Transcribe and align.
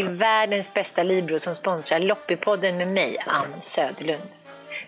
till 0.00 0.08
världens 0.08 0.74
bästa 0.74 1.02
Libro 1.02 1.38
som 1.38 1.54
sponsrar 1.54 1.98
Loppipodden 1.98 2.76
med 2.76 2.88
mig, 2.88 3.16
Ann 3.26 3.62
Söderlund. 3.62 4.28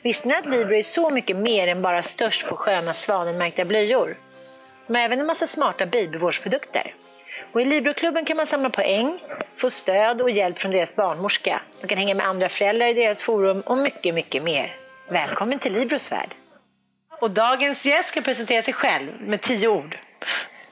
Visste 0.02 0.28
ni 0.28 0.34
att 0.34 0.46
Libro 0.46 0.74
är 0.74 0.82
så 0.82 1.10
mycket 1.10 1.36
mer 1.36 1.68
än 1.68 1.82
bara 1.82 2.02
störst 2.02 2.46
på 2.46 2.56
sköna 2.56 2.94
svanenmärkta 2.94 3.64
blöjor? 3.64 4.16
De 4.86 4.94
har 4.94 5.02
även 5.02 5.20
en 5.20 5.26
massa 5.26 5.46
smarta 5.46 5.86
babyvårdsprodukter. 5.86 6.94
Och 7.52 7.60
I 7.60 7.64
Libroklubben 7.64 8.24
kan 8.24 8.36
man 8.36 8.46
samla 8.46 8.70
poäng, 8.70 9.18
få 9.56 9.70
stöd 9.70 10.22
och 10.22 10.30
hjälp 10.30 10.58
från 10.58 10.72
deras 10.72 10.96
barnmorska. 10.96 11.60
Man 11.80 11.88
kan 11.88 11.98
hänga 11.98 12.14
med 12.14 12.26
andra 12.26 12.48
föräldrar 12.48 12.86
i 12.86 12.94
deras 12.94 13.22
forum 13.22 13.60
och 13.60 13.78
mycket, 13.78 14.14
mycket 14.14 14.42
mer. 14.42 14.76
Välkommen 15.08 15.58
till 15.58 15.72
Libros 15.72 16.12
värld. 16.12 16.34
Och 17.20 17.30
dagens 17.30 17.86
gäst 17.86 18.08
ska 18.08 18.20
presentera 18.20 18.62
sig 18.62 18.74
själv 18.74 19.08
med 19.20 19.40
tio 19.40 19.68
ord. 19.68 19.98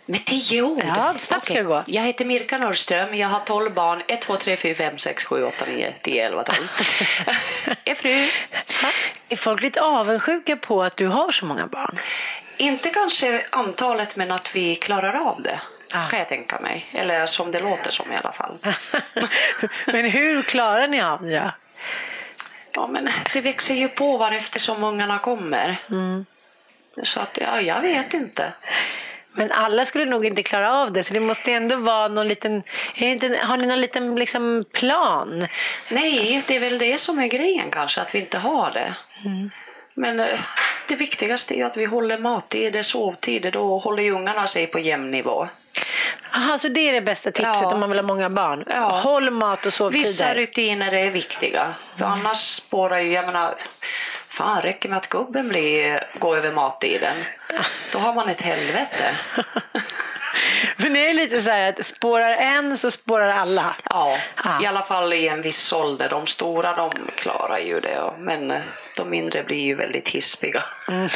Med 0.07 0.25
tio 0.25 0.63
ord? 0.63 0.83
Ja, 0.85 1.15
snabbt 1.19 1.45
ska 1.45 1.55
det 1.55 1.63
gå. 1.63 1.83
Jag 1.87 2.03
heter 2.03 2.25
Mirka 2.25 2.59
Norrström, 2.59 3.15
jag 3.15 3.29
har 3.29 3.41
tolv 3.41 3.75
barn. 3.75 4.03
1, 4.09 4.21
2, 4.21 4.37
3, 4.37 4.57
4, 4.57 4.75
5, 4.75 4.99
6, 4.99 5.25
7, 5.25 5.45
8, 5.45 5.65
9, 5.69 5.95
10, 6.03 6.27
11, 6.27 6.43
12. 6.43 6.59
är 7.85 7.95
fru. 7.95 8.29
Är 9.29 9.37
folk 9.37 9.63
lite 9.63 9.83
avundsjuka 9.83 10.57
på 10.57 10.83
att 10.83 10.97
du 10.97 11.07
har 11.07 11.31
så 11.31 11.47
många 11.47 11.67
barn? 11.67 11.99
Inte 12.57 12.91
kanske 12.91 13.47
antalet, 13.51 14.17
men 14.17 14.31
att 14.31 14.57
vi 14.57 14.75
klarar 14.75 15.15
av 15.29 15.43
det. 15.43 15.61
Ah. 15.93 16.09
kan 16.09 16.19
jag 16.19 16.29
tänka 16.29 16.61
mig. 16.61 16.87
Eller 16.93 17.27
som 17.27 17.53
det 17.53 17.61
låter 17.61 17.91
som 17.91 18.13
i 18.13 18.17
alla 18.17 18.33
fall. 18.33 18.59
men 19.87 20.05
hur 20.05 20.43
klarar 20.43 20.89
ni 20.89 21.03
av 21.03 21.23
det 21.23 21.41
då? 21.41 21.51
Ja, 22.73 22.87
men 22.87 23.11
det 23.33 23.41
växer 23.41 23.75
ju 23.75 23.89
på 23.89 24.17
varefter 24.17 24.61
som 24.61 24.85
ungarna 24.85 25.19
kommer. 25.19 25.77
Mm. 25.91 26.27
Så 27.03 27.21
att, 27.21 27.39
ja, 27.41 27.61
jag 27.61 27.81
vet 27.81 28.15
inte. 28.15 28.53
Men 29.33 29.53
alla 29.53 29.85
skulle 29.85 30.05
nog 30.05 30.27
inte 30.27 30.43
klara 30.43 30.75
av 30.75 30.93
det, 30.93 31.05
så 31.05 31.15
det 31.15 31.21
måste 31.21 31.53
ändå 31.53 31.77
vara 31.77 32.09
någon 32.09 32.29
liten... 32.29 32.63
Inte, 32.95 33.41
har 33.43 33.57
ni 33.57 33.67
någon 33.67 33.81
liten 33.81 34.15
liksom, 34.15 34.65
plan? 34.73 35.47
Nej, 35.89 36.43
det 36.47 36.57
är 36.57 36.61
väl 36.61 36.79
det 36.79 36.99
som 36.99 37.19
är 37.19 37.27
grejen 37.27 37.71
kanske, 37.71 38.01
att 38.01 38.15
vi 38.15 38.19
inte 38.19 38.39
har 38.39 38.71
det. 38.71 38.95
Mm. 39.25 39.51
Men 39.95 40.21
eh, 40.21 40.41
det 40.89 40.97
viktigaste 40.97 41.59
är 41.59 41.65
att 41.65 41.77
vi 41.77 41.85
håller 41.85 42.19
mattider, 42.19 42.83
sovtider, 42.83 43.51
då 43.51 43.79
håller 43.79 44.11
ungarna 44.11 44.47
sig 44.47 44.67
på 44.67 44.79
jämn 44.79 45.11
nivå. 45.11 45.49
Aha, 46.35 46.59
så 46.59 46.69
det 46.69 46.89
är 46.89 46.93
det 46.93 47.01
bästa 47.01 47.31
tipset 47.31 47.63
ja. 47.63 47.75
om 47.75 47.81
man 47.81 47.89
vill 47.91 47.99
ha 47.99 48.07
många 48.07 48.31
barn? 48.31 48.65
Ja. 48.67 49.01
Håll 49.05 49.31
mat 49.31 49.67
och 49.67 49.73
sovtider? 49.73 50.05
Vissa 50.05 50.35
rutiner 50.35 50.95
är 50.95 51.11
viktiga, 51.11 51.75
för 51.97 52.05
mm. 52.05 52.21
annars 52.21 52.37
spårar 52.37 53.01
ju, 53.01 53.13
jag 53.13 53.27
menar, 53.27 53.55
fan 54.41 54.63
räcker 54.63 54.89
med 54.89 54.99
att 54.99 55.09
gubben 55.09 55.49
blir, 55.49 56.07
går 56.19 56.37
över 56.37 56.53
mattiden, 56.53 57.17
då 57.93 57.99
har 57.99 58.15
man 58.15 58.29
ett 58.29 58.41
helvete. 58.41 59.15
Men 60.77 60.93
det 60.93 61.11
är 61.11 61.15
lite 61.15 61.41
så 61.41 61.51
här 61.51 61.69
att 61.69 61.87
spårar 61.87 62.31
en 62.31 62.77
så 62.77 62.91
spårar 62.91 63.29
alla. 63.29 63.77
Ja, 63.85 64.19
ah. 64.35 64.63
i 64.63 64.67
alla 64.67 64.83
fall 64.83 65.13
i 65.13 65.29
en 65.29 65.43
viss 65.43 65.73
ålder. 65.73 66.09
De 66.09 66.27
stora 66.27 66.75
de 66.75 66.91
klarar 67.15 67.59
ju 67.59 67.81
det, 67.81 68.01
men 68.19 68.53
de 68.97 69.11
mindre 69.11 69.43
blir 69.43 69.65
ju 69.65 69.75
väldigt 69.75 70.09
hispiga. 70.09 70.63
Mm. 70.89 71.09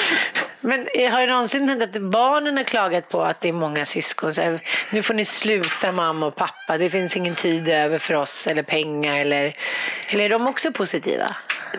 Men 0.64 0.88
har 1.10 1.20
det 1.20 1.26
någonsin 1.26 1.68
hänt 1.68 1.82
att 1.82 2.02
barnen 2.02 2.56
har 2.56 2.64
klagat 2.64 3.08
på 3.08 3.22
att 3.22 3.40
det 3.40 3.48
är 3.48 3.52
många 3.52 3.86
syskon? 3.86 4.34
Så 4.34 4.40
här, 4.42 4.60
nu 4.90 5.02
får 5.02 5.14
ni 5.14 5.24
sluta 5.24 5.92
mamma 5.92 6.26
och 6.26 6.36
pappa, 6.36 6.78
det 6.78 6.90
finns 6.90 7.16
ingen 7.16 7.34
tid 7.34 7.68
över 7.68 7.98
för 7.98 8.14
oss 8.14 8.46
eller 8.46 8.62
pengar. 8.62 9.16
Eller, 9.16 9.56
eller 10.08 10.24
är 10.24 10.28
de 10.28 10.46
också 10.46 10.72
positiva? 10.72 11.36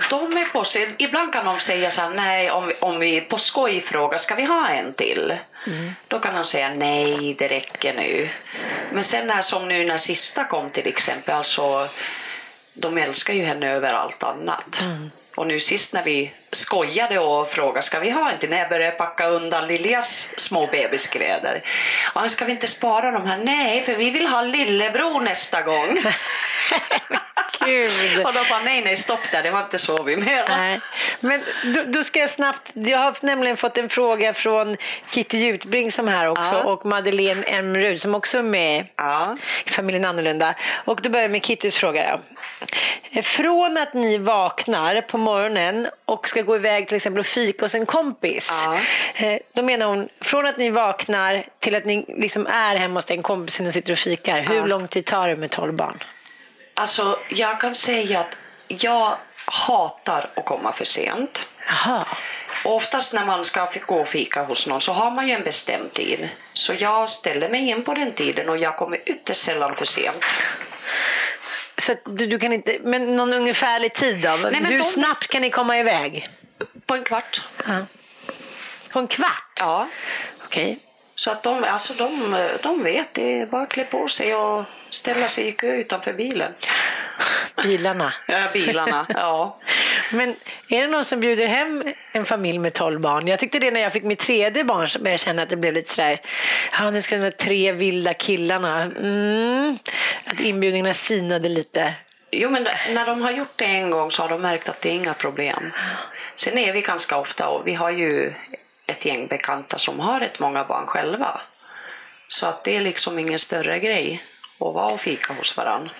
De 0.09 0.37
är 0.37 0.45
positiva. 0.45 0.91
Ibland 0.97 1.33
kan 1.33 1.45
de 1.45 1.59
säga 1.59 1.91
så 1.91 2.01
här, 2.01 2.09
nej 2.09 2.51
om 2.51 2.67
vi, 2.67 2.73
om 2.79 2.99
vi 2.99 3.21
på 3.21 3.37
skoj 3.37 3.81
frågar, 3.81 4.17
ska 4.17 4.35
vi 4.35 4.43
ha 4.43 4.69
en 4.69 4.93
till? 4.93 5.33
Mm. 5.67 5.91
Då 6.07 6.19
kan 6.19 6.35
de 6.35 6.43
säga 6.43 6.73
nej, 6.73 7.35
det 7.39 7.47
räcker 7.47 7.93
nu. 7.93 8.29
Men 8.91 9.03
sen 9.03 9.27
när, 9.27 9.41
som 9.41 9.67
nu 9.67 9.85
när 9.85 9.97
sista 9.97 10.43
kom 10.43 10.69
till 10.69 10.87
exempel, 10.87 11.35
alltså, 11.35 11.87
de 12.73 12.97
älskar 12.97 13.33
ju 13.33 13.43
henne 13.43 13.71
över 13.71 13.93
allt 13.93 14.23
annat. 14.23 14.81
Mm. 14.81 15.11
Och 15.35 15.47
nu 15.47 15.59
sist 15.59 15.93
när 15.93 16.03
vi 16.03 16.31
skojade 16.53 17.19
och 17.19 17.51
frågade 17.51 17.81
ska 17.81 17.99
vi 17.99 18.09
ha 18.09 18.31
till 18.39 18.49
när 18.49 18.59
jag 18.59 18.69
började 18.69 18.97
packa 18.97 19.27
undan 19.27 19.67
Liljas 19.67 20.29
små 20.37 20.67
bebiskläder. 20.67 21.61
Och 22.13 22.31
ska 22.31 22.45
vi 22.45 22.51
inte 22.51 22.67
spara 22.67 23.11
de 23.11 23.27
här? 23.27 23.37
Nej, 23.37 23.85
för 23.85 23.95
vi 23.95 24.09
vill 24.09 24.27
ha 24.27 24.41
lillebror 24.41 25.21
nästa 25.21 25.61
gång. 25.61 26.03
Gud. 27.65 27.89
och 28.25 28.33
då 28.33 28.39
bara 28.49 28.59
nej, 28.63 28.81
nej, 28.81 28.95
stopp 28.95 29.31
där, 29.31 29.43
det 29.43 29.51
var 29.51 29.59
inte 29.59 29.79
så 29.79 30.03
vi 30.03 30.15
menade. 30.15 30.81
Men 31.19 31.43
då, 31.75 31.83
då, 31.85 32.03
ska 32.03 32.19
jag 32.19 32.29
snabbt, 32.29 32.71
jag 32.73 32.97
har 32.97 33.15
nämligen 33.21 33.57
fått 33.57 33.77
en 33.77 33.89
fråga 33.89 34.33
från 34.33 34.77
Kitty 35.11 35.37
Jutbring 35.37 35.91
som 35.91 36.07
är 36.07 36.11
här 36.11 36.27
också 36.27 36.53
ja. 36.53 36.63
och 36.63 36.85
Madeleine 36.85 37.43
Emrud 37.43 38.01
som 38.01 38.15
också 38.15 38.37
är 38.37 38.43
med 38.43 38.85
ja. 38.95 39.37
i 39.65 39.69
familjen 39.69 40.05
Annorlunda. 40.05 40.55
Och 40.85 41.01
då 41.01 41.09
börjar 41.09 41.23
jag 41.23 41.31
med 41.31 41.45
Kittys 41.45 41.75
fråga. 41.75 42.19
Då. 43.13 43.21
Från 43.21 43.77
att 43.77 43.93
ni 43.93 44.17
vaknar 44.17 45.01
på 45.01 45.17
morgonen 45.17 45.87
och 46.13 46.29
ska 46.29 46.41
gå 46.41 46.55
iväg 46.55 46.87
till 46.87 46.95
exempel 46.95 47.19
och 47.19 47.25
fika 47.25 47.65
hos 47.65 47.75
en 47.75 47.85
kompis. 47.85 48.65
Ja. 48.65 48.77
Eh, 49.25 49.39
då 49.53 49.61
menar 49.61 49.85
hon, 49.85 50.09
från 50.21 50.45
att 50.45 50.57
ni 50.57 50.69
vaknar 50.69 51.43
till 51.59 51.75
att 51.75 51.85
ni 51.85 52.05
liksom 52.07 52.47
är 52.47 52.75
hemma 52.75 52.97
hos 52.97 53.05
den 53.05 53.21
kompisen 53.21 53.67
och 53.67 53.73
sitter 53.73 53.91
och 53.91 53.97
fikar. 53.97 54.41
Hur 54.41 54.55
ja. 54.55 54.65
lång 54.65 54.87
tid 54.87 55.05
tar 55.05 55.27
det 55.27 55.35
med 55.35 55.51
tolv 55.51 55.73
barn? 55.73 56.03
Alltså, 56.73 57.19
jag 57.29 57.61
kan 57.61 57.75
säga 57.75 58.19
att 58.19 58.37
jag 58.67 59.17
hatar 59.45 60.29
att 60.35 60.45
komma 60.45 60.73
för 60.73 60.85
sent. 60.85 61.47
Aha. 61.69 62.07
oftast 62.65 63.13
när 63.13 63.25
man 63.25 63.45
ska 63.45 63.69
gå 63.85 64.01
och 64.01 64.07
fika 64.07 64.43
hos 64.43 64.67
någon 64.67 64.81
så 64.81 64.91
har 64.91 65.11
man 65.11 65.27
ju 65.27 65.33
en 65.33 65.43
bestämd 65.43 65.93
tid. 65.93 66.29
Så 66.53 66.73
jag 66.77 67.09
ställer 67.09 67.49
mig 67.49 67.69
in 67.69 67.83
på 67.83 67.93
den 67.93 68.11
tiden 68.11 68.49
och 68.49 68.57
jag 68.57 68.77
kommer 68.77 68.99
ytterst 69.05 69.41
sällan 69.41 69.75
för 69.75 69.85
sent. 69.85 70.25
Så 71.77 71.95
du, 72.05 72.27
du, 72.27 72.39
kan 72.39 72.53
inte, 72.53 72.79
men 72.83 73.15
någon 73.15 73.33
ungefärlig 73.33 73.93
tid 73.93 74.21
då? 74.21 74.35
Nej, 74.35 74.63
Hur 74.63 74.77
de... 74.77 74.83
snabbt 74.83 75.27
kan 75.27 75.41
ni 75.41 75.49
komma 75.49 75.77
iväg? 75.77 76.25
På 76.85 76.95
en 76.95 77.03
kvart. 77.03 77.41
Ja. 77.67 77.85
På 78.89 78.99
en 78.99 79.07
kvart? 79.07 79.59
Ja. 79.59 79.87
Okej. 80.45 80.79
Så 81.23 81.31
att 81.31 81.43
de, 81.43 81.63
alltså 81.63 81.93
de, 81.93 82.35
de 82.63 82.83
vet, 82.83 83.13
det 83.13 83.39
är 83.41 83.45
bara 83.45 83.61
att 83.61 83.69
klä 83.69 83.83
på 83.83 84.07
sig 84.07 84.35
och 84.35 84.63
ställa 84.89 85.27
sig 85.27 85.47
i 85.47 85.51
kö 85.51 85.75
utanför 85.75 86.13
bilen. 86.13 86.53
Bilarna. 87.63 88.13
ja, 88.27 88.49
bilarna. 88.53 89.05
Ja. 89.09 89.57
Men 90.11 90.35
är 90.69 90.81
det 90.81 90.87
någon 90.87 91.05
som 91.05 91.19
bjuder 91.19 91.47
hem 91.47 91.83
en 92.11 92.25
familj 92.25 92.59
med 92.59 92.73
tolv 92.73 92.99
barn? 92.99 93.27
Jag 93.27 93.39
tyckte 93.39 93.59
det 93.59 93.71
när 93.71 93.81
jag 93.81 93.93
fick 93.93 94.03
mitt 94.03 94.19
tredje 94.19 94.63
barn 94.63 94.87
så 94.87 94.99
började 94.99 95.13
jag 95.13 95.19
känna 95.19 95.43
att 95.43 95.49
det 95.49 95.55
blev 95.55 95.73
lite 95.73 95.93
sådär, 95.93 96.21
ja 96.71 96.91
nu 96.91 97.01
ska 97.01 97.17
de 97.17 97.31
tre 97.31 97.71
vilda 97.71 98.13
killarna. 98.13 98.83
Mm. 98.83 99.77
Att 100.25 100.39
inbjudningarna 100.39 100.93
sinade 100.93 101.49
lite. 101.49 101.93
Jo, 102.31 102.49
men 102.49 102.63
när 102.89 103.05
de 103.05 103.21
har 103.21 103.31
gjort 103.31 103.53
det 103.55 103.65
en 103.65 103.89
gång 103.89 104.11
så 104.11 104.21
har 104.21 104.29
de 104.29 104.41
märkt 104.41 104.69
att 104.69 104.81
det 104.81 104.89
är 104.89 104.93
inga 104.93 105.13
problem. 105.13 105.71
Sen 106.35 106.57
är 106.57 106.73
vi 106.73 106.81
ganska 106.81 107.17
ofta, 107.17 107.47
och 107.47 107.67
vi 107.67 107.73
har 107.73 107.91
ju 107.91 108.33
ett 108.85 109.05
gäng 109.05 109.27
bekanta 109.27 109.77
som 109.77 109.99
har 109.99 110.19
rätt 110.19 110.39
många 110.39 110.63
barn 110.63 110.87
själva. 110.87 111.41
Så 112.27 112.45
att 112.45 112.63
det 112.63 112.75
är 112.77 112.81
liksom 112.81 113.19
ingen 113.19 113.39
större 113.39 113.79
grej 113.79 114.23
att 114.59 114.73
vara 114.73 114.93
och 114.93 115.01
fika 115.01 115.33
hos 115.33 115.57
varandra. 115.57 115.91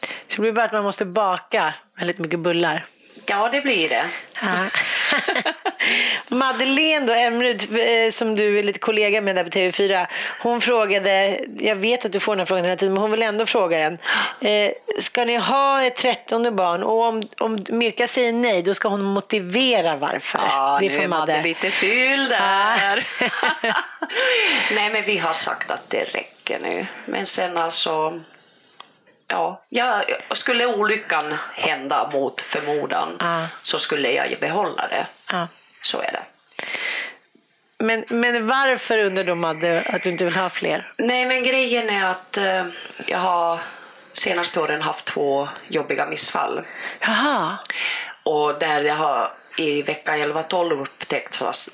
Så 0.00 0.36
det 0.36 0.42
blir 0.42 0.52
bara 0.52 0.64
att 0.64 0.72
man 0.72 0.84
måste 0.84 1.04
baka 1.04 1.74
väldigt 1.98 2.18
mycket 2.18 2.40
bullar? 2.40 2.86
Ja, 3.28 3.48
det 3.52 3.60
blir 3.60 3.88
det. 3.88 4.10
Ja. 4.40 4.66
Madeleine 6.28 7.06
då, 7.06 7.12
Emryd, 7.12 7.78
eh, 7.78 8.10
som 8.10 8.36
du 8.36 8.58
är 8.58 8.62
lite 8.62 8.78
kollega 8.78 9.20
med 9.20 9.36
där 9.36 9.44
på 9.44 9.50
TV4. 9.50 10.06
Hon 10.42 10.60
frågade, 10.60 11.40
jag 11.58 11.76
vet 11.76 12.04
att 12.04 12.12
du 12.12 12.20
får 12.20 12.32
den 12.32 12.38
här 12.38 12.46
frågan 12.46 12.64
hela 12.64 12.76
tiden, 12.76 12.94
men 12.94 13.02
hon 13.02 13.10
vill 13.10 13.22
ändå 13.22 13.46
fråga 13.46 13.78
den. 13.78 13.98
Eh, 14.40 14.72
ska 15.00 15.24
ni 15.24 15.36
ha 15.36 15.82
ett 15.82 15.96
trettonde 15.96 16.50
barn? 16.50 16.82
Och 16.82 17.04
om, 17.04 17.22
om 17.38 17.64
Mirka 17.68 18.08
säger 18.08 18.32
nej, 18.32 18.62
då 18.62 18.74
ska 18.74 18.88
hon 18.88 19.02
motivera 19.02 19.96
varför. 19.96 20.38
Ja, 20.38 20.78
det 20.80 20.88
nu 20.88 21.02
är 21.02 21.08
Madde 21.08 21.42
lite 21.42 21.70
fylld 21.70 22.30
där. 22.30 23.06
nej, 24.74 24.92
men 24.92 25.04
vi 25.04 25.18
har 25.18 25.32
sagt 25.32 25.70
att 25.70 25.90
det 25.90 26.04
räcker 26.04 26.58
nu. 26.58 26.86
Men 27.06 27.26
sen 27.26 27.56
alltså 27.56 28.20
ja, 29.28 29.62
jag, 29.68 30.04
skulle 30.32 30.66
olyckan 30.66 31.34
hända 31.54 32.10
mot 32.12 32.40
förmodan 32.40 33.16
ah. 33.20 33.42
så 33.62 33.78
skulle 33.78 34.12
jag 34.12 34.40
behålla 34.40 34.88
det. 34.88 35.06
Ah. 35.26 35.46
Så 35.82 36.00
är 36.00 36.12
det. 36.12 36.22
Men, 37.78 38.04
men 38.08 38.46
varför 38.46 38.98
undrar 38.98 39.34
Madde 39.34 39.84
att 39.86 40.02
du 40.02 40.10
inte 40.10 40.24
vill 40.24 40.36
ha 40.36 40.50
fler? 40.50 40.92
Nej 40.96 41.26
men 41.26 41.42
grejen 41.42 41.90
är 41.90 42.04
att 42.04 42.36
eh, 42.36 42.66
jag 43.06 43.18
har 43.18 43.60
senaste 44.12 44.60
åren 44.60 44.82
haft 44.82 45.04
två 45.04 45.48
jobbiga 45.68 46.06
missfall. 46.06 46.62
Jaha. 47.00 47.58
Och 48.22 48.58
där 48.58 48.84
jag 48.84 48.94
har 48.94 49.32
i 49.56 49.82
vecka 49.82 50.16
11-12 50.16 50.82
upptäckt 50.82 51.42
att 51.42 51.68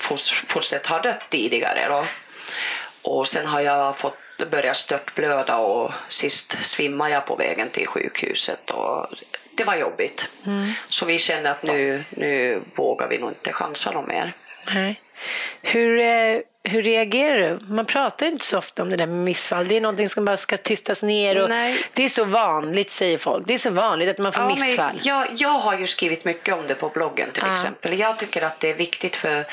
fostret 0.46 0.86
har 0.86 1.02
dött 1.02 1.30
tidigare. 1.30 1.88
Då. 1.88 2.04
Och 3.02 3.28
sen 3.28 3.46
har 3.46 3.60
jag 3.60 3.98
fått 3.98 4.18
började 4.46 4.74
störtblöda 4.74 5.56
och 5.56 5.92
sist 6.08 6.56
svimmade 6.64 7.10
jag 7.10 7.26
på 7.26 7.36
vägen 7.36 7.68
till 7.70 7.86
sjukhuset. 7.86 8.70
Och 8.70 9.06
det 9.54 9.64
var 9.64 9.76
jobbigt. 9.76 10.28
Mm. 10.46 10.72
Så 10.88 11.06
vi 11.06 11.18
kände 11.18 11.50
att 11.50 11.62
nu, 11.62 12.04
nu 12.10 12.62
vågar 12.74 13.08
vi 13.08 13.18
nog 13.18 13.30
inte 13.30 13.52
chansa 13.52 13.90
något 13.90 14.06
mer. 14.06 14.32
Nej. 14.74 15.00
Hur, 15.62 15.98
eh, 15.98 16.40
hur 16.62 16.82
reagerar 16.82 17.38
du? 17.38 17.74
Man 17.74 17.86
pratar 17.86 18.26
inte 18.26 18.44
så 18.44 18.58
ofta 18.58 18.82
om 18.82 18.90
det 18.90 18.96
där 18.96 19.06
med 19.06 19.24
missfall. 19.24 19.68
Det 19.68 19.76
är 19.76 19.80
någonting 19.80 20.08
som 20.08 20.24
bara 20.24 20.36
ska 20.36 20.56
tystas 20.56 21.02
ner. 21.02 21.42
Och 21.42 21.48
Det 21.94 22.04
är 22.04 22.08
så 22.08 22.24
vanligt, 22.24 22.90
säger 22.90 23.18
folk. 23.18 23.46
Det 23.46 23.54
är 23.54 23.58
så 23.58 23.70
vanligt 23.70 24.08
att 24.08 24.18
man 24.18 24.32
får 24.32 24.42
ja, 24.42 24.48
missfall. 24.48 25.00
Jag, 25.02 25.26
jag 25.36 25.48
har 25.48 25.78
ju 25.78 25.86
skrivit 25.86 26.24
mycket 26.24 26.54
om 26.54 26.66
det 26.66 26.74
på 26.74 26.88
bloggen 26.88 27.30
till 27.32 27.42
ja. 27.46 27.52
exempel. 27.52 27.98
Jag 27.98 28.18
tycker 28.18 28.42
att 28.42 28.60
det 28.60 28.70
är 28.70 28.74
viktigt 28.74 29.16
för 29.16 29.44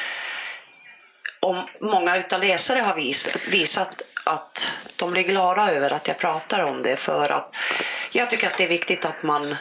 om 1.42 1.68
många 1.80 2.18
utav 2.18 2.42
läsare 2.42 2.80
har 2.80 2.96
vis, 2.96 3.36
visat 3.52 4.02
att 4.24 4.72
de 4.96 5.12
blir 5.12 5.24
glada 5.24 5.72
över 5.72 5.94
att 5.94 6.08
jag 6.08 6.18
pratar 6.18 6.64
om 6.64 6.82
det 6.82 6.98
för 6.98 7.30
att 7.30 7.56
jag 8.12 8.30
tycker 8.30 8.48
att 8.48 8.58
det 8.58 8.64
är 8.64 8.68
viktigt 8.68 9.06
att 9.06 9.24
man 9.24 9.56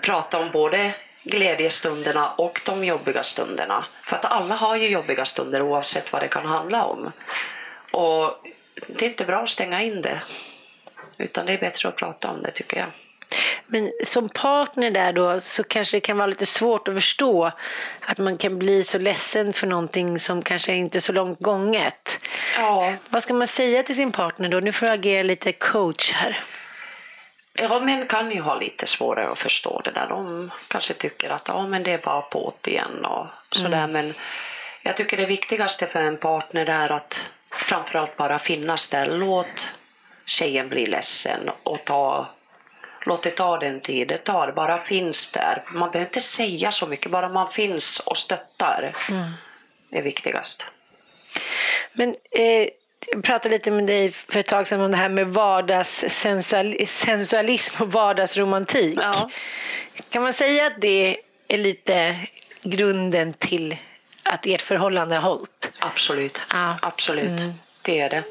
pratar 0.00 0.40
om 0.40 0.50
både 0.50 0.94
glädjestunderna 1.22 2.30
och 2.30 2.60
de 2.66 2.84
jobbiga 2.84 3.22
stunderna. 3.22 3.84
För 4.02 4.16
att 4.16 4.24
alla 4.24 4.54
har 4.54 4.76
ju 4.76 4.88
jobbiga 4.88 5.24
stunder 5.24 5.62
oavsett 5.62 6.12
vad 6.12 6.22
det 6.22 6.28
kan 6.28 6.46
handla 6.46 6.84
om. 6.84 7.12
Och 7.92 8.46
det 8.86 9.04
är 9.04 9.10
inte 9.10 9.24
bra 9.24 9.42
att 9.42 9.48
stänga 9.48 9.82
in 9.82 10.02
det. 10.02 10.20
Utan 11.18 11.46
det 11.46 11.52
är 11.52 11.58
bättre 11.58 11.88
att 11.88 11.96
prata 11.96 12.30
om 12.30 12.42
det 12.42 12.50
tycker 12.50 12.76
jag. 12.78 12.88
Men 13.66 13.92
som 14.04 14.28
partner 14.28 14.90
där 14.90 15.12
då 15.12 15.40
så 15.40 15.64
kanske 15.64 15.96
det 15.96 16.00
kan 16.00 16.16
vara 16.16 16.26
lite 16.26 16.46
svårt 16.46 16.88
att 16.88 16.94
förstå 16.94 17.52
att 18.00 18.18
man 18.18 18.38
kan 18.38 18.58
bli 18.58 18.84
så 18.84 18.98
ledsen 18.98 19.52
för 19.52 19.66
någonting 19.66 20.18
som 20.18 20.42
kanske 20.42 20.74
inte 20.74 20.98
är 20.98 21.00
så 21.00 21.12
långt 21.12 21.40
gånget. 21.40 22.20
Ja. 22.56 22.94
Vad 23.08 23.22
ska 23.22 23.34
man 23.34 23.46
säga 23.48 23.82
till 23.82 23.96
sin 23.96 24.12
partner 24.12 24.48
då? 24.48 24.60
Nu 24.60 24.72
får 24.72 24.88
jag 24.88 24.94
agera 24.94 25.22
lite 25.22 25.52
coach 25.52 26.12
här. 26.12 26.44
Ja, 27.58 27.80
män 27.80 28.06
kan 28.06 28.30
ju 28.30 28.40
ha 28.40 28.54
lite 28.54 28.86
svårare 28.86 29.28
att 29.28 29.38
förstå 29.38 29.80
det 29.84 29.90
där. 29.90 30.06
De 30.08 30.50
kanske 30.68 30.94
tycker 30.94 31.30
att 31.30 31.48
ja, 31.48 31.66
men 31.66 31.82
det 31.82 31.92
är 31.92 31.98
bara 31.98 32.20
på't 32.20 32.68
igen 32.68 33.04
och 33.04 33.26
sådär. 33.50 33.84
Mm. 33.84 33.90
Men 33.92 34.14
jag 34.82 34.96
tycker 34.96 35.16
det 35.16 35.26
viktigaste 35.26 35.86
för 35.86 36.02
en 36.02 36.16
partner 36.16 36.66
är 36.66 36.92
att 36.92 37.28
framförallt 37.50 38.16
bara 38.16 38.38
finnas 38.38 38.88
där. 38.88 39.06
Låt 39.06 39.70
tjejen 40.26 40.68
bli 40.68 40.86
ledsen 40.86 41.50
och 41.62 41.84
ta, 41.84 42.26
låt 43.04 43.22
det 43.22 43.30
ta 43.30 43.58
den 43.58 43.80
tid 43.80 44.08
det 44.08 44.18
tar. 44.18 44.52
Bara 44.52 44.78
finns 44.78 45.30
där. 45.30 45.62
Man 45.72 45.90
behöver 45.90 46.08
inte 46.08 46.20
säga 46.20 46.70
så 46.70 46.86
mycket, 46.86 47.10
bara 47.10 47.28
man 47.28 47.50
finns 47.50 48.00
och 48.00 48.16
stöttar. 48.16 48.94
Mm. 49.10 49.30
är 49.90 50.02
viktigast. 50.02 50.70
Men 51.92 52.14
eh 52.30 52.68
jag 53.06 53.24
pratade 53.24 53.54
lite 53.54 53.70
med 53.70 53.86
dig 53.86 54.10
för 54.10 54.40
ett 54.40 54.46
tag 54.46 54.68
sedan 54.68 54.80
om 54.80 54.90
det 54.90 54.96
här 54.96 55.08
med 55.08 55.26
vardagssensualism 55.26 57.82
och 57.82 57.92
vardagsromantik. 57.92 58.98
Ja. 59.02 59.30
Kan 60.10 60.22
man 60.22 60.32
säga 60.32 60.66
att 60.66 60.80
det 60.80 61.16
är 61.48 61.58
lite 61.58 62.16
grunden 62.62 63.32
till 63.32 63.76
att 64.22 64.46
ert 64.46 64.62
förhållande 64.62 65.16
har 65.16 65.30
hållit? 65.30 65.70
Absolut. 65.78 66.42
Ja. 66.50 66.78
Absolut. 66.82 67.40
Mm. 67.40 67.52
Det 67.84 68.00
är 68.00 68.10
det. 68.10 68.22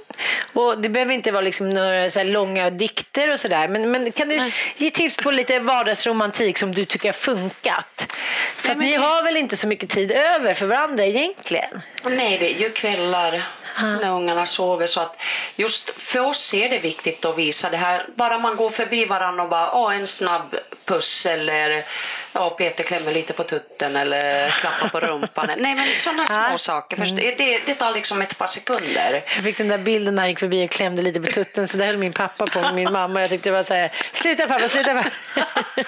Och 0.54 0.82
det 0.82 0.90
behöver 0.90 1.14
inte 1.14 1.32
vara 1.32 1.42
liksom 1.42 1.70
några 1.70 2.12
så 2.12 2.24
långa 2.24 2.70
dikter 2.70 3.32
och 3.32 3.40
sådär. 3.40 3.68
Men, 3.68 3.92
men 3.92 4.12
kan 4.12 4.30
du 4.30 4.38
Nej. 4.38 4.54
ge 4.78 4.90
tips 4.90 5.18
på 5.18 5.32
lite 5.32 5.60
vardagsromantik 5.60 6.58
som 6.58 6.72
du 6.74 6.86
tycker 6.86 7.08
har 7.10 7.14
funkat? 7.14 8.14
För 8.56 8.76
Nej, 8.76 8.88
ni 8.88 8.92
det... 8.92 9.04
har 9.04 9.24
väl 9.24 9.38
inte 9.38 9.58
så 9.58 9.68
mycket 9.68 9.90
tid 9.90 10.12
över 10.12 10.54
för 10.54 10.66
varandra 10.66 11.06
egentligen? 11.06 11.82
Nej, 12.04 12.38
det 12.38 12.54
är 12.54 12.60
ju 12.60 12.70
kvällar 12.70 13.44
när 13.82 14.10
ungarna 14.10 14.46
sover. 14.46 14.88
Så 14.88 15.00
att 15.00 15.16
just 15.56 15.90
för 16.02 16.20
oss 16.20 16.54
är 16.54 16.70
det 16.70 16.80
viktigt 16.80 17.26
att 17.26 17.38
visa 17.38 17.70
det 17.70 17.78
här. 17.78 18.06
Bara 18.16 18.38
man 18.38 18.56
går 18.56 18.70
förbi 18.70 19.06
varandra 19.06 19.44
och 19.44 19.50
bara 19.50 19.72
Åh, 19.72 19.96
en 19.96 20.08
snabb 20.08 20.56
puss 20.86 21.26
eller 21.26 21.86
ja, 22.34 22.50
Peter 22.50 22.84
klämmer 22.84 23.14
lite 23.14 23.34
på 23.34 23.44
tutten 23.44 23.96
eller 23.96 24.50
klappar 24.50 24.90
på 24.90 25.00
rumpan. 25.00 25.50
Nej 25.58 25.76
men 25.76 25.94
sådana 25.94 26.26
små 26.26 26.58
saker. 26.58 26.98
Först, 26.98 27.12
mm. 27.12 27.34
det, 27.38 27.60
det 27.66 27.76
tar 27.76 27.94
liksom 27.94 28.22
ett 28.22 28.38
par 28.38 28.46
sekunder. 28.46 29.24
Jag 29.36 29.44
fick 29.44 29.58
den 29.58 29.68
där 29.68 29.78
bilden 29.78 30.16
när 30.16 30.22
han 30.22 30.30
gick 30.30 30.40
förbi 30.40 30.66
och 30.66 30.72
klämde 30.72 31.02
lite 31.02 31.22
på 31.22 31.32
tutten 31.32 31.68
så 31.68 31.78
det 31.78 31.86
höll 31.86 31.98
min 31.98 32.14
pappa 32.14 32.48
på 32.48 32.62
med 32.62 32.76
min 32.76 32.92
mamma. 32.92 33.22
Jag 33.22 33.30
tyckte 33.30 33.50
det 33.50 33.56
var 33.56 33.64
så 33.64 33.74
här, 33.74 33.92
sluta 34.12 34.48
pappa, 34.48 34.68
sluta 34.68 34.94
pappa. 34.94 35.10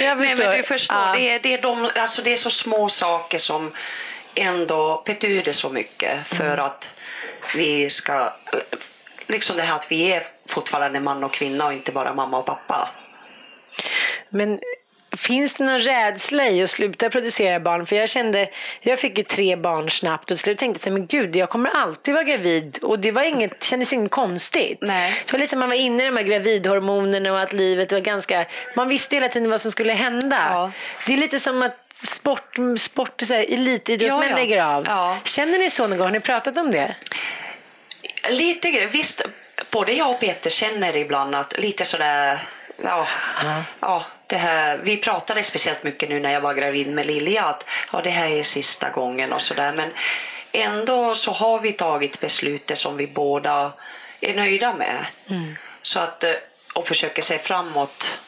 jag 0.00 0.18
förstår. 0.18 0.24
Nej 0.24 0.36
men 0.36 0.56
du 0.56 0.62
förstår, 0.62 0.98
ja. 0.98 1.12
det, 1.16 1.30
är, 1.30 1.38
det, 1.38 1.54
är 1.54 1.62
de, 1.62 1.90
alltså 1.94 2.22
det 2.22 2.32
är 2.32 2.36
så 2.36 2.50
små 2.50 2.88
saker 2.88 3.38
som 3.38 3.72
ändå 4.40 5.02
betyder 5.06 5.52
så 5.52 5.70
mycket 5.70 6.26
för 6.26 6.52
mm. 6.52 6.64
att 6.64 6.90
vi 7.56 7.90
ska... 7.90 8.32
Liksom 9.26 9.56
det 9.56 9.62
här 9.62 9.76
att 9.76 9.92
vi 9.92 10.12
är 10.12 10.26
fortfarande 10.46 11.00
man 11.00 11.24
och 11.24 11.32
kvinna 11.32 11.66
och 11.66 11.72
inte 11.72 11.92
bara 11.92 12.14
mamma 12.14 12.38
och 12.38 12.46
pappa. 12.46 12.88
Men 14.28 14.60
Finns 15.16 15.54
det 15.54 15.64
någon 15.64 15.78
rädsla 15.78 16.48
i 16.48 16.62
att 16.62 16.70
sluta 16.70 17.10
producera 17.10 17.60
barn? 17.60 17.86
För 17.86 17.96
jag 17.96 18.08
kände, 18.08 18.50
jag 18.80 18.98
fick 18.98 19.18
ju 19.18 19.24
tre 19.24 19.56
barn 19.56 19.90
snabbt 19.90 20.22
och 20.22 20.36
till 20.36 20.38
slut 20.38 20.58
tänkte 20.58 20.88
jag 20.88 20.92
men 20.98 21.06
gud, 21.06 21.36
jag 21.36 21.50
kommer 21.50 21.70
alltid 21.70 22.14
vara 22.14 22.24
gravid. 22.24 22.78
Och 22.82 22.98
det 22.98 23.10
var 23.10 23.22
inget, 23.22 23.64
kändes 23.64 23.92
inget 23.92 24.10
konstigt. 24.10 24.78
Nej. 24.80 25.22
Det 25.26 25.32
var 25.32 25.40
lite 25.40 25.56
man 25.56 25.68
var 25.68 25.76
inne 25.76 26.02
i 26.02 26.06
de 26.06 26.16
här 26.16 26.24
gravidhormonerna 26.24 27.32
och 27.32 27.40
att 27.40 27.52
livet 27.52 27.92
var 27.92 28.00
ganska, 28.00 28.46
man 28.76 28.88
visste 28.88 29.16
hela 29.16 29.28
tiden 29.28 29.50
vad 29.50 29.60
som 29.60 29.70
skulle 29.70 29.92
hända. 29.92 30.46
Ja. 30.50 30.72
Det 31.06 31.12
är 31.12 31.16
lite 31.16 31.40
som 31.40 31.62
att 31.62 31.87
sport, 32.06 32.56
sport 32.78 33.22
så 33.26 33.34
här, 33.34 33.52
elitidrottsmän 33.52 34.22
ja, 34.22 34.30
ja. 34.30 34.36
lägger 34.36 34.64
av. 34.64 34.84
Ja. 34.86 35.18
Känner 35.24 35.58
ni 35.58 35.70
så 35.70 35.86
någon 35.86 35.98
gång? 35.98 36.06
Har 36.06 36.12
ni 36.12 36.20
pratat 36.20 36.56
om 36.56 36.70
det? 36.70 36.96
Lite 38.28 38.70
visst. 38.86 39.22
Både 39.70 39.92
jag 39.92 40.10
och 40.10 40.20
Peter 40.20 40.50
känner 40.50 40.96
ibland 40.96 41.34
att 41.34 41.58
lite 41.58 41.84
sådär 41.84 42.38
ja, 42.84 43.08
ja. 43.42 43.62
ja 43.80 44.04
det 44.26 44.36
här, 44.36 44.80
vi 44.82 44.96
pratade 44.96 45.42
speciellt 45.42 45.84
mycket 45.84 46.08
nu 46.08 46.20
när 46.20 46.32
jag 46.32 46.40
var 46.40 46.54
gravid 46.54 46.92
med 46.92 47.06
Lilja 47.06 47.44
att 47.44 47.64
ja, 47.92 48.00
det 48.02 48.10
här 48.10 48.30
är 48.30 48.42
sista 48.42 48.90
gången 48.90 49.32
och 49.32 49.40
sådär 49.40 49.72
men 49.72 49.90
ändå 50.52 51.14
så 51.14 51.32
har 51.32 51.60
vi 51.60 51.72
tagit 51.72 52.20
beslutet 52.20 52.78
som 52.78 52.96
vi 52.96 53.06
båda 53.06 53.72
är 54.20 54.34
nöjda 54.34 54.74
med. 54.74 55.06
Mm. 55.28 55.56
Så 55.82 56.00
att, 56.00 56.24
eh, 56.24 56.30
och 56.74 56.88
försöker 56.88 57.22
se 57.22 57.38
framåt 57.38 58.18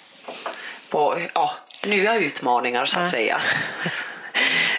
på 0.89 1.19
ja, 1.35 1.55
nya 1.85 2.17
utmaningar 2.17 2.85
så 2.85 2.99
att 2.99 3.03
ja. 3.03 3.09
säga. 3.09 3.41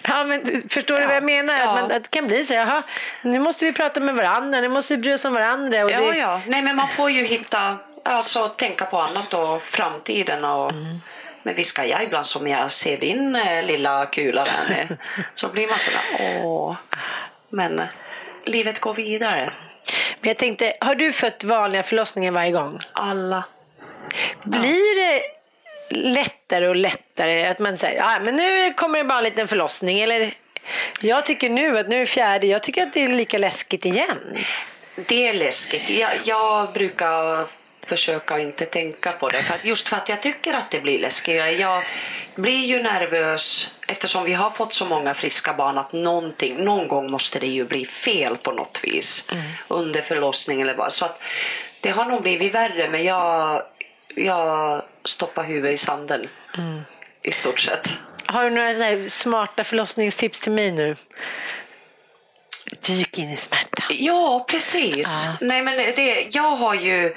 Ja, 0.08 0.24
men 0.24 0.62
förstår 0.68 1.00
du 1.00 1.06
vad 1.06 1.16
jag 1.16 1.24
menar? 1.24 1.54
Ja. 1.54 1.68
Att, 1.68 1.80
man, 1.80 1.92
att 1.92 2.02
det 2.02 2.10
kan 2.10 2.26
bli 2.26 2.44
så, 2.44 2.54
jaha, 2.54 2.82
nu 3.22 3.38
måste 3.38 3.64
vi 3.64 3.72
prata 3.72 4.00
med 4.00 4.14
varandra, 4.14 4.60
nu 4.60 4.68
måste 4.68 4.96
vi 4.96 5.02
bry 5.02 5.14
oss 5.14 5.24
om 5.24 5.32
varandra. 5.32 5.84
Och 5.84 5.90
ja, 5.90 6.00
det... 6.00 6.18
ja. 6.18 6.40
Nej, 6.46 6.62
men 6.62 6.76
man 6.76 6.88
får 6.88 7.10
ju 7.10 7.24
hitta, 7.24 7.78
alltså 8.02 8.48
tänka 8.48 8.84
på 8.84 8.98
annat 8.98 9.34
och 9.34 9.62
framtiden 9.62 10.44
och 10.44 10.70
mm. 10.70 11.00
Men 11.42 11.54
visst 11.54 11.70
ska 11.70 11.84
jag 11.84 12.02
ibland 12.02 12.26
som 12.26 12.48
jag 12.48 12.72
ser 12.72 12.96
din 12.96 13.36
eh, 13.36 13.64
lilla 13.64 14.06
kula 14.06 14.44
där 14.44 14.96
så 15.34 15.48
blir 15.48 15.68
man 15.68 15.78
sådär 15.78 16.40
åh. 16.44 16.76
Men 17.48 17.78
eh, 17.78 17.86
livet 18.44 18.80
går 18.80 18.94
vidare. 18.94 19.52
Men 20.20 20.28
jag 20.28 20.38
tänkte, 20.38 20.72
har 20.80 20.94
du 20.94 21.12
fött 21.12 21.44
vanliga 21.44 21.82
förlossningar 21.82 22.32
varje 22.32 22.52
gång? 22.52 22.78
Alla. 22.92 23.44
Blir 24.42 24.96
det 24.96 25.22
lättare 25.94 26.68
och 26.68 26.76
lättare 26.76 27.46
att 27.46 27.58
man 27.58 27.78
säger 27.78 27.98
ja, 27.98 28.18
men 28.22 28.36
nu 28.36 28.72
kommer 28.72 28.98
det 28.98 29.04
bara 29.04 29.18
en 29.18 29.24
liten 29.24 29.48
förlossning 29.48 30.00
eller 30.00 30.34
jag 31.00 31.26
tycker 31.26 31.48
nu 31.48 31.78
att 31.78 31.88
nu 31.88 32.02
är 32.02 32.06
fjärde, 32.06 32.46
jag 32.46 32.62
tycker 32.62 32.82
att 32.82 32.92
det 32.92 33.04
är 33.04 33.08
lika 33.08 33.38
läskigt 33.38 33.84
igen. 33.84 34.44
Det 34.94 35.28
är 35.28 35.34
läskigt. 35.34 35.90
Jag, 35.90 36.10
jag 36.24 36.72
brukar 36.72 37.46
försöka 37.86 38.38
inte 38.38 38.66
tänka 38.66 39.12
på 39.12 39.28
det. 39.28 39.42
För 39.42 39.58
just 39.62 39.88
för 39.88 39.96
att 39.96 40.08
jag 40.08 40.22
tycker 40.22 40.54
att 40.54 40.70
det 40.70 40.80
blir 40.80 40.98
läskigare. 40.98 41.52
Jag 41.52 41.84
blir 42.34 42.64
ju 42.64 42.82
nervös 42.82 43.70
eftersom 43.88 44.24
vi 44.24 44.32
har 44.32 44.50
fått 44.50 44.74
så 44.74 44.84
många 44.84 45.14
friska 45.14 45.52
barn 45.52 45.78
att 45.78 45.92
någonting, 45.92 46.64
någon 46.64 46.88
gång 46.88 47.10
måste 47.10 47.38
det 47.38 47.46
ju 47.46 47.64
bli 47.64 47.86
fel 47.86 48.36
på 48.36 48.52
något 48.52 48.80
vis 48.82 49.24
mm. 49.32 49.42
under 49.68 50.00
förlossningen 50.00 50.68
eller 50.68 50.78
vad. 50.78 50.92
Så 50.92 51.04
att 51.04 51.22
det 51.80 51.90
har 51.90 52.04
nog 52.04 52.22
blivit 52.22 52.54
värre 52.54 52.88
men 52.90 53.04
jag, 53.04 53.62
jag 54.16 54.82
stoppar 55.04 55.44
huvudet 55.44 55.74
i 55.74 55.76
sanden 55.76 56.28
mm. 56.58 56.80
i 57.22 57.32
stort 57.32 57.60
sett. 57.60 57.88
Har 58.26 58.44
du 58.44 58.50
några 58.50 59.08
smarta 59.08 59.64
förlossningstips 59.64 60.40
till 60.40 60.52
mig 60.52 60.72
nu? 60.72 60.96
Dyk 62.80 63.18
in 63.18 63.30
i 63.30 63.36
smärta. 63.36 63.82
Ja, 63.90 64.46
precis. 64.48 65.26
Ah. 65.26 65.36
Nej, 65.40 65.62
men 65.62 65.76
det, 65.76 66.26
jag 66.30 66.56
har 66.56 66.74
ju 66.74 67.14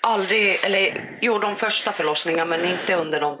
aldrig, 0.00 0.64
eller 0.64 1.10
jo 1.20 1.38
de 1.38 1.56
första 1.56 1.92
förlossningarna 1.92 2.44
men 2.44 2.64
inte 2.64 2.94
under 2.94 3.20
de 3.20 3.38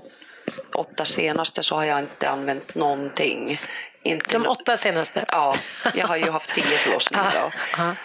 åtta 0.74 1.04
senaste 1.04 1.62
så 1.62 1.76
har 1.76 1.84
jag 1.84 1.98
inte 1.98 2.28
använt 2.28 2.74
någonting. 2.74 3.60
Inte 4.02 4.32
de 4.32 4.46
åtta 4.46 4.76
senaste? 4.76 5.24
Ja, 5.28 5.54
jag 5.94 6.06
har 6.06 6.16
ju 6.16 6.30
haft 6.30 6.54
tio 6.54 6.78
förlossningar 6.78 7.32
då. 7.34 7.50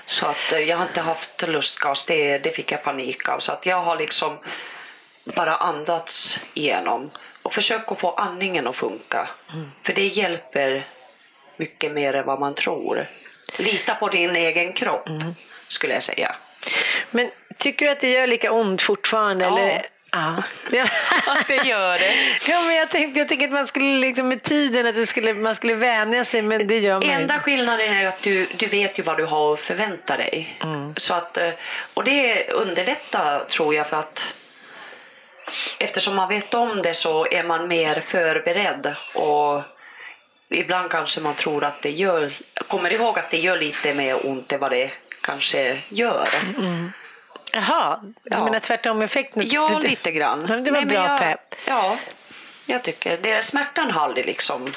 Så 0.06 0.26
att 0.26 0.54
eh, 0.54 0.60
jag 0.60 0.78
har 0.78 0.86
inte 0.86 1.02
haft 1.02 1.48
lustgas, 1.48 2.06
det, 2.06 2.38
det 2.38 2.52
fick 2.52 2.72
jag 2.72 2.84
panik 2.84 3.30
av. 3.30 3.40
Så 3.40 3.52
att 3.52 3.66
jag 3.66 3.82
har 3.82 3.98
liksom 3.98 4.38
bara 5.36 5.56
andats 5.56 6.40
igenom 6.54 7.10
och 7.44 7.54
försökt 7.54 7.92
att 7.92 8.00
få 8.00 8.12
andningen 8.12 8.68
att 8.68 8.76
funka. 8.76 9.30
Mm. 9.54 9.72
För 9.84 9.94
det 9.94 10.08
hjälper 10.08 10.88
mycket 11.58 11.92
mer 11.92 12.14
än 12.14 12.26
vad 12.26 12.40
man 12.40 12.54
tror. 12.54 13.08
Lita 13.58 13.96
på 13.96 14.10
din 14.10 14.36
egen 14.36 14.74
kropp, 14.74 15.10
mm. 15.10 15.36
skulle 15.68 15.94
jag 15.94 16.04
säga. 16.04 16.36
Men 17.12 17.32
tycker 17.58 17.86
du 17.86 17.92
att 17.92 18.00
det 18.00 18.12
gör 18.12 18.28
lika 18.28 18.52
ont 18.52 18.82
fortfarande? 18.82 19.44
Ja, 19.44 19.60
eller? 19.60 19.86
Ja. 20.16 20.44
att 21.28 21.48
det 21.48 21.56
gör 21.56 22.00
det. 22.00 22.14
Ja, 22.48 22.62
men 22.66 22.76
jag 22.76 22.90
tänkte, 22.90 23.20
jag 23.20 23.28
tänkte 23.28 23.46
att 23.46 23.52
man 23.52 23.68
skulle 23.68 24.00
liksom 24.00 24.28
med 24.28 24.44
tiden 24.44 24.88
att 24.88 24.96
det 24.96 25.06
skulle, 25.06 25.34
man 25.34 25.56
skulle 25.56 25.74
vänja 25.74 26.26
sig, 26.26 26.42
men 26.42 26.68
det 26.68 26.80
gör 26.80 27.00
man 27.00 27.10
Enda 27.10 27.40
skillnaden 27.40 27.94
är 27.94 28.08
att 28.08 28.22
du, 28.22 28.48
du 28.58 28.68
vet 28.68 29.00
ju 29.00 29.04
vad 29.04 29.18
du 29.18 29.26
har 29.26 29.54
att 29.54 29.60
förvänta 29.60 30.18
dig. 30.18 30.58
Mm. 30.64 30.94
Så 30.98 31.14
att, 31.14 31.38
eh, 31.38 31.50
och 31.94 32.04
det 32.04 32.50
underlättar 32.50 33.44
tror 33.44 33.76
jag 33.76 33.90
för 33.90 33.98
att 33.98 34.34
eftersom 35.80 36.16
man 36.16 36.30
vet 36.30 36.54
om 36.54 36.82
det 36.82 36.94
så 36.94 37.28
är 37.32 37.44
man 37.44 37.68
mer 37.68 38.00
förberedd 38.00 38.96
och 39.14 39.62
ibland 40.50 40.92
kanske 40.92 41.22
man 41.22 41.36
tror 41.36 41.64
att 41.64 41.82
det 41.82 41.92
gör, 41.92 42.34
kommer 42.68 42.94
ihåg 42.94 43.20
att 43.20 43.32
det 43.32 43.38
gör 43.38 43.58
lite 43.58 43.94
mer 43.94 44.28
ont 44.28 44.52
än 44.52 44.60
vad 44.60 44.72
det 44.72 44.92
kanske 45.22 45.82
gör. 45.90 46.28
Mm. 46.58 46.92
Jaha, 47.56 48.00
du 48.04 48.14
ja. 48.24 48.44
menar 48.44 48.60
tvärtom-effekten? 48.60 49.44
Ja, 49.46 49.80
lite 49.80 50.12
grann. 50.12 50.40
Det 50.48 50.54
var 50.56 50.72
Nej, 50.72 50.86
bra 50.86 51.08
jag, 51.08 51.20
pepp. 51.20 51.56
Ja, 51.68 51.98
jag 52.66 52.84
tycker 52.84 53.18
det. 53.18 53.44
Smärtan 53.44 53.92
har 53.92 54.02
aldrig 54.02 54.26
liksom 54.26 54.74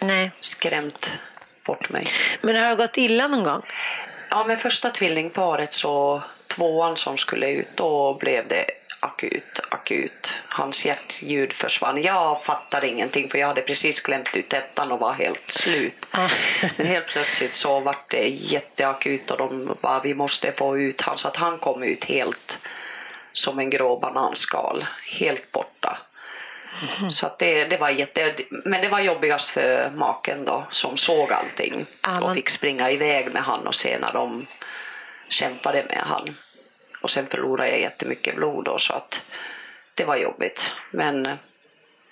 Nej. 0.00 0.30
skrämt 0.40 1.10
bort 1.66 1.88
mig. 1.88 2.06
Men 2.40 2.56
har 2.56 2.70
det 2.70 2.76
gått 2.76 2.96
illa 2.98 3.28
någon 3.28 3.44
gång? 3.44 3.62
Ja, 4.30 4.44
med 4.44 4.60
första 4.60 4.90
tvillingparet 4.90 5.72
så 5.72 6.22
tvåan 6.46 6.96
som 6.96 7.16
skulle 7.16 7.50
ut, 7.50 7.68
då 7.74 8.14
blev 8.20 8.48
det 8.48 8.70
akut, 9.06 9.60
akut. 9.68 10.40
Hans 10.48 10.86
hjärtljud 10.86 11.52
försvann. 11.52 12.02
Jag 12.02 12.44
fattade 12.44 12.88
ingenting 12.88 13.30
för 13.30 13.38
jag 13.38 13.46
hade 13.46 13.62
precis 13.62 14.00
klämt 14.00 14.36
ut 14.36 14.52
ettan 14.52 14.92
och 14.92 14.98
var 14.98 15.12
helt 15.12 15.50
slut. 15.50 16.06
Ah. 16.10 16.28
Men 16.76 16.86
helt 16.86 17.06
plötsligt 17.06 17.54
så 17.54 17.80
var 17.80 17.96
det 18.08 18.28
jätteakut 18.28 19.30
och 19.30 19.38
de 19.38 19.76
bara, 19.80 20.00
vi 20.00 20.14
måste 20.14 20.52
få 20.52 20.78
ut 20.78 21.00
han 21.00 21.18
så 21.18 21.28
att 21.28 21.36
han 21.36 21.58
kom 21.58 21.82
ut 21.82 22.04
helt 22.04 22.58
som 23.32 23.58
en 23.58 23.70
grå 23.70 23.98
bananskal, 23.98 24.84
helt 25.20 25.52
borta. 25.52 25.98
Mm. 26.98 27.10
Så 27.10 27.26
att 27.26 27.38
det, 27.38 27.64
det 27.64 27.76
var 27.76 27.90
jätte, 27.90 28.34
men 28.64 28.80
det 28.80 28.88
var 28.88 29.00
jobbigast 29.00 29.50
för 29.50 29.90
maken 29.94 30.44
då 30.44 30.66
som 30.70 30.96
såg 30.96 31.32
allting 31.32 31.86
ah, 32.02 32.20
och 32.20 32.34
fick 32.34 32.48
springa 32.48 32.90
iväg 32.90 33.32
med 33.32 33.42
han 33.42 33.66
och 33.66 33.74
se 33.74 33.98
när 33.98 34.12
de 34.12 34.46
kämpade 35.28 35.84
med 35.84 36.02
han. 36.06 36.34
Och 37.06 37.10
sen 37.10 37.26
förlorade 37.26 37.70
jag 37.70 37.80
jättemycket 37.80 38.36
blod 38.36 38.64
då, 38.64 38.78
så 38.78 38.94
att 38.94 39.32
det 39.94 40.04
var 40.04 40.16
jobbigt. 40.16 40.72
Men 40.90 41.22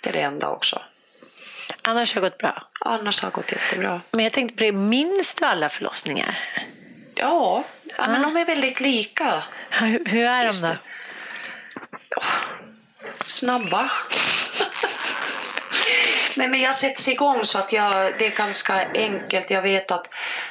det 0.00 0.08
är 0.08 0.12
det 0.12 0.20
enda 0.20 0.48
också. 0.48 0.82
Annars 1.82 2.14
har 2.14 2.22
det 2.22 2.28
gått 2.28 2.38
bra? 2.38 2.62
Annars 2.80 3.22
har 3.22 3.30
det 3.30 3.34
gått 3.34 3.52
jättebra. 3.52 4.00
Men 4.10 4.24
jag 4.24 4.32
tänkte 4.32 4.56
på 4.56 4.64
det, 4.64 4.72
minns 4.72 5.34
du 5.34 5.44
alla 5.44 5.68
förlossningar? 5.68 6.38
Ja, 7.14 7.64
ja 7.84 8.08
men 8.08 8.22
de 8.22 8.40
är 8.40 8.46
väldigt 8.46 8.80
lika. 8.80 9.44
Hur, 9.70 10.04
hur 10.04 10.24
är 10.24 10.44
Just 10.44 10.62
de 10.62 10.76
då? 12.08 12.22
Snabba. 13.26 13.90
Nej, 16.36 16.48
men 16.48 16.60
jag 16.60 16.74
sätts 16.74 17.08
igång 17.08 17.44
så 17.44 17.58
att 17.58 17.72
jag, 17.72 18.12
det 18.18 18.26
är 18.26 18.30
ganska 18.30 18.86
enkelt. 18.94 19.50
Jag 19.50 19.62
vet 19.62 19.90
att 19.90 20.08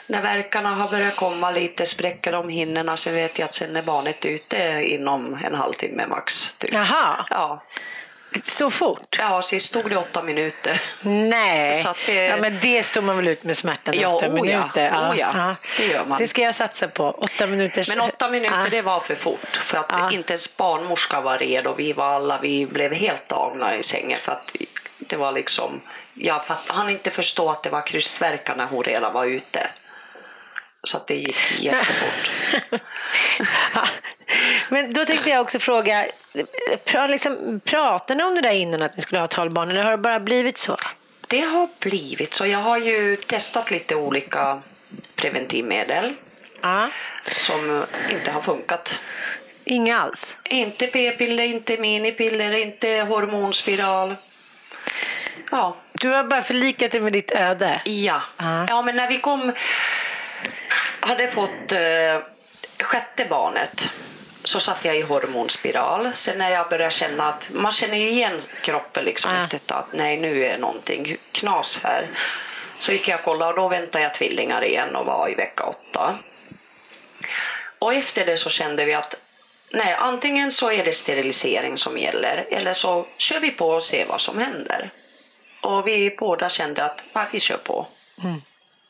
när 0.07 0.21
verkarna 0.21 0.75
har 0.75 0.89
börjat 0.89 1.15
komma 1.15 1.51
lite, 1.51 1.85
spräcker 1.85 2.35
om 2.35 2.49
hinnorna, 2.49 2.97
så 2.97 3.11
vet 3.11 3.39
jag 3.39 3.45
att 3.45 3.53
sen 3.53 3.75
är 3.75 3.81
barnet 3.81 4.25
ute 4.25 4.83
inom 4.85 5.39
en 5.43 5.55
halvtimme 5.55 6.07
max. 6.07 6.53
Typ. 6.53 6.73
Jaha. 6.73 7.25
Ja. 7.29 7.63
Så 8.43 8.71
fort? 8.71 9.15
Ja, 9.19 9.41
sist 9.41 9.73
tog 9.73 9.89
det 9.89 9.97
åtta 9.97 10.21
minuter. 10.21 10.81
Nej, 11.01 11.85
det... 12.05 12.13
ja, 12.13 12.37
men 12.37 12.59
det 12.61 12.83
står 12.83 13.01
man 13.01 13.17
väl 13.17 13.27
ut 13.27 13.43
med 13.43 13.57
smärtan 13.57 13.99
ja, 13.99 14.15
åtta 14.15 14.27
oh 14.27 14.33
minuter? 14.33 14.91
Ja, 14.93 15.11
oh 15.11 15.19
ja. 15.19 15.31
ja, 15.33 15.55
det 15.77 15.85
gör 15.85 16.05
man. 16.05 16.17
Det 16.17 16.27
ska 16.27 16.41
jag 16.41 16.55
satsa 16.55 16.87
på, 16.87 17.11
åtta 17.11 17.47
minuter. 17.47 17.85
Men 17.89 18.09
åtta 18.09 18.29
minuter 18.29 18.63
ja. 18.63 18.69
det 18.71 18.81
var 18.81 18.99
för 18.99 19.15
fort 19.15 19.55
för 19.55 19.77
att 19.77 20.13
inte 20.13 20.33
ens 20.33 20.57
barnmorska 20.57 21.21
var 21.21 21.37
redo. 21.37 21.73
Vi 21.77 21.93
var 21.93 22.05
alla, 22.05 22.39
vi 22.41 22.65
blev 22.65 22.93
helt 22.93 23.27
tagna 23.27 23.75
i 23.75 23.83
sängen 23.83 24.17
för 24.17 24.31
att 24.31 24.55
det 25.09 25.15
var 25.15 25.31
liksom, 25.31 25.81
jag 26.13 26.41
hann 26.67 26.89
inte 26.89 27.11
förstå 27.11 27.49
att 27.49 27.63
det 27.63 27.69
var 27.69 27.87
krystvärkar 27.87 28.55
när 28.55 28.65
hon 28.65 28.83
redan 28.83 29.13
var 29.13 29.25
ute. 29.25 29.67
Så 30.83 30.97
att 30.97 31.07
det 31.07 31.15
gick 31.15 31.61
jättefort. 31.61 32.31
Men 34.69 34.93
då 34.93 35.05
tänkte 35.05 35.29
jag 35.29 35.41
också 35.41 35.59
fråga, 35.59 36.05
liksom, 37.09 37.61
pratade 37.65 38.17
ni 38.17 38.23
om 38.23 38.35
det 38.35 38.41
där 38.41 38.51
innan 38.51 38.81
att 38.81 38.97
ni 38.97 39.01
skulle 39.01 39.21
ha 39.21 39.27
talbarn 39.27 39.69
eller 39.69 39.83
har 39.83 39.91
det 39.91 39.97
bara 39.97 40.19
blivit 40.19 40.57
så? 40.57 40.75
Det 41.27 41.41
har 41.41 41.69
blivit 41.79 42.33
så. 42.33 42.45
Jag 42.45 42.59
har 42.59 42.77
ju 42.77 43.15
testat 43.15 43.71
lite 43.71 43.95
olika 43.95 44.61
preventivmedel 45.15 46.13
ah. 46.61 46.87
som 47.27 47.85
inte 48.11 48.31
har 48.31 48.41
funkat. 48.41 49.01
Inga 49.65 49.99
alls? 49.99 50.37
Inte 50.43 50.87
p-piller, 50.87 51.43
inte 51.43 51.77
minipiller, 51.77 52.51
inte 52.51 52.89
hormonspiral. 52.89 54.15
Ja. 55.51 55.75
Du 55.91 56.09
har 56.09 56.23
bara 56.23 56.41
förlikat 56.41 56.91
dig 56.91 57.01
med 57.01 57.13
ditt 57.13 57.31
öde? 57.31 57.81
Ja. 57.85 58.21
Uh. 58.41 58.65
Ja, 58.67 58.81
men 58.81 58.95
när 58.95 59.07
vi 59.07 59.19
kom, 59.19 59.53
hade 60.99 61.31
fått 61.31 61.71
eh, 61.71 62.19
sjätte 62.83 63.25
barnet 63.25 63.91
så 64.43 64.59
satt 64.59 64.85
jag 64.85 64.97
i 64.97 65.01
hormonspiral. 65.01 66.11
Sen 66.13 66.37
när 66.37 66.49
jag 66.49 66.69
började 66.69 66.91
känna 66.91 67.27
att 67.27 67.49
man 67.53 67.71
känner 67.71 67.97
igen 67.97 68.39
kroppen 68.61 69.05
liksom 69.05 69.31
uh. 69.31 69.43
efter 69.43 69.75
att 69.75 69.93
nej 69.93 70.17
nu 70.17 70.45
är 70.45 70.57
någonting 70.57 71.17
knas 71.31 71.81
här. 71.83 72.07
Så 72.79 72.91
gick 72.91 73.07
jag 73.07 73.19
och 73.19 73.25
kollade 73.25 73.49
och 73.49 73.55
då 73.55 73.67
väntade 73.67 74.03
jag 74.03 74.13
tvillingar 74.13 74.63
igen 74.63 74.95
och 74.95 75.05
var 75.05 75.29
i 75.29 75.35
vecka 75.35 75.63
åtta. 75.63 76.15
Och 77.79 77.93
efter 77.93 78.25
det 78.25 78.37
så 78.37 78.49
kände 78.49 78.85
vi 78.85 78.93
att 78.93 79.15
nej, 79.71 79.93
antingen 79.93 80.51
så 80.51 80.71
är 80.71 80.85
det 80.85 80.91
sterilisering 80.91 81.77
som 81.77 81.97
gäller 81.97 82.45
eller 82.49 82.73
så 82.73 83.05
kör 83.17 83.39
vi 83.39 83.51
på 83.51 83.69
och 83.69 83.83
ser 83.83 84.05
vad 84.05 84.21
som 84.21 84.39
händer. 84.39 84.89
Och 85.63 85.87
vi 85.87 86.15
båda 86.19 86.49
kände 86.49 86.85
att 86.85 87.03
ah, 87.13 87.25
vi 87.31 87.39
kör 87.39 87.57
på. 87.57 87.87
Mm. 88.23 88.41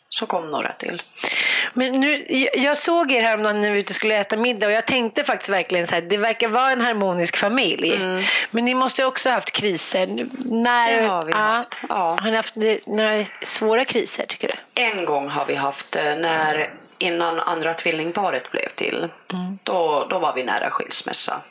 Så 0.10 0.25
kom 0.25 0.50
några 0.50 0.72
till. 0.72 1.01
Men 1.74 1.92
nu, 1.92 2.25
jag 2.53 2.77
såg 2.77 3.12
er 3.12 3.22
häromdagen 3.22 3.62
när 3.62 3.72
vi 3.72 3.80
ute 3.80 3.94
skulle 3.94 4.15
äta 4.15 4.38
middag 4.38 4.68
och 4.68 4.72
jag 4.72 4.88
tänkte 4.88 5.24
faktiskt 5.24 5.50
verkligen 5.50 5.88
så 5.88 5.96
här, 5.96 6.01
det 6.01 6.18
verkar 6.18 6.48
vara 6.48 6.72
en 6.72 6.82
harmonisk 6.82 7.38
familj. 7.38 7.96
Mm. 7.96 8.24
Men 8.51 8.65
ni 8.65 8.74
måste 8.74 9.06
också 9.06 9.30
ha 9.30 9.34
haft 9.34 9.51
kriser. 9.51 10.08
När, 10.46 11.01
det 11.01 11.08
har 11.08 11.25
vi 11.25 11.32
ja, 11.32 11.38
haft. 11.38 11.77
Ja. 11.89 12.18
Har 12.22 12.30
ni 12.30 12.36
haft 12.36 12.56
några 12.86 13.25
svåra 13.42 13.86
kriser 13.86 14.25
tycker 14.25 14.48
du? 14.48 14.82
En 14.82 15.06
gång 15.06 15.30
har 15.30 15.46
vi 15.46 15.56
haft 15.56 15.96
när 15.96 16.74
innan 16.98 17.39
andra 17.39 17.74
tvillingparet 17.74 18.51
blev 18.51 18.70
till. 18.75 19.10
Mm. 19.34 19.60
Då, 19.63 20.08
då 20.10 20.20
var 20.20 20.34
vi 20.34 20.44
nära 20.44 20.70
skilsmässa. 20.72 21.42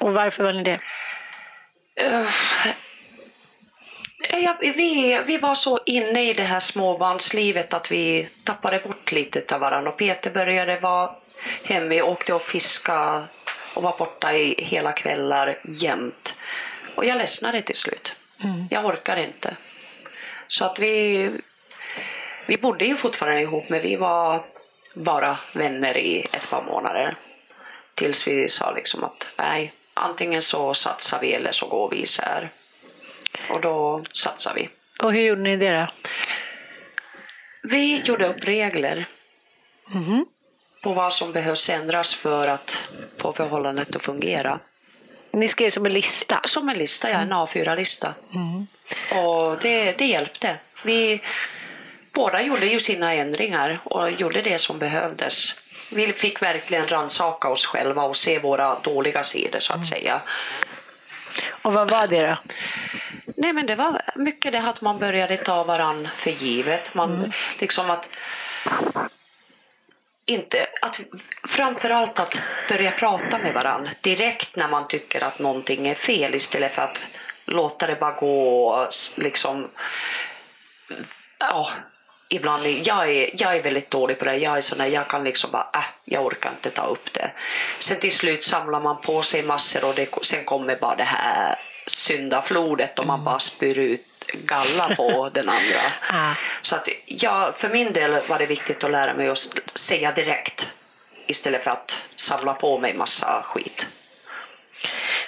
Och 0.00 0.14
varför 0.14 0.44
var 0.44 0.52
ni 0.52 0.62
det? 0.62 0.80
Uh, 2.02 2.28
Ja, 4.28 4.56
vi, 4.60 5.20
vi 5.26 5.38
var 5.38 5.54
så 5.54 5.80
inne 5.86 6.30
i 6.30 6.32
det 6.32 6.42
här 6.42 6.60
småbarnslivet 6.60 7.74
att 7.74 7.92
vi 7.92 8.28
tappade 8.44 8.78
bort 8.78 9.12
lite 9.12 9.54
av 9.54 9.60
varandra. 9.60 9.90
Och 9.90 9.96
Peter 9.96 10.30
började 10.30 10.80
vara 10.80 11.10
hemma, 11.62 11.86
vi 11.86 12.02
åkte 12.02 12.34
och 12.34 12.42
fiskade 12.42 13.24
och 13.76 13.82
var 13.82 13.98
borta 13.98 14.32
i 14.32 14.64
hela 14.64 14.92
kvällar 14.92 15.58
jämt. 15.64 16.34
Och 16.94 17.04
jag 17.04 17.18
ledsnade 17.18 17.62
till 17.62 17.76
slut. 17.76 18.16
Mm. 18.44 18.66
Jag 18.70 18.86
orkar 18.86 19.16
inte. 19.16 19.56
Så 20.48 20.64
att 20.64 20.78
vi, 20.78 21.30
vi 22.46 22.56
bodde 22.56 22.84
ju 22.84 22.96
fortfarande 22.96 23.40
ihop 23.40 23.68
men 23.68 23.82
vi 23.82 23.96
var 23.96 24.44
bara 24.94 25.38
vänner 25.52 25.96
i 25.96 26.26
ett 26.32 26.50
par 26.50 26.62
månader. 26.62 27.14
Tills 27.94 28.28
vi 28.28 28.48
sa 28.48 28.72
liksom 28.72 29.04
att 29.04 29.26
nej, 29.38 29.72
antingen 29.94 30.42
så 30.42 30.74
satsar 30.74 31.20
vi 31.20 31.32
eller 31.32 31.52
så 31.52 31.66
går 31.66 31.88
vi 31.90 31.96
isär. 31.96 32.50
Och 33.50 33.60
då 33.60 34.02
satsar 34.12 34.54
vi. 34.54 34.68
Och 35.02 35.12
hur 35.12 35.20
gjorde 35.20 35.40
ni 35.40 35.56
det 35.56 35.78
då? 35.78 35.86
Vi 37.62 38.02
gjorde 38.04 38.28
upp 38.28 38.44
regler 38.44 39.06
mm. 39.94 40.24
på 40.82 40.92
vad 40.92 41.12
som 41.12 41.32
behövs 41.32 41.70
ändras 41.70 42.14
för 42.14 42.48
att 42.48 42.90
få 43.18 43.32
förhållandet 43.32 43.96
att 43.96 44.02
fungera. 44.02 44.60
Ni 45.32 45.48
skrev 45.48 45.70
som 45.70 45.86
en 45.86 45.92
lista? 45.92 46.40
Som 46.44 46.68
en 46.68 46.78
lista, 46.78 47.10
ja. 47.10 47.18
En 47.18 47.32
A4-lista. 47.32 48.14
Mm. 48.34 48.66
Och 49.24 49.56
det, 49.62 49.92
det 49.92 50.06
hjälpte. 50.06 50.56
Vi 50.82 51.22
båda 52.12 52.42
gjorde 52.42 52.66
ju 52.66 52.80
sina 52.80 53.14
ändringar 53.14 53.80
och 53.84 54.10
gjorde 54.10 54.42
det 54.42 54.58
som 54.58 54.78
behövdes. 54.78 55.54
Vi 55.92 56.12
fick 56.12 56.42
verkligen 56.42 56.88
rannsaka 56.88 57.48
oss 57.48 57.66
själva 57.66 58.02
och 58.02 58.16
se 58.16 58.38
våra 58.38 58.78
dåliga 58.80 59.24
sidor 59.24 59.60
så 59.60 59.72
att 59.72 59.76
mm. 59.76 59.84
säga. 59.84 60.20
Och 61.62 61.72
vad 61.72 61.90
var 61.90 62.06
det 62.06 62.26
då? 62.26 62.36
Nej 63.36 63.52
men 63.52 63.66
det 63.66 63.74
var 63.74 64.02
mycket 64.14 64.52
det 64.52 64.60
att 64.60 64.80
man 64.80 64.98
började 64.98 65.36
ta 65.36 65.64
varann 65.64 66.08
för 66.16 66.30
givet. 66.30 66.94
Man, 66.94 67.14
mm. 67.14 67.30
liksom 67.58 67.90
att 67.90 68.08
inte, 70.24 70.66
att 70.82 71.00
framförallt 71.48 72.18
att 72.18 72.38
börja 72.68 72.90
prata 72.90 73.38
med 73.38 73.54
varann 73.54 73.88
direkt 74.00 74.56
när 74.56 74.68
man 74.68 74.88
tycker 74.88 75.24
att 75.24 75.38
någonting 75.38 75.88
är 75.88 75.94
fel 75.94 76.34
istället 76.34 76.74
för 76.74 76.82
att 76.82 77.06
låta 77.46 77.86
det 77.86 77.96
bara 78.00 78.12
gå 78.12 78.88
liksom 79.16 79.68
ja, 81.38 81.70
ibland, 82.28 82.66
jag 82.66 83.16
är, 83.16 83.30
jag 83.42 83.56
är 83.56 83.62
väldigt 83.62 83.90
dålig 83.90 84.18
på 84.18 84.24
det. 84.24 84.36
Jag 84.36 84.56
är 84.56 84.60
sån 84.60 84.92
jag 84.92 85.08
kan 85.08 85.24
liksom 85.24 85.50
bara, 85.50 85.70
äh, 85.74 85.84
jag 86.04 86.26
orkar 86.26 86.50
inte 86.50 86.70
ta 86.70 86.86
upp 86.86 87.12
det. 87.12 87.30
Sen 87.78 88.00
till 88.00 88.12
slut 88.12 88.42
samlar 88.42 88.80
man 88.80 89.00
på 89.00 89.22
sig 89.22 89.42
massor 89.42 89.84
och 89.84 89.94
det, 89.94 90.08
sen 90.22 90.44
kommer 90.44 90.76
bara 90.76 90.96
det 90.96 91.04
här 91.04 91.58
syndaflodet 91.98 92.98
och 92.98 93.06
man 93.06 93.14
mm. 93.14 93.24
bara 93.24 93.38
spyr 93.38 93.78
ut 93.78 94.06
galla 94.34 94.96
på 94.96 95.30
den 95.34 95.48
andra. 95.48 95.92
Ah. 96.10 96.34
Så 96.62 96.76
att 96.76 96.88
jag, 97.06 97.56
för 97.56 97.68
min 97.68 97.92
del 97.92 98.16
var 98.28 98.38
det 98.38 98.46
viktigt 98.46 98.84
att 98.84 98.90
lära 98.90 99.14
mig 99.14 99.28
att 99.28 99.38
säga 99.74 100.12
direkt 100.12 100.68
istället 101.26 101.64
för 101.64 101.70
att 101.70 101.98
samla 102.14 102.54
på 102.54 102.78
mig 102.78 102.94
massa 102.94 103.42
skit. 103.42 103.86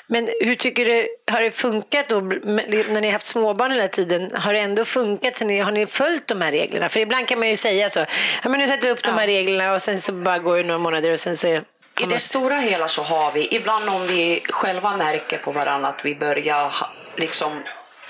Men 0.07 0.29
hur 0.41 0.55
tycker 0.55 0.85
du, 0.85 1.09
har 1.27 1.41
det 1.41 1.51
funkat 1.51 2.09
då 2.09 2.21
när 2.21 3.01
ni 3.01 3.07
har 3.07 3.13
haft 3.13 3.27
småbarn 3.27 3.73
hela 3.73 3.89
tiden? 3.89 4.31
Har 4.35 4.53
det 4.53 4.59
ändå 4.59 4.85
funkat? 4.85 5.41
Har 5.41 5.71
ni 5.71 5.87
följt 5.87 6.29
de 6.29 6.41
här 6.41 6.51
reglerna? 6.51 6.89
För 6.89 7.01
ibland 7.01 7.29
kan 7.29 7.39
man 7.39 7.49
ju 7.49 7.57
säga 7.57 7.91
så, 7.91 8.01
ja 8.43 8.49
men 8.49 8.61
nu 8.61 8.67
sätter 8.67 8.87
vi 8.87 8.93
upp 8.93 9.01
ja. 9.03 9.11
de 9.11 9.19
här 9.19 9.27
reglerna 9.27 9.73
och 9.75 9.83
sen 9.83 10.01
så 10.01 10.13
bara 10.13 10.39
går 10.39 10.57
det 10.57 10.63
några 10.63 10.79
månader 10.79 11.13
och 11.13 11.21
sen 11.21 11.37
så 11.37 11.61
i 12.01 12.07
det 12.07 12.19
stora 12.19 12.57
hela 12.57 12.89
så 12.89 13.03
har 13.03 13.33
vi, 13.33 13.55
ibland 13.55 13.89
om 13.89 14.07
vi 14.07 14.43
själva 14.49 14.97
märker 14.97 15.39
på 15.39 15.53
varandra 15.53 15.89
att 15.89 16.05
vi 16.05 16.15
börjar 16.15 16.75
liksom 17.17 17.63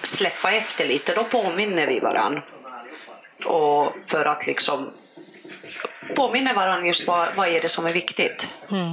släppa 0.02 0.52
efter 0.52 0.88
lite, 0.88 1.14
då 1.14 1.24
påminner 1.24 1.86
vi 1.86 2.00
varandra. 2.00 2.42
Och 3.44 3.96
för 4.06 4.24
att 4.24 4.46
liksom 4.46 4.90
påminna 6.16 6.52
varandra 6.52 6.86
just 6.86 7.06
vad, 7.06 7.34
vad 7.34 7.48
är 7.48 7.60
det 7.60 7.68
som 7.68 7.86
är 7.86 7.92
viktigt. 7.92 8.48
Mm. 8.70 8.90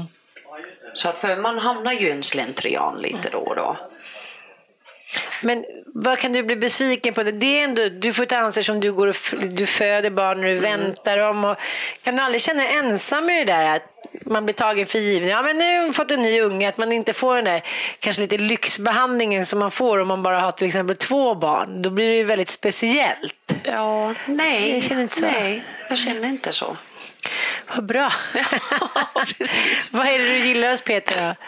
Så 0.94 1.10
att 1.10 1.18
för 1.18 1.36
man 1.36 1.58
hamnar 1.58 1.94
ju 1.94 2.08
i 2.08 2.12
en 2.12 2.24
slentrian 2.24 3.02
lite 3.02 3.30
då 3.30 3.40
och 3.40 3.56
då. 3.56 3.78
Men 5.42 5.66
vad 5.86 6.20
kan 6.20 6.34
du 6.34 6.44
bli 6.44 6.56
besviken 6.56 7.14
på? 7.14 7.24
Det 7.24 7.60
är 7.60 7.64
ändå, 7.64 7.90
du 7.90 8.14
får 8.14 8.26
ta 8.26 8.38
ansvar 8.38 8.64
som 8.64 8.80
du 8.80 8.94
går 8.94 9.08
och 9.08 9.16
du 9.52 9.66
föder 9.66 10.10
barn 10.10 10.38
och 10.38 10.44
du 10.44 10.58
mm. 10.58 10.62
väntar 10.62 11.18
dem. 11.18 11.46
Och, 11.46 11.58
kan 12.04 12.16
du 12.16 12.22
aldrig 12.22 12.42
känna 12.42 12.64
dig 12.64 12.76
ensam 12.76 13.30
i 13.30 13.40
det 13.40 13.54
där 13.54 13.76
att 13.76 13.84
man 14.26 14.46
blir 14.46 14.54
tagen 14.54 14.86
för 14.86 15.00
given? 15.00 15.30
Ja, 15.30 15.42
men 15.42 15.58
nu 15.58 15.78
har 15.78 15.86
man 15.86 15.94
fått 15.94 16.12
en 16.12 16.20
ny 16.20 16.42
unge, 16.42 16.70
att 16.70 16.78
man 16.78 16.92
inte 16.92 17.14
får 17.14 17.36
den 17.36 17.46
där 17.46 17.62
kanske 18.00 18.22
lite 18.22 18.38
lyxbehandlingen 18.38 19.46
som 19.46 19.60
man 19.60 19.72
får 19.72 20.00
om 20.00 20.08
man 20.08 20.24
bara 20.24 20.40
har 20.40 20.52
till 20.52 20.68
exempel 20.68 20.96
två 20.96 21.36
barn. 21.36 21.82
Då 21.82 21.90
blir 21.90 22.10
det 22.10 22.16
ju 22.16 22.24
väldigt 22.24 22.50
speciellt. 22.50 23.54
Ja, 23.64 24.14
nej, 24.26 24.74
jag 24.74 24.84
känner 24.84 25.02
inte 25.02 25.16
så. 25.16 25.26
Nej, 25.26 25.64
jag 25.90 25.98
känner 25.98 26.28
inte 26.28 26.54
så. 26.54 26.78
Vad 27.76 27.86
bra. 27.86 28.12
Ja, 29.16 29.24
precis. 29.38 29.94
Vad 29.94 30.08
är 30.08 30.20
det 30.20 30.26
du 30.26 30.38
gillar 30.38 30.72
hos 30.72 30.82
Peter? 30.82 31.28
Då? 31.28 31.46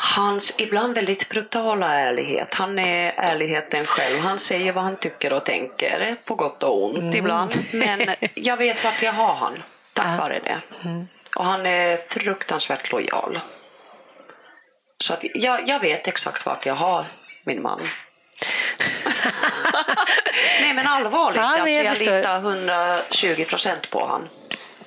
Hans 0.00 0.54
ibland 0.58 0.94
väldigt 0.94 1.28
brutala 1.28 1.94
ärlighet. 1.94 2.54
Han 2.54 2.78
är 2.78 3.12
ärligheten 3.16 3.86
själv. 3.86 4.18
Han 4.18 4.38
säger 4.38 4.72
vad 4.72 4.84
han 4.84 4.96
tycker 4.96 5.32
och 5.32 5.44
tänker, 5.44 6.16
på 6.24 6.34
gott 6.34 6.62
och 6.62 6.84
ont 6.84 6.98
mm. 6.98 7.16
ibland. 7.16 7.54
Men 7.72 8.14
jag 8.34 8.56
vet 8.56 8.84
vart 8.84 9.02
jag 9.02 9.12
har 9.12 9.34
han, 9.34 9.62
tack 9.92 10.18
vare 10.18 10.40
det. 10.40 10.60
Mm. 10.84 11.08
Och 11.36 11.44
han 11.44 11.66
är 11.66 12.00
fruktansvärt 12.08 12.92
lojal. 12.92 13.40
Så 15.00 15.12
att 15.12 15.20
jag, 15.22 15.68
jag 15.68 15.80
vet 15.80 16.08
exakt 16.08 16.46
vart 16.46 16.66
jag 16.66 16.74
har 16.74 17.04
min 17.44 17.62
man. 17.62 17.80
Nej 20.60 20.74
men 20.74 20.86
allvarligt, 20.86 21.40
ja, 21.40 21.64
men 21.64 21.74
jag, 21.74 21.86
alltså, 21.86 22.04
jag 22.04 22.16
litar 22.16 22.38
120 22.38 23.44
procent 23.44 23.90
på 23.90 24.00
honom. 24.00 24.28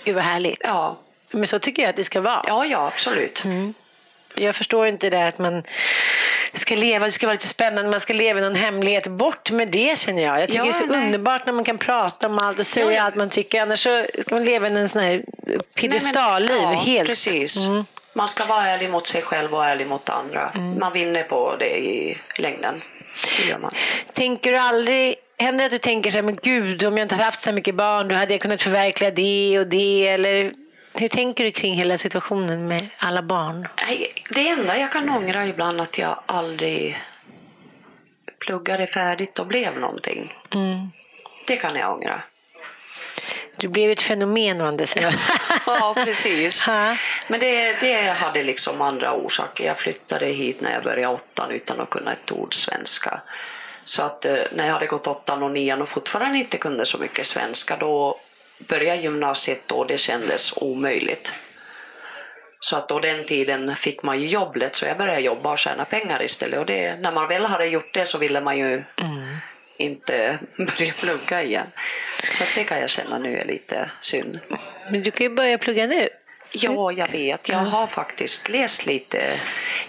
Gud 0.04 0.16
vad 0.16 0.24
härligt. 0.24 0.62
Ja. 0.64 0.98
Men 1.32 1.48
så 1.48 1.60
tycker 1.60 1.82
jag 1.82 1.90
att 1.90 1.96
det 1.96 2.04
ska 2.04 2.22
vara. 2.22 2.42
Ja, 2.48 2.66
ja 2.66 2.88
absolut. 2.88 3.44
Mm. 3.46 3.74
Jag 4.36 4.56
förstår 4.56 4.88
inte 4.88 5.10
det 5.10 5.28
att 5.28 5.38
man 5.38 5.64
ska 6.54 6.76
leva, 6.76 7.06
det 7.06 7.12
ska 7.12 7.28
vara 7.28 7.34
lite 7.34 7.48
spännande, 7.48 7.92
man 7.92 8.00
ska 8.00 8.14
leva 8.14 8.40
i 8.40 8.44
någon 8.44 8.56
hemlighet. 8.56 9.08
Bort 9.08 9.52
med 9.52 9.68
det 9.68 9.98
känner 9.98 10.24
jag. 10.24 10.42
Jag 10.42 10.48
tycker 10.48 10.60
ja, 10.60 10.64
det 10.64 10.70
är 10.70 10.74
så 10.74 10.86
nej. 10.86 11.06
underbart 11.06 11.46
när 11.46 11.54
man 11.54 11.64
kan 11.64 11.78
prata 11.78 12.28
om 12.28 12.40
allt 12.40 12.60
och 12.60 12.68
säga 12.68 12.92
ja, 12.92 13.04
allt 13.04 13.16
man 13.16 13.30
tycker. 13.30 13.62
Annars 13.62 13.84
så 13.84 14.06
ska 14.22 14.36
man 14.36 14.46
leva 14.46 14.68
i 14.68 14.72
en 14.72 14.90
sån 14.90 15.02
här 15.02 15.24
piedestalliv 15.76 16.62
ja, 16.62 16.70
helt. 16.70 17.10
Precis. 17.10 17.58
Mm. 17.58 17.86
Man 18.14 18.30
ska 18.30 18.46
vara 18.46 18.68
ärlig 18.68 18.90
mot 18.90 19.08
sig 19.08 19.22
själv 19.22 19.56
och 19.56 19.66
ärlig 19.66 19.88
mot 19.88 20.10
andra. 20.10 20.52
Mm. 20.56 20.80
Man 20.80 20.94
vinner 20.94 21.24
på 21.24 21.56
det 21.60 21.78
i 21.78 22.18
längden. 22.38 22.82
Tänker 24.14 24.52
du 24.52 24.58
aldrig 24.58 25.16
Händer 25.42 25.60
det 25.60 25.66
att 25.66 25.72
du 25.72 25.78
tänker 25.78 26.12
så 26.12 26.18
här, 26.18 26.24
men 26.24 26.40
gud, 26.44 26.84
om 26.84 26.98
jag 26.98 27.06
inte 27.06 27.16
hade 27.16 27.26
haft 27.26 27.40
så 27.40 27.52
mycket 27.52 27.76
barn, 27.76 28.08
då 28.08 28.16
hade 28.16 28.34
jag 28.34 28.42
kunnat 28.42 28.62
förverkliga 28.62 29.12
det 29.12 29.60
och 29.60 29.68
det? 29.68 30.08
Eller 30.08 30.54
hur 31.02 31.08
tänker 31.08 31.44
du 31.44 31.52
kring 31.52 31.74
hela 31.74 31.98
situationen 31.98 32.66
med 32.66 32.88
alla 32.98 33.22
barn? 33.22 33.68
Det 34.30 34.48
enda 34.48 34.78
jag 34.78 34.92
kan 34.92 35.10
ångra 35.10 35.48
ibland 35.48 35.82
att 35.82 35.98
jag 35.98 36.24
aldrig 36.26 37.00
pluggade 38.40 38.88
färdigt 38.88 39.40
och 39.40 39.48
blev 39.48 39.80
någonting. 39.80 40.34
Mm. 40.54 40.92
Det 41.48 41.58
kan 41.58 41.76
jag 41.76 41.94
ångra. 41.94 42.24
Du 43.58 43.68
blev 43.68 43.92
ett 43.92 44.02
fenomen 44.02 44.62
å 44.62 44.66
andra 44.66 44.86
sidan. 44.86 45.14
ja, 45.66 45.94
precis. 46.06 46.68
Men 47.28 47.40
det, 47.40 47.74
det 47.82 48.02
hade 48.02 48.44
liksom 48.44 48.82
andra 48.82 49.14
orsaker. 49.14 49.66
Jag 49.66 49.78
flyttade 49.78 50.26
hit 50.26 50.62
när 50.62 50.72
jag 50.74 50.84
började 50.84 51.16
åttan 51.16 51.52
utan 51.52 51.80
att 51.80 51.90
kunna 51.90 52.12
ett 52.12 52.32
ord 52.32 52.54
svenska. 52.54 53.22
Så 53.84 54.04
att 54.04 54.26
eh, 54.26 54.36
när 54.52 54.66
jag 54.66 54.74
hade 54.74 54.86
gått 54.86 55.08
åttan 55.08 55.44
och 55.44 55.52
nian 55.52 55.82
och 55.82 55.90
fortfarande 55.90 56.40
inte 56.40 56.58
kunde 56.58 56.86
så 56.86 56.98
mycket 56.98 57.26
svenska 57.26 57.78
då 57.78 58.20
började 58.68 59.02
gymnasiet 59.02 59.62
då 59.68 59.84
det 59.84 59.98
kändes 59.98 60.54
omöjligt. 60.58 61.34
Så 62.64 62.76
att 62.76 62.88
då 62.90 63.00
den 63.00 63.26
tiden 63.26 63.76
fick 63.76 64.04
man 64.04 64.22
ju 64.22 64.28
jobblet 64.28 64.76
så 64.76 64.86
jag 64.86 64.98
började 64.98 65.20
jobba 65.20 65.52
och 65.52 65.60
tjäna 65.60 65.86
pengar 65.86 66.24
istället. 66.24 66.60
Och 66.60 66.66
det, 66.66 66.96
när 67.00 67.12
man 67.12 67.28
väl 67.28 67.46
hade 67.46 67.66
gjort 67.66 67.94
det 67.94 68.06
så 68.06 68.18
ville 68.18 68.42
man 68.42 68.58
ju 68.58 68.84
mm. 68.96 69.38
inte 69.78 70.40
börja 70.58 70.94
plugga 70.94 71.44
igen. 71.44 71.68
Så 72.34 72.44
att 72.44 72.50
det 72.56 72.64
kan 72.64 72.80
jag 72.80 72.90
känna 72.90 73.18
nu 73.18 73.38
är 73.38 73.46
lite 73.46 73.90
synd. 74.00 74.40
Men 74.90 75.04
du 75.04 75.12
kan 75.12 75.24
ju 75.24 75.30
börja 75.30 75.58
plugga 75.58 75.88
nu. 75.88 76.10
Ja, 76.54 76.92
jag 76.92 77.12
vet. 77.12 77.50
Jag 77.50 77.58
har 77.58 77.88
faktiskt 77.88 78.50
läst 78.50 78.86
lite, 78.86 79.40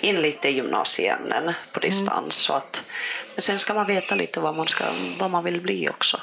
in 0.00 0.22
lite 0.22 0.48
gymnasieämnen 0.48 1.52
på 1.72 1.80
distans. 1.80 2.10
Mm. 2.18 2.30
Så 2.30 2.52
att, 2.52 2.90
men 3.34 3.42
sen 3.42 3.58
ska 3.58 3.74
man 3.74 3.86
veta 3.86 4.14
lite 4.14 4.40
vad 4.40 4.56
man, 4.56 4.68
ska, 4.68 4.84
vad 5.18 5.30
man 5.30 5.44
vill 5.44 5.60
bli 5.60 5.88
också. 5.88 6.20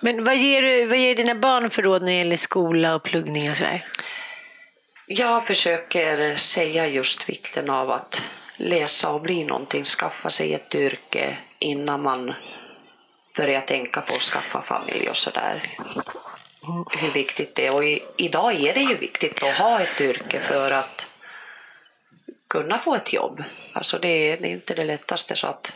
Men 0.00 0.24
vad 0.24 0.36
ger, 0.36 0.62
du, 0.62 0.86
vad 0.86 0.98
ger 0.98 1.14
dina 1.14 1.34
barn 1.34 1.70
för 1.70 1.82
råd 1.82 2.02
när 2.02 2.12
det 2.12 2.18
gäller 2.18 2.36
skola 2.36 2.94
och 2.94 3.02
pluggning 3.02 3.50
och 3.50 3.56
sådär? 3.56 3.86
Jag 5.06 5.46
försöker 5.46 6.36
säga 6.36 6.86
just 6.86 7.28
vikten 7.28 7.70
av 7.70 7.90
att 7.90 8.22
läsa 8.56 9.10
och 9.10 9.20
bli 9.20 9.44
någonting, 9.44 9.84
skaffa 9.84 10.30
sig 10.30 10.54
ett 10.54 10.74
yrke 10.74 11.38
innan 11.58 12.02
man 12.02 12.34
börjar 13.36 13.60
tänka 13.60 14.00
på 14.00 14.14
att 14.14 14.20
skaffa 14.20 14.62
familj 14.62 15.08
och 15.08 15.16
sådär. 15.16 15.62
Hur 17.00 17.10
viktigt 17.10 17.54
det 17.54 17.66
är. 17.66 17.74
Och 17.74 17.84
i, 17.84 18.02
idag 18.16 18.54
är 18.54 18.74
det 18.74 18.80
ju 18.80 18.96
viktigt 18.96 19.42
att 19.42 19.58
ha 19.58 19.80
ett 19.80 20.00
yrke 20.00 20.40
för 20.40 20.70
att 20.70 21.06
kunna 22.48 22.78
få 22.78 22.94
ett 22.94 23.12
jobb. 23.12 23.44
Alltså 23.72 23.98
det, 23.98 24.36
det 24.36 24.48
är 24.48 24.52
inte 24.52 24.74
det 24.74 24.84
lättaste. 24.84 25.36
så 25.36 25.46
att 25.46 25.72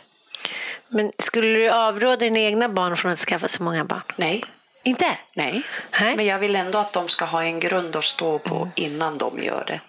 men 0.89 1.11
skulle 1.19 1.47
du 1.47 1.69
avråda 1.69 2.15
dina 2.15 2.39
egna 2.39 2.69
barn 2.69 2.97
från 2.97 3.11
att 3.11 3.19
skaffa 3.19 3.47
så 3.47 3.63
många 3.63 3.85
barn? 3.85 4.03
Nej. 4.15 4.43
Inte? 4.83 5.17
Nej. 5.33 5.63
Nej. 6.01 6.15
Men 6.15 6.25
jag 6.25 6.39
vill 6.39 6.55
ändå 6.55 6.77
att 6.77 6.93
de 6.93 7.07
ska 7.07 7.25
ha 7.25 7.43
en 7.43 7.59
grund 7.59 7.95
att 7.95 8.03
stå 8.03 8.39
på 8.39 8.55
mm. 8.55 8.69
innan 8.75 9.17
de 9.17 9.43
gör 9.43 9.63
det. 9.67 9.79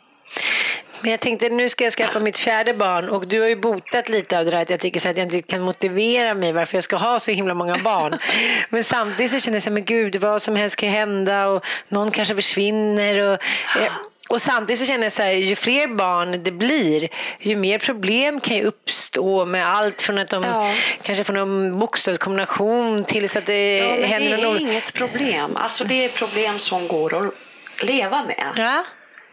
Men 1.00 1.10
jag 1.10 1.20
tänkte 1.20 1.48
nu 1.48 1.68
ska 1.68 1.84
jag 1.84 1.92
skaffa 1.92 2.20
mitt 2.20 2.38
fjärde 2.38 2.74
barn 2.74 3.08
och 3.08 3.26
du 3.26 3.40
har 3.40 3.48
ju 3.48 3.56
botat 3.56 4.08
lite 4.08 4.38
av 4.38 4.44
det 4.44 4.50
där 4.50 4.62
att 4.62 4.70
jag 4.70 4.80
tycker 4.80 5.00
så 5.00 5.08
att 5.08 5.16
jag 5.16 5.26
inte 5.26 5.42
kan 5.42 5.60
motivera 5.60 6.34
mig 6.34 6.52
varför 6.52 6.76
jag 6.76 6.84
ska 6.84 6.96
ha 6.96 7.20
så 7.20 7.30
himla 7.30 7.54
många 7.54 7.78
barn. 7.78 8.18
men 8.68 8.84
samtidigt 8.84 9.32
så 9.32 9.38
känner 9.38 9.56
jag 9.56 9.62
så 9.62 9.70
här, 9.70 9.74
men 9.74 9.84
gud 9.84 10.16
vad 10.16 10.42
som 10.42 10.56
helst 10.56 10.76
kan 10.76 10.88
hända 10.88 11.48
och 11.48 11.64
någon 11.88 12.10
kanske 12.10 12.34
försvinner. 12.34 13.18
Och, 13.18 13.38
eh, 13.82 13.92
och 14.28 14.42
samtidigt 14.42 14.80
så 14.80 14.86
känner 14.86 15.02
jag 15.02 15.12
så 15.12 15.22
här, 15.22 15.32
ju 15.32 15.56
fler 15.56 15.86
barn 15.86 16.44
det 16.44 16.50
blir, 16.50 17.08
ju 17.40 17.56
mer 17.56 17.78
problem 17.78 18.40
kan 18.40 18.56
ju 18.56 18.62
uppstå 18.62 19.44
med 19.44 19.68
allt 19.68 20.02
från 20.02 20.18
att 20.18 20.28
de 20.28 20.42
ja. 20.42 20.72
kanske 21.02 21.24
får 21.24 21.32
någon 21.32 21.78
bokstavskombination 21.78 23.04
till 23.04 23.28
så 23.28 23.38
att 23.38 23.46
det 23.46 23.78
ja, 23.78 23.86
men 23.88 24.04
händer 24.04 24.36
Det 24.36 24.42
är 24.42 24.46
någon... 24.46 24.58
inget 24.58 24.92
problem. 24.92 25.56
Alltså 25.56 25.84
det 25.84 26.04
är 26.04 26.08
problem 26.08 26.58
som 26.58 26.88
går 26.88 27.26
att 27.26 27.34
leva 27.80 28.24
med. 28.24 28.52
Ja. 28.56 28.84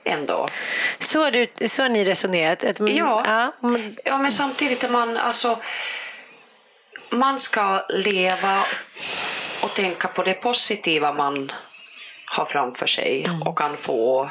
Ändå. 0.04 0.48
Så 1.00 1.24
har, 1.24 1.32
du, 1.32 1.68
så 1.68 1.82
har 1.82 1.90
ni 1.90 2.04
resonerat? 2.04 2.64
Att, 2.64 2.80
ja. 2.80 3.24
ja. 3.26 3.52
ja, 4.06 4.18
men 4.18 4.32
samtidigt 4.32 4.84
är 4.84 4.90
man 4.90 5.18
alltså 5.18 5.60
man 7.10 7.40
ska 7.40 7.86
leva 7.90 8.64
och 9.64 9.74
tänka 9.76 10.08
på 10.08 10.24
det 10.24 10.34
positiva 10.34 11.14
man 11.14 11.52
har 12.26 12.46
framför 12.46 12.88
sig 12.88 13.24
mm. 13.24 13.42
och 13.42 13.58
kan 13.58 13.78
få 13.78 14.30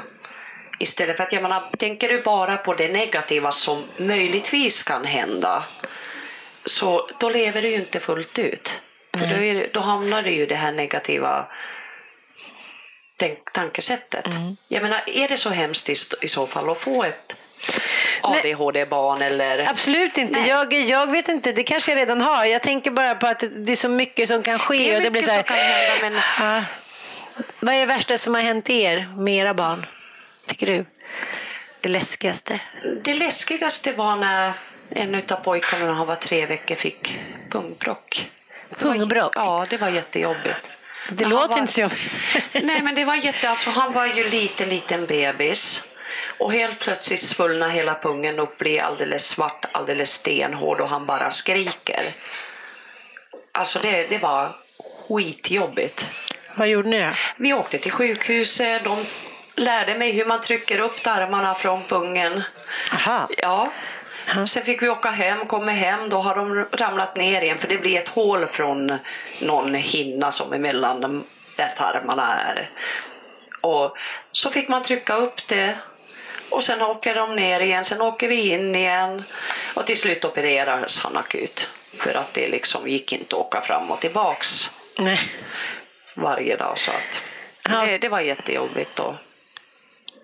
Istället 0.82 1.16
för 1.16 1.24
att, 1.24 1.32
jag 1.32 1.42
menar, 1.42 1.62
tänker 1.78 2.08
du 2.08 2.22
bara 2.22 2.56
på 2.56 2.74
det 2.74 2.88
negativa 2.88 3.52
som 3.52 3.84
möjligtvis 3.96 4.82
kan 4.82 5.04
hända 5.04 5.64
så 6.64 7.08
då 7.18 7.28
lever 7.28 7.62
du 7.62 7.68
ju 7.68 7.74
inte 7.74 8.00
fullt 8.00 8.38
ut. 8.38 8.80
För 9.18 9.26
då, 9.26 9.36
är, 9.36 9.70
då 9.72 9.80
hamnar 9.80 10.22
du 10.22 10.30
ju 10.30 10.42
i 10.42 10.46
det 10.46 10.54
här 10.54 10.72
negativa 10.72 11.46
tankesättet. 13.52 14.26
Mm. 14.26 14.56
Jag 14.68 14.82
menar, 14.82 15.02
är 15.06 15.28
det 15.28 15.36
så 15.36 15.50
hemskt 15.50 15.90
i, 15.90 15.94
i 16.22 16.28
så 16.28 16.46
fall 16.46 16.70
att 16.70 16.78
få 16.78 17.04
ett 17.04 17.34
ADHD-barn 18.20 19.22
eller? 19.22 19.70
Absolut 19.70 20.18
inte. 20.18 20.40
Jag, 20.40 20.72
jag 20.72 21.10
vet 21.10 21.28
inte, 21.28 21.52
det 21.52 21.62
kanske 21.62 21.90
jag 21.92 21.98
redan 21.98 22.20
har. 22.20 22.44
Jag 22.44 22.62
tänker 22.62 22.90
bara 22.90 23.14
på 23.14 23.26
att 23.26 23.44
det 23.56 23.72
är 23.72 23.76
så 23.76 23.88
mycket 23.88 24.28
som 24.28 24.42
kan 24.42 24.58
ske. 24.58 24.78
Det 24.78 24.90
är 24.90 24.96
mycket 24.96 25.04
det 25.04 25.10
blir 25.10 25.22
så 25.22 25.30
här, 25.30 25.42
som 25.42 25.46
kan 25.46 25.56
hända. 25.56 26.20
Men... 26.46 26.64
Vad 27.60 27.74
är 27.74 27.78
det 27.78 27.86
värsta 27.86 28.18
som 28.18 28.34
har 28.34 28.42
hänt 28.42 28.70
er 28.70 29.08
med 29.16 29.34
era 29.34 29.54
barn? 29.54 29.86
Tycker 30.50 30.66
du? 30.66 30.86
Det 31.80 31.88
läskigaste? 31.88 32.60
Det 33.02 33.14
läskigaste 33.14 33.92
var 33.92 34.16
när 34.16 34.52
en 34.90 35.14
av 35.14 35.36
pojkarna 35.36 35.84
när 35.84 35.92
han 35.92 36.06
var 36.06 36.16
tre 36.16 36.46
veckor 36.46 36.74
fick 36.74 37.18
pungbrock. 37.50 38.30
Pungbrock? 38.78 39.32
Ja, 39.34 39.66
det 39.70 39.76
var 39.76 39.88
jättejobbigt. 39.88 40.70
Det 41.10 41.24
när 41.24 41.30
låter 41.30 41.48
var... 41.48 41.58
inte 41.58 41.72
så 41.72 41.80
jobbigt. 41.80 42.12
Nej, 42.62 42.82
men 42.82 42.94
det 42.94 43.04
var 43.04 43.14
jätte... 43.14 43.50
Alltså, 43.50 43.70
han 43.70 43.92
var 43.92 44.06
ju 44.06 44.30
liten, 44.30 44.68
liten 44.68 45.06
bebis. 45.06 45.84
Och 46.38 46.52
helt 46.52 46.78
plötsligt 46.78 47.20
svullnar 47.20 47.68
hela 47.68 47.94
pungen 47.94 48.38
upp, 48.38 48.58
blir 48.58 48.80
alldeles 48.82 49.28
svart, 49.28 49.64
alldeles 49.72 50.12
stenhård 50.12 50.80
och 50.80 50.88
han 50.88 51.06
bara 51.06 51.30
skriker. 51.30 52.04
Alltså 53.52 53.78
det, 53.78 54.06
det 54.06 54.18
var 54.18 54.48
skitjobbigt. 55.08 56.08
Vad 56.54 56.68
gjorde 56.68 56.88
ni 56.88 57.00
då? 57.00 57.12
Vi 57.36 57.52
åkte 57.52 57.78
till 57.78 57.92
sjukhuset. 57.92 58.84
De 58.84 59.04
lärde 59.56 59.94
mig 59.94 60.12
hur 60.12 60.24
man 60.24 60.40
trycker 60.40 60.80
upp 60.80 61.02
tarmarna 61.02 61.54
från 61.54 61.82
pungen. 61.84 62.42
Aha. 62.92 63.28
Ja. 63.38 63.72
Sen 64.46 64.64
fick 64.64 64.82
vi 64.82 64.88
åka 64.88 65.10
hem, 65.10 65.46
kommer 65.46 65.72
hem, 65.72 66.08
då 66.08 66.18
har 66.18 66.34
de 66.34 66.66
ramlat 66.72 67.16
ner 67.16 67.42
igen 67.42 67.58
för 67.58 67.68
det 67.68 67.78
blir 67.78 67.98
ett 67.98 68.08
hål 68.08 68.46
från 68.46 68.98
någon 69.40 69.74
hinna 69.74 70.30
som 70.30 70.52
är 70.52 70.58
mellan 70.58 71.24
där 71.56 71.74
tarmarna 71.78 72.40
är. 72.40 72.68
Och 73.60 73.96
så 74.32 74.50
fick 74.50 74.68
man 74.68 74.82
trycka 74.82 75.16
upp 75.16 75.46
det 75.46 75.78
och 76.50 76.64
sen 76.64 76.82
åker 76.82 77.14
de 77.14 77.36
ner 77.36 77.60
igen, 77.60 77.84
sen 77.84 78.00
åker 78.00 78.28
vi 78.28 78.52
in 78.52 78.74
igen 78.74 79.24
och 79.74 79.86
till 79.86 79.98
slut 79.98 80.24
opererades 80.24 81.00
han 81.00 81.16
akut 81.16 81.68
för 81.98 82.14
att 82.14 82.34
det 82.34 82.48
liksom 82.48 82.88
gick 82.88 83.12
inte 83.12 83.36
att 83.36 83.42
åka 83.42 83.60
fram 83.60 83.90
och 83.90 84.00
tillbaks 84.00 84.70
Nej. 84.98 85.20
varje 86.14 86.56
dag. 86.56 86.78
Så 86.78 86.90
att 86.90 87.22
det, 87.62 87.98
det 87.98 88.08
var 88.08 88.20
jättejobbigt. 88.20 88.96
Då. 88.96 89.16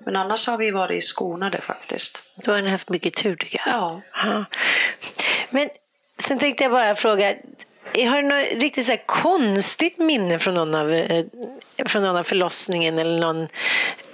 Men 0.06 0.16
annars 0.16 0.46
har 0.46 0.58
vi 0.58 0.70
varit 0.70 1.04
skonade 1.04 1.60
faktiskt. 1.60 2.22
Då 2.34 2.52
har 2.52 2.62
ni 2.62 2.70
haft 2.70 2.90
mycket 2.90 3.14
tur 3.14 3.36
tycker 3.36 3.60
jag. 3.66 3.74
Ja. 3.74 4.00
ja. 4.24 4.44
Men 5.50 5.68
sen 6.18 6.38
tänkte 6.38 6.64
jag 6.64 6.72
bara 6.72 6.94
fråga, 6.94 7.34
har 7.94 8.22
du 8.22 8.28
något 8.28 8.62
riktigt 8.62 8.86
så 8.86 8.96
konstigt 9.06 9.98
minne 9.98 10.38
från 10.38 10.54
någon, 10.54 10.74
av, 10.74 10.92
eh, 10.92 11.24
från 11.86 12.02
någon 12.02 12.16
av 12.16 12.24
förlossningen 12.24 12.98
eller 12.98 13.20
någon, 13.20 13.48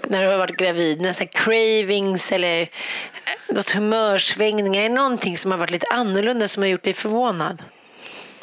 när 0.02 0.22
du 0.22 0.28
har 0.28 0.38
varit 0.38 0.56
gravid? 0.56 1.00
Nästan 1.00 1.26
cravings 1.28 2.32
eller 2.32 2.68
något 3.48 3.70
humörsvängningar? 3.70 4.80
Är 4.80 4.88
det 4.88 4.94
någonting 4.94 5.38
som 5.38 5.50
har 5.50 5.58
varit 5.58 5.70
lite 5.70 5.86
annorlunda 5.90 6.48
som 6.48 6.62
har 6.62 6.68
gjort 6.68 6.84
dig 6.84 6.92
förvånad? 6.92 7.62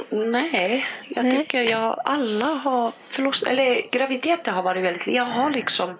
Nej, 0.09 0.88
jag 1.09 1.25
Nej. 1.25 1.38
tycker 1.38 1.62
jag 1.62 2.01
alla 2.05 2.45
har 2.45 2.91
förloss 3.09 3.43
eller 3.43 3.91
graviditeter 3.91 4.51
har 4.51 4.63
varit 4.63 4.83
väldigt, 4.83 5.07
jag 5.07 5.25
har 5.25 5.49
liksom, 5.49 5.97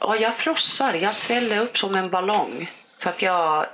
ja, 0.00 0.16
jag 0.16 0.38
frossar, 0.38 0.94
jag 0.94 1.14
sväller 1.14 1.58
upp 1.58 1.78
som 1.78 1.94
en 1.94 2.10
ballong 2.10 2.70
för 2.98 3.10
att 3.10 3.22
jag 3.22 3.66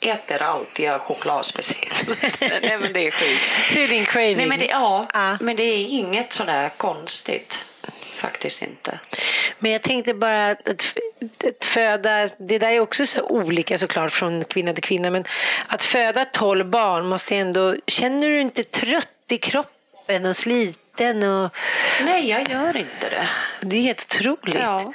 äter 0.00 0.42
allt, 0.42 0.78
jag 0.78 1.00
choklad 1.00 1.46
speciellt. 1.46 2.06
Nej 2.40 2.78
men 2.78 2.92
det 2.92 3.06
är 3.06 3.10
sjukt. 3.10 3.40
Det 3.74 3.84
är 3.84 3.88
din 3.88 4.06
craving? 4.06 4.36
Nej 4.36 4.46
men 4.46 4.58
det, 4.58 4.66
ja, 4.66 5.06
ah. 5.14 5.36
men 5.40 5.56
det 5.56 5.62
är 5.62 5.86
inget 5.86 6.32
sådär 6.32 6.68
konstigt. 6.76 7.64
Faktiskt 8.16 8.62
inte. 8.62 8.98
Men 9.58 9.70
jag 9.72 9.82
tänkte 9.82 10.14
bara 10.14 10.48
att, 10.48 10.68
att, 10.68 10.96
att 11.46 11.64
föda, 11.64 12.28
det 12.38 12.58
där 12.58 12.70
är 12.70 12.80
också 12.80 13.06
så 13.06 13.22
olika 13.22 13.78
såklart 13.78 14.12
från 14.12 14.44
kvinna 14.44 14.72
till 14.72 14.82
kvinna, 14.82 15.10
men 15.10 15.24
att 15.66 15.82
föda 15.82 16.24
tolv 16.24 16.66
barn 16.66 17.06
måste 17.06 17.36
ändå, 17.36 17.76
känner 17.86 18.28
du 18.28 18.40
inte 18.40 18.64
trött 18.64 19.08
i 19.28 19.38
kroppen 19.38 20.26
och 20.26 20.36
sliten? 20.36 21.22
Och... 21.22 21.50
Nej, 22.04 22.28
jag 22.28 22.50
gör 22.50 22.76
inte 22.76 23.08
det. 23.10 23.28
Det 23.60 23.76
är 23.76 23.82
helt 23.82 24.04
otroligt. 24.04 24.54
Ja. 24.54 24.92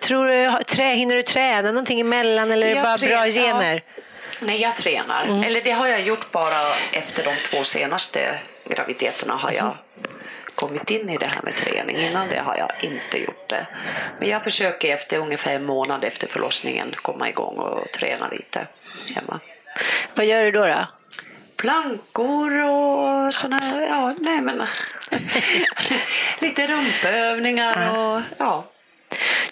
Tror 0.00 0.26
du, 0.26 0.64
trä, 0.64 0.94
hinner 0.94 1.16
du 1.16 1.22
träna 1.22 1.72
någonting 1.72 2.00
emellan 2.00 2.50
eller 2.50 2.66
är 2.66 2.74
det 2.74 2.82
bara 2.82 2.98
trä, 2.98 3.08
bra 3.08 3.24
gener? 3.24 3.82
Nej, 4.40 4.60
jag 4.60 4.76
tränar. 4.76 5.24
Mm. 5.24 5.42
Eller 5.42 5.60
det 5.60 5.70
har 5.70 5.86
jag 5.86 6.00
gjort 6.00 6.32
bara 6.32 6.74
efter 6.92 7.24
de 7.24 7.34
två 7.50 7.64
senaste 7.64 8.38
graviditeterna 8.64 9.34
har 9.36 9.52
jag 9.52 9.74
kommit 10.54 10.90
in 10.90 11.08
i 11.08 11.18
det 11.18 11.26
här 11.26 11.42
med 11.42 11.56
träning. 11.56 11.96
Innan 11.96 12.28
det 12.28 12.40
har 12.40 12.56
jag 12.56 12.72
inte 12.80 13.18
gjort 13.18 13.48
det. 13.48 13.66
Men 14.18 14.28
jag 14.28 14.44
försöker 14.44 14.94
efter 14.94 15.18
ungefär 15.18 15.54
en 15.54 15.64
månad 15.64 16.04
efter 16.04 16.28
förlossningen 16.28 16.94
komma 17.02 17.28
igång 17.28 17.58
och 17.58 17.92
träna 17.92 18.28
lite 18.28 18.66
hemma. 19.14 19.40
Vad 20.14 20.26
gör 20.26 20.44
du 20.44 20.50
då? 20.50 20.66
då? 20.66 20.86
Plankor 21.56 22.62
och 22.62 23.34
såna, 23.34 23.60
ja, 23.88 24.14
nej 24.18 24.40
men 24.40 24.62
lite 26.40 26.66
rumpövningar 26.66 27.98
och 27.98 28.20
ja. 28.38 28.64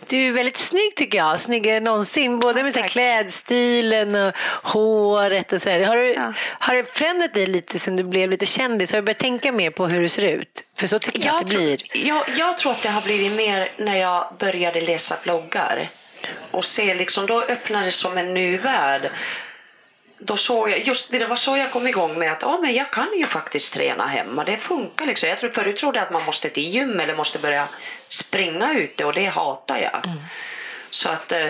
Du 0.07 0.27
är 0.29 0.33
väldigt 0.33 0.57
snygg 0.57 0.95
tycker 0.97 1.19
jag, 1.19 1.41
snyggare 1.41 1.77
än 1.77 1.85
någonsin. 1.85 2.39
Både 2.39 2.63
med 2.63 2.75
så 2.75 2.83
klädstilen 2.83 4.15
och 4.15 4.33
håret 4.63 5.53
och 5.53 5.63
sådär. 5.63 5.85
Har, 5.87 5.97
du, 5.97 6.13
ja. 6.13 6.33
har 6.39 6.75
det 6.75 6.99
förändrat 6.99 7.35
dig 7.35 7.47
lite 7.47 7.79
sen 7.79 7.97
du 7.97 8.05
blev 8.05 8.31
lite 8.31 8.47
kändis? 8.47 8.93
Har 8.93 8.99
du 8.99 9.03
börjat 9.03 9.19
tänka 9.19 9.53
mer 9.53 9.71
på 9.71 9.87
hur 9.87 10.03
du 10.03 10.09
ser 10.09 10.23
ut? 10.23 10.65
För 10.77 10.87
så 10.87 10.99
tycker 10.99 11.27
jag, 11.27 11.35
jag 11.35 11.41
att 11.41 11.49
det 11.49 11.55
blir. 11.55 12.07
Jag, 12.07 12.25
jag 12.37 12.59
tror 12.59 12.73
att 12.73 12.83
det 12.83 12.89
har 12.89 13.03
blivit 13.03 13.33
mer 13.33 13.69
när 13.77 13.97
jag 13.97 14.35
började 14.39 14.81
läsa 14.81 15.17
bloggar. 15.23 15.89
Och 16.51 16.65
se 16.65 16.95
liksom, 16.95 17.27
då 17.27 17.43
öppnade 17.43 17.85
det 17.85 17.91
som 17.91 18.19
en 18.19 18.35
ny 18.35 18.59
värld 18.59 19.11
då 20.19 20.37
såg 20.37 20.71
jag, 20.71 20.81
just 20.81 21.11
det 21.11 21.27
var 21.27 21.37
så 21.37 21.57
jag 21.57 21.71
kom 21.71 21.87
igång 21.87 22.19
med 22.19 22.33
att 22.33 22.45
oh, 22.45 22.61
men 22.61 22.75
jag 22.75 22.91
kan 22.91 23.19
ju 23.19 23.27
faktiskt 23.27 23.75
träna 23.75 24.07
hemma, 24.07 24.45
det 24.45 24.57
funkar 24.57 25.07
liksom. 25.07 25.29
Jag 25.29 25.55
förut 25.55 25.77
trodde 25.77 25.99
jag 25.99 26.07
att 26.07 26.13
man 26.13 26.25
måste 26.25 26.51
till 26.51 26.69
gym 26.69 27.01
eller 27.01 27.17
måste 27.17 27.39
börja 27.39 27.69
springa 28.09 28.75
ute 28.75 29.05
och 29.05 29.15
det 29.15 29.27
hatar 29.27 29.79
jag. 29.79 30.07
Mm. 30.07 30.19
Så 30.91 31.09
att, 31.09 31.33
eh, 31.33 31.49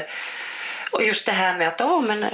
och 0.90 1.04
just 1.04 1.26
det 1.26 1.32
här 1.32 1.58
med 1.58 1.68
att 1.68 1.80
oh, 1.80 2.02
men 2.02 2.24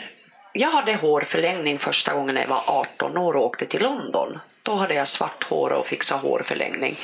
jag 0.52 0.70
hade 0.70 0.94
hårförlängning 0.94 1.78
första 1.78 2.14
gången 2.14 2.36
jag 2.36 2.46
var 2.46 2.62
18 2.66 3.18
år 3.18 3.36
och 3.36 3.44
åkte 3.44 3.66
till 3.66 3.82
London. 3.82 4.38
Då 4.62 4.74
hade 4.74 4.94
jag 4.94 5.08
svart 5.08 5.44
hår 5.44 5.70
och 5.70 5.86
fixade 5.86 6.20
hårförlängning. 6.20 6.96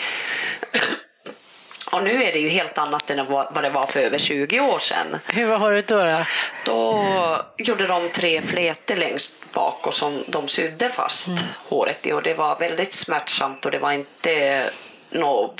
Och 1.90 2.02
nu 2.02 2.22
är 2.22 2.32
det 2.32 2.38
ju 2.38 2.48
helt 2.48 2.78
annat 2.78 3.10
än 3.10 3.26
vad 3.26 3.62
det 3.62 3.70
var 3.70 3.86
för 3.86 4.00
över 4.00 4.18
20 4.18 4.60
år 4.60 4.78
sedan. 4.78 5.18
Hur 5.32 5.46
var 5.46 5.58
håret 5.58 5.86
då? 5.86 5.96
Då, 5.96 6.24
då 6.64 7.44
gjorde 7.56 7.86
de 7.86 8.08
tre 8.08 8.42
flätor 8.42 8.96
längst 8.96 9.52
bak 9.52 9.86
och 9.86 9.94
som 9.94 10.24
de 10.26 10.48
sydde 10.48 10.88
fast 10.88 11.28
mm. 11.28 11.40
håret 11.56 12.06
i 12.06 12.12
och 12.12 12.22
det 12.22 12.34
var 12.34 12.58
väldigt 12.58 12.92
smärtsamt 12.92 13.64
och 13.64 13.70
det 13.70 13.78
var 13.78 13.92
inte 13.92 14.64
någon 15.10 15.56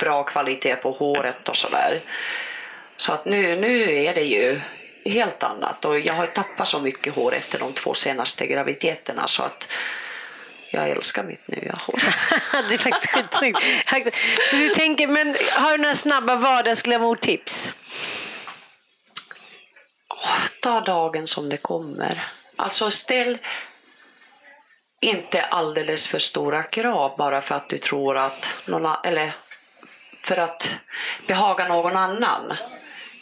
bra 0.00 0.22
kvalitet 0.22 0.76
på 0.76 0.90
håret 0.90 1.48
och 1.48 1.56
sådär. 1.56 2.00
Så 2.96 3.12
att 3.12 3.24
nu, 3.24 3.56
nu 3.56 4.04
är 4.04 4.14
det 4.14 4.24
ju 4.24 4.60
helt 5.04 5.42
annat 5.42 5.84
och 5.84 6.00
jag 6.00 6.14
har 6.14 6.26
tappat 6.26 6.68
så 6.68 6.80
mycket 6.80 7.14
hår 7.14 7.34
efter 7.34 7.58
de 7.58 7.72
två 7.72 7.94
senaste 7.94 8.46
graviditeterna 8.46 9.26
så 9.26 9.42
att 9.42 9.68
jag 10.74 10.90
älskar 10.90 11.24
mitt 11.24 11.48
nya 11.48 11.74
hår. 11.86 12.02
det 12.68 12.74
är 12.74 12.78
faktiskt 12.78 13.14
skitsnyggt. 13.14 14.16
Så 14.50 14.56
du 14.56 14.68
tänker, 14.68 15.06
men 15.06 15.36
har 15.52 15.76
du 15.76 15.82
några 15.82 15.96
snabba 15.96 16.36
vardagsglamourtips? 16.36 17.70
ta 20.64 20.80
dagen 20.80 21.26
som 21.26 21.48
det 21.48 21.56
kommer. 21.56 22.24
Alltså 22.56 22.90
ställ 22.90 23.38
inte 25.00 25.42
alldeles 25.42 26.08
för 26.08 26.18
stora 26.18 26.62
krav 26.62 27.16
bara 27.18 27.40
för 27.40 27.54
att 27.54 27.68
du 27.68 27.78
tror 27.78 28.16
att 28.16 28.54
någon, 28.66 28.96
eller 29.04 29.32
för 30.22 30.36
att 30.36 30.70
behaga 31.26 31.68
någon 31.68 31.96
annan. 31.96 32.56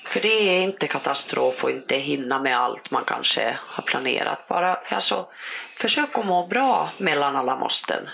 För 0.09 0.21
det 0.21 0.29
är 0.29 0.63
inte 0.63 0.87
katastrof 0.87 1.65
och 1.65 1.71
inte 1.71 1.97
hinna 1.97 2.39
med 2.39 2.59
allt 2.59 2.91
man 2.91 3.05
kanske 3.05 3.59
har 3.61 3.83
planerat. 3.83 4.49
Bara 4.49 4.75
alltså, 4.75 5.27
försök 5.83 6.19
att 6.19 6.27
må 6.27 6.47
bra 6.47 6.91
mellan 6.99 7.37
alla 7.37 7.57
måsten. 7.57 8.09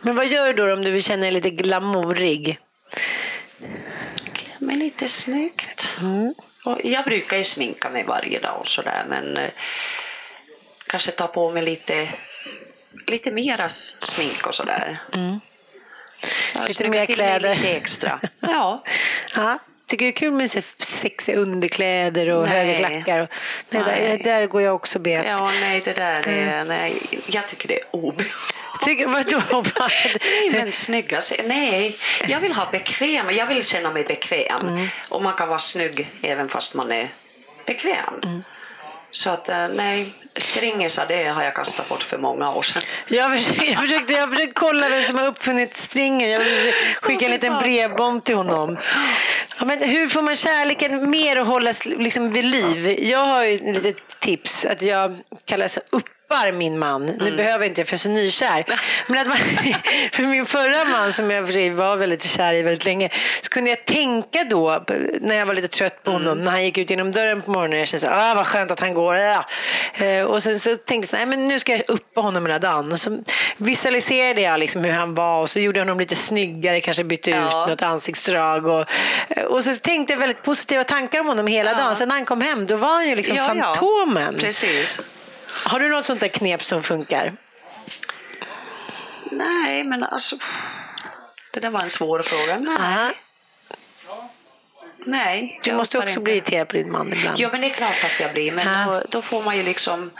Men 0.00 0.16
vad 0.16 0.26
gör 0.26 0.52
du 0.52 0.66
då 0.66 0.72
om 0.72 0.82
du 0.84 0.90
vill 0.90 1.02
känna 1.02 1.22
dig 1.22 1.30
lite 1.30 1.50
glamourig? 1.50 2.58
Klä 4.34 4.54
mig 4.58 4.76
lite 4.76 5.08
snyggt. 5.08 5.96
Mm. 6.00 6.34
Jag 6.84 7.04
brukar 7.04 7.36
ju 7.36 7.44
sminka 7.44 7.90
mig 7.90 8.04
varje 8.04 8.38
dag 8.40 8.60
och 8.60 8.68
sådär 8.68 9.04
men 9.08 9.36
eh, 9.36 9.50
kanske 10.86 11.12
ta 11.12 11.26
på 11.26 11.50
mig 11.50 11.62
lite, 11.62 12.08
lite 13.06 13.30
mera 13.30 13.68
smink 13.68 14.46
och 14.46 14.54
sådär. 14.54 14.98
Mm. 15.14 15.40
Lite 16.66 16.88
mer 16.88 17.06
kläder. 17.06 17.54
Lite 17.54 17.68
extra. 17.68 18.20
ja. 18.40 18.84
ja. 19.34 19.58
Tycker 19.92 20.04
det 20.04 20.10
är 20.10 20.12
kul 20.12 20.32
med 20.32 20.64
sexiga 20.78 21.36
underkläder 21.36 22.28
och 22.28 22.48
nej. 22.48 22.66
höga 22.66 22.78
klackar? 22.78 23.20
Och, 23.20 23.28
nej, 23.70 23.82
nej. 23.86 24.18
Där, 24.18 24.24
där, 24.24 24.46
går 24.46 24.62
jag 24.62 24.74
också 24.74 24.98
bet. 24.98 25.24
Ja, 25.26 25.50
nej, 25.60 25.82
det 25.84 25.92
där, 25.92 26.22
det, 26.22 26.30
mm. 26.30 26.68
nej, 26.68 27.02
jag 27.26 27.48
tycker 27.48 27.68
det 27.68 27.80
är 27.80 27.86
obehagligt. 27.90 28.32
Tycker, 28.84 29.06
vadå? 29.06 29.62
nej, 30.20 30.50
men 30.52 30.72
snygga 30.72 31.20
Nej, 31.44 31.96
jag 32.28 32.40
vill 32.40 32.52
ha 32.52 32.70
bekväm. 32.70 33.30
Jag 33.30 33.46
vill 33.46 33.64
känna 33.64 33.90
mig 33.90 34.04
bekväm. 34.04 34.68
Mm. 34.68 34.88
Och 35.08 35.22
man 35.22 35.34
kan 35.34 35.48
vara 35.48 35.58
snygg 35.58 36.08
även 36.22 36.48
fast 36.48 36.74
man 36.74 36.92
är 36.92 37.08
bekväm. 37.66 38.20
Mm. 38.22 38.42
Så 39.12 39.30
att 39.30 39.48
eh, 39.48 39.68
nej, 39.68 40.12
stringisar 40.36 41.06
det 41.08 41.24
har 41.24 41.42
jag 41.42 41.54
kastat 41.54 41.88
bort 41.88 42.02
för 42.02 42.18
många 42.18 42.50
år 42.50 42.62
sedan. 42.62 42.82
Jag 43.08 43.32
försökte, 43.32 43.66
jag 43.66 43.80
försökte, 43.80 44.12
jag 44.12 44.30
försökte 44.30 44.60
kolla 44.60 44.88
vem 44.88 45.02
som 45.02 45.18
har 45.18 45.26
uppfunnit 45.26 45.76
stringen. 45.76 46.30
Jag 46.30 46.42
skickade 47.02 47.24
en 47.24 47.30
liten 47.30 47.58
brevbomb 47.58 48.24
till 48.24 48.36
honom. 48.36 48.78
Ja, 49.58 49.64
men 49.64 49.78
hur 49.82 50.06
får 50.06 50.22
man 50.22 50.36
kärleken 50.36 51.10
mer 51.10 51.36
att 51.36 51.46
hållas 51.46 51.86
liksom 51.86 52.32
vid 52.32 52.44
liv? 52.44 53.00
Jag 53.00 53.26
har 53.26 53.44
ju 53.44 53.54
ett 53.54 53.62
litet 53.62 54.20
tips. 54.20 54.64
att 54.66 54.82
Jag 54.82 55.18
kallas 55.44 55.78
upp 55.90 56.21
tappar 56.32 56.52
min 56.52 56.78
man. 56.78 57.06
Nu 57.06 57.12
mm. 57.12 57.36
behöver 57.36 57.64
jag 57.64 57.70
inte 57.70 57.84
för 57.84 57.92
jag 57.92 57.98
är 57.98 57.98
så 57.98 58.08
nykär. 58.08 58.64
Men 59.06 59.18
att 59.20 59.26
man, 59.26 59.36
för 60.12 60.22
min 60.22 60.46
förra 60.46 60.84
man 60.84 61.12
som 61.12 61.30
jag 61.30 61.42
var 61.70 61.96
väldigt 61.96 62.22
kär 62.22 62.54
i 62.54 62.62
väldigt 62.62 62.84
länge 62.84 63.08
så 63.40 63.50
kunde 63.50 63.70
jag 63.70 63.84
tänka 63.84 64.44
då 64.44 64.84
när 65.20 65.34
jag 65.34 65.46
var 65.46 65.54
lite 65.54 65.68
trött 65.68 66.02
på 66.02 66.10
honom 66.10 66.32
mm. 66.32 66.44
när 66.44 66.50
han 66.50 66.64
gick 66.64 66.78
ut 66.78 66.90
genom 66.90 67.12
dörren 67.12 67.42
på 67.42 67.50
morgonen 67.50 67.78
jag 67.78 67.88
kände 67.88 68.10
ah, 68.10 68.34
vad 68.34 68.46
skönt 68.46 68.70
att 68.70 68.80
han 68.80 68.94
går. 68.94 69.16
Ja. 69.16 69.44
Eh, 69.94 70.24
och 70.24 70.42
sen 70.42 70.60
så 70.60 70.76
tänkte 70.76 71.18
jag 71.18 71.28
men 71.28 71.46
nu 71.48 71.58
ska 71.58 71.72
jag 71.72 71.82
uppa 71.88 72.20
honom 72.20 72.46
hela 72.46 72.58
dagen. 72.58 72.92
Och 72.92 72.98
så 72.98 73.18
visualiserade 73.56 74.40
jag 74.40 74.60
liksom 74.60 74.84
hur 74.84 74.92
han 74.92 75.14
var 75.14 75.40
och 75.40 75.50
så 75.50 75.60
gjorde 75.60 75.78
jag 75.78 75.86
honom 75.86 76.00
lite 76.00 76.14
snyggare, 76.14 76.80
kanske 76.80 77.04
bytte 77.04 77.30
ja. 77.30 77.62
ut 77.62 77.68
något 77.68 77.82
ansiktsdrag. 77.82 78.66
Och, 78.66 78.86
eh, 79.28 79.44
och 79.44 79.64
så 79.64 79.74
tänkte 79.74 80.12
jag 80.12 80.20
väldigt 80.20 80.42
positiva 80.42 80.84
tankar 80.84 81.20
om 81.20 81.26
honom 81.26 81.46
hela 81.46 81.70
ja. 81.70 81.78
dagen. 81.78 81.96
Sen 81.96 82.08
när 82.08 82.14
han 82.14 82.24
kom 82.24 82.40
hem 82.40 82.66
då 82.66 82.76
var 82.76 82.88
han 82.88 83.08
ju 83.08 83.16
liksom 83.16 83.36
ja, 83.36 83.46
fantomen. 83.46 84.36
Precis. 84.38 85.00
Har 85.52 85.80
du 85.80 85.88
något 85.88 86.04
sånt 86.04 86.20
där 86.20 86.28
knep 86.28 86.62
som 86.62 86.82
funkar? 86.82 87.36
Nej, 89.30 89.84
men 89.84 90.02
alltså... 90.02 90.36
Det 91.52 91.60
där 91.60 91.70
var 91.70 91.80
en 91.80 91.90
svår 91.90 92.18
fråga. 92.18 92.58
Nej. 92.58 93.14
Nej. 95.06 95.60
Du 95.62 95.72
måste 95.72 95.98
också 95.98 96.08
inte. 96.08 96.20
bli 96.20 96.32
irriterad 96.32 96.68
på 96.68 96.76
din 96.76 96.92
man 96.92 97.12
ibland. 97.12 97.40
Ja, 97.40 97.48
men 97.52 97.60
det 97.60 97.66
är 97.66 97.70
klart 97.70 98.04
att 98.04 98.20
jag 98.20 98.32
blir. 98.32 98.52
Men 98.52 98.88
då, 98.88 99.02
då, 99.08 99.22
får 99.22 99.42
man 99.42 99.56
ju 99.56 99.62
liksom... 99.62 100.10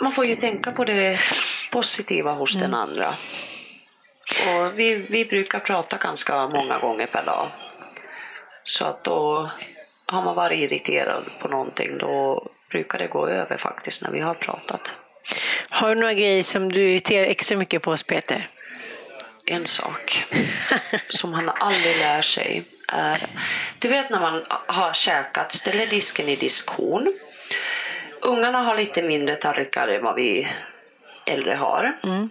Man 0.00 0.14
får 0.14 0.26
ju 0.26 0.34
tänka 0.34 0.72
på 0.72 0.84
det 0.84 1.18
positiva 1.70 2.32
hos 2.32 2.56
mm. 2.56 2.70
den 2.70 2.80
andra. 2.80 3.08
Och 4.48 4.78
vi, 4.78 4.96
vi 4.96 5.24
brukar 5.24 5.58
prata 5.58 5.96
ganska 5.96 6.48
många 6.48 6.78
gånger 6.78 7.06
per 7.06 7.24
dag. 7.24 7.50
Så 8.64 8.84
att 8.84 9.04
då 9.04 9.50
har 10.10 10.22
man 10.22 10.34
varit 10.34 10.58
irriterad 10.58 11.24
på 11.38 11.48
någonting 11.48 11.98
då 11.98 12.46
brukar 12.70 12.98
det 12.98 13.06
gå 13.06 13.26
över 13.26 13.56
faktiskt 13.56 14.02
när 14.02 14.10
vi 14.10 14.20
har 14.20 14.34
pratat. 14.34 14.94
Har 15.68 15.88
du 15.88 16.00
några 16.00 16.14
grejer 16.14 16.42
som 16.42 16.72
du 16.72 16.82
irriterar 16.82 17.26
extra 17.26 17.56
mycket 17.56 17.82
på 17.82 17.90
oss 17.90 18.02
Peter? 18.02 18.48
En 19.46 19.66
sak 19.66 20.24
som 21.08 21.32
han 21.32 21.48
aldrig 21.48 21.96
lär 21.96 22.22
sig 22.22 22.62
är, 22.88 23.26
du 23.78 23.88
vet 23.88 24.10
när 24.10 24.20
man 24.20 24.44
har 24.66 24.92
käkat, 24.92 25.52
ställer 25.52 25.86
disken 25.86 26.28
i 26.28 26.36
diskhon. 26.36 27.14
Ungarna 28.20 28.58
har 28.58 28.76
lite 28.76 29.02
mindre 29.02 29.36
tallrikar 29.36 29.88
än 29.88 30.02
vad 30.02 30.14
vi 30.14 30.48
äldre 31.26 31.54
har. 31.54 31.98
Mm. 32.02 32.30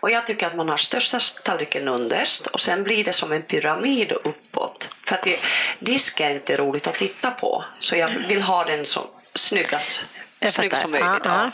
Och 0.00 0.10
jag 0.10 0.26
tycker 0.26 0.46
att 0.46 0.56
man 0.56 0.68
har 0.68 0.76
största 0.76 1.20
tallriken 1.42 1.88
underst 1.88 2.46
och 2.46 2.60
sen 2.60 2.84
blir 2.84 3.04
det 3.04 3.12
som 3.12 3.32
en 3.32 3.42
pyramid 3.42 4.12
uppåt. 4.12 4.88
För 5.06 5.14
att 5.14 5.22
det, 5.22 5.38
disk 5.78 6.20
är 6.20 6.30
inte 6.30 6.56
roligt 6.56 6.86
att 6.86 6.94
titta 6.94 7.30
på 7.30 7.64
så 7.78 7.96
jag 7.96 8.08
vill 8.28 8.42
ha 8.42 8.64
den 8.64 8.86
som 8.86 9.02
snyggast, 9.34 10.04
snygg 10.46 10.76
som 10.76 10.90
möjligt. 10.90 11.22
Ja. 11.24 11.50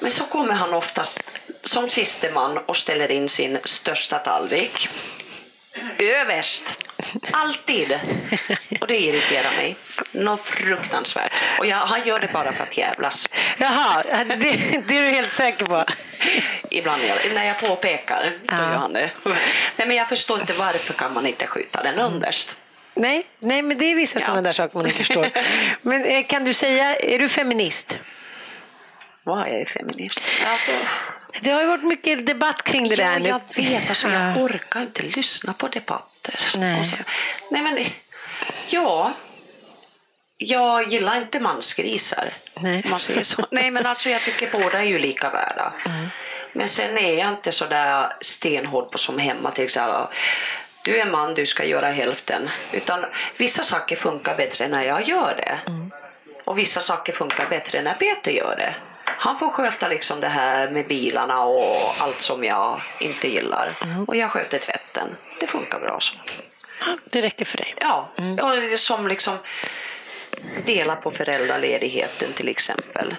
Men 0.00 0.10
så 0.10 0.24
kommer 0.24 0.54
han 0.54 0.74
oftast 0.74 1.22
som 1.64 1.88
siste 1.88 2.30
man 2.30 2.58
och 2.58 2.76
ställer 2.76 3.10
in 3.10 3.28
sin 3.28 3.58
största 3.64 4.18
tallrik. 4.18 4.88
Överst. 5.98 6.88
Alltid. 7.30 7.98
Och 8.80 8.86
det 8.86 8.98
irriterar 8.98 9.56
mig. 9.56 9.76
Något 10.12 10.46
fruktansvärt. 10.46 11.32
Och 11.58 11.66
jag, 11.66 11.76
han 11.76 12.06
gör 12.06 12.20
det 12.20 12.32
bara 12.32 12.52
för 12.52 12.62
att 12.62 12.76
jävlas. 12.76 13.28
Jaha, 13.58 14.02
det, 14.24 14.34
det 14.86 14.98
är 14.98 15.02
du 15.02 15.08
helt 15.08 15.32
säker 15.32 15.64
på? 15.66 15.84
Ibland 16.70 17.02
jag, 17.04 17.34
när 17.34 17.44
jag 17.44 17.60
påpekar, 17.60 18.32
då 18.44 18.54
ja. 18.54 18.62
gör 18.62 18.76
han 18.76 18.92
det. 18.92 19.10
Nej, 19.76 19.88
men 19.88 19.96
jag 19.96 20.08
förstår 20.08 20.40
inte 20.40 20.52
varför 20.52 20.94
kan 20.94 21.14
man 21.14 21.26
inte 21.26 21.46
skjuta 21.46 21.82
den 21.82 21.98
underst. 21.98 22.56
Nej, 22.94 23.26
nej 23.38 23.62
men 23.62 23.78
det 23.78 23.84
är 23.84 23.94
vissa 23.94 24.18
ja. 24.18 24.24
sådana 24.24 24.42
där 24.42 24.52
saker 24.52 24.78
man 24.78 24.86
inte 24.86 24.98
förstår. 24.98 25.30
Men 25.82 26.04
eh, 26.04 26.26
kan 26.26 26.44
du 26.44 26.54
säga, 26.54 26.96
är 26.96 27.18
du 27.18 27.28
feminist? 27.28 27.98
Vad 29.22 29.48
är 29.48 29.64
feminist? 29.64 30.22
Alltså, 30.46 30.72
det 31.40 31.50
har 31.50 31.60
ju 31.60 31.66
varit 31.66 31.84
mycket 31.84 32.26
debatt 32.26 32.62
kring 32.62 32.88
det 32.88 32.94
ja, 32.94 33.18
där. 33.18 33.28
Jag 33.28 33.40
vet, 33.54 33.88
alltså, 33.88 34.08
jag 34.08 34.36
orkar 34.36 34.80
inte 34.80 35.02
lyssna 35.02 35.52
på 35.52 35.68
debatter. 35.68 36.40
Nej, 36.56 36.84
nej 37.50 37.62
men 37.62 37.84
ja. 38.68 39.14
Jag 40.40 40.88
gillar 40.88 41.16
inte 41.16 41.40
mansgrisar. 41.40 42.34
Nej. 42.60 42.84
Man 42.90 43.00
säger 43.00 43.22
så. 43.22 43.46
Nej, 43.50 43.70
men 43.70 43.86
alltså 43.86 44.08
jag 44.08 44.20
tycker 44.20 44.50
båda 44.50 44.78
är 44.78 44.86
ju 44.86 44.98
lika 44.98 45.30
värda. 45.30 45.72
Mm. 45.86 46.08
Men 46.52 46.68
sen 46.68 46.98
är 46.98 47.18
jag 47.18 47.28
inte 47.28 47.52
så 47.52 47.66
där 47.66 48.12
stenhård 48.20 48.90
på 48.90 48.98
som 48.98 49.18
hemma 49.18 49.50
till 49.50 49.64
exempel 49.64 50.06
du 50.88 50.98
är 50.98 51.06
man, 51.06 51.34
du 51.34 51.46
ska 51.46 51.64
göra 51.64 51.90
hälften. 51.90 52.50
Utan 52.72 53.04
vissa 53.36 53.62
saker 53.62 53.96
funkar 53.96 54.36
bättre 54.36 54.68
när 54.68 54.82
jag 54.82 55.08
gör 55.08 55.34
det. 55.36 55.70
Mm. 55.70 55.90
Och 56.44 56.58
vissa 56.58 56.80
saker 56.80 57.12
funkar 57.12 57.48
bättre 57.48 57.82
när 57.82 57.94
Peter 57.94 58.30
gör 58.30 58.56
det. 58.56 58.74
Han 59.20 59.38
får 59.38 59.50
sköta 59.50 59.88
liksom 59.88 60.20
det 60.20 60.28
här 60.28 60.70
med 60.70 60.86
bilarna 60.86 61.44
och 61.44 61.94
allt 61.98 62.22
som 62.22 62.44
jag 62.44 62.80
inte 63.00 63.28
gillar. 63.28 63.72
Mm. 63.82 64.04
Och 64.04 64.16
jag 64.16 64.30
sköter 64.30 64.58
tvätten. 64.58 65.08
Det 65.40 65.46
funkar 65.46 65.80
bra 65.80 66.00
så. 66.00 66.14
Det 67.04 67.22
räcker 67.22 67.44
för 67.44 67.56
dig? 67.56 67.74
Ja, 67.80 68.08
mm. 68.16 68.38
och 68.38 68.78
som 68.78 69.08
liksom 69.08 69.38
dela 70.64 70.96
på 70.96 71.10
föräldraledigheten 71.10 72.32
till 72.32 72.48
exempel. 72.48 73.16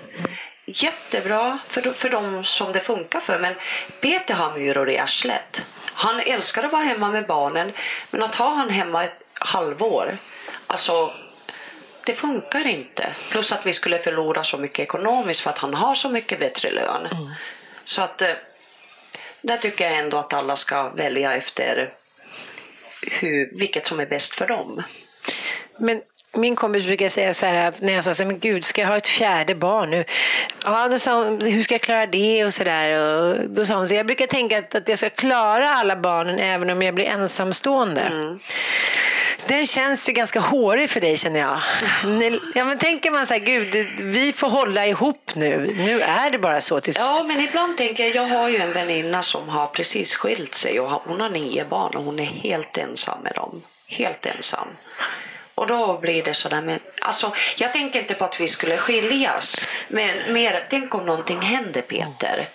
Jättebra 0.66 1.60
för, 1.68 1.82
för 1.82 2.10
de 2.10 2.44
som 2.44 2.72
det 2.72 2.80
funkar 2.80 3.20
för 3.20 3.40
men 3.40 3.56
Peter 4.02 4.34
har 4.34 4.54
myror 4.54 4.90
i 4.90 4.98
arslet. 4.98 5.62
Han 5.94 6.20
älskar 6.20 6.64
att 6.64 6.72
vara 6.72 6.84
hemma 6.84 7.12
med 7.12 7.28
barnen, 7.28 7.72
men 8.12 8.24
att 8.24 8.36
ha 8.36 8.56
han 8.56 8.70
hemma 8.70 9.04
ett 9.04 9.24
halvår, 9.34 10.18
alltså 10.68 11.12
det 12.10 12.16
funkar 12.16 12.68
inte. 12.68 13.16
Plus 13.32 13.52
att 13.52 13.66
vi 13.66 13.74
skulle 13.74 14.00
förlora 14.00 14.44
så 14.44 14.58
mycket 14.58 14.80
ekonomiskt 14.80 15.42
för 15.42 15.50
att 15.50 15.58
han 15.58 15.74
har 15.74 15.94
så 15.94 16.10
mycket 16.10 16.40
bättre 16.40 16.72
lön. 16.72 17.06
Mm. 17.06 17.28
Så 17.84 18.02
att 18.02 18.22
eh, 18.22 18.34
där 19.42 19.58
tycker 19.58 19.90
jag 19.90 20.00
ändå 20.00 20.18
att 20.18 20.34
alla 20.34 20.56
ska 20.56 20.90
välja 20.90 21.34
efter 21.34 21.94
hur, 23.02 23.50
vilket 23.60 23.88
som 23.88 24.00
är 24.00 24.06
bäst 24.06 24.36
för 24.36 24.48
dem. 24.48 24.84
Men 25.78 26.02
min 26.34 26.56
kompis 26.56 26.86
brukar 26.86 27.10
säga 27.10 27.34
så 27.34 27.46
här, 27.46 27.74
när 27.80 27.94
jag 27.94 28.04
sa 28.04 28.14
så 28.14 28.24
här, 28.24 28.28
men 28.28 28.40
gud, 28.40 28.66
ska 28.66 28.82
jag 28.82 28.88
ha 28.88 28.98
ett 28.98 29.08
fjärde 29.08 29.56
barn 29.56 29.90
nu? 29.90 30.06
Ja, 30.64 30.88
då 30.88 31.00
sa 31.00 31.24
hon, 31.24 31.42
hur 31.42 31.64
ska 31.64 31.74
jag 31.74 31.82
klara 31.82 32.06
det 32.06 32.46
och 32.46 32.54
så 32.54 32.64
där. 32.64 33.48
då 33.48 33.66
sa 33.66 33.76
hon, 33.76 33.88
så 33.88 33.94
jag 33.94 34.06
brukar 34.06 34.28
tänka 34.28 34.58
att, 34.58 34.76
att 34.76 34.90
jag 34.90 34.98
ska 34.98 35.10
klara 35.10 35.70
alla 35.70 35.96
barnen 35.96 36.40
även 36.40 36.70
om 36.70 36.82
jag 36.82 36.96
blir 36.96 37.06
ensamstående. 37.06 38.02
Mm. 38.02 38.40
Den 39.48 39.66
känns 39.66 40.10
ju 40.10 40.14
ganska 40.14 40.40
hårig 40.40 40.90
för 40.90 41.02
dig 41.02 41.18
känner 41.18 41.40
jag. 41.40 41.60
Ja, 42.56 42.64
men 42.64 42.78
tänker 42.78 43.12
man 43.12 43.28
så 43.28 43.34
här, 43.34 43.42
gud, 43.42 43.88
vi 44.02 44.34
får 44.34 44.50
hålla 44.50 44.88
ihop 44.88 45.32
nu. 45.36 45.76
Nu 45.78 46.02
är 46.02 46.30
det 46.30 46.40
bara 46.40 46.62
så. 46.62 46.82
Tills... 46.82 46.98
Ja, 46.98 47.24
men 47.28 47.42
ibland 47.42 47.78
tänker 47.78 48.04
jag, 48.04 48.16
jag 48.16 48.38
har 48.38 48.50
ju 48.50 48.58
en 48.58 48.74
väninna 48.74 49.22
som 49.22 49.50
har 49.50 49.68
precis 49.68 50.16
skilt 50.16 50.56
sig 50.56 50.80
och 50.80 50.90
hon 50.90 51.22
har 51.22 51.30
nio 51.30 51.66
barn 51.66 51.96
och 51.96 52.04
hon 52.04 52.20
är 52.20 52.26
helt 52.26 52.78
ensam 52.78 53.24
med 53.24 53.34
dem. 53.36 53.62
Helt 53.88 54.26
ensam. 54.26 54.68
Och 55.60 55.68
då 55.68 55.98
blir 55.98 56.24
det 56.24 56.34
sådär, 56.34 56.62
men 56.62 56.80
alltså, 57.02 57.34
jag 57.58 57.74
tänker 57.74 58.00
inte 58.00 58.14
på 58.14 58.26
att 58.26 58.42
vi 58.42 58.48
skulle 58.48 58.78
skiljas, 58.78 59.68
men 59.88 60.34
mer, 60.34 60.66
tänk 60.70 60.96
om 60.96 61.06
någonting 61.06 61.42
händer 61.42 61.82
Peter. 61.82 62.50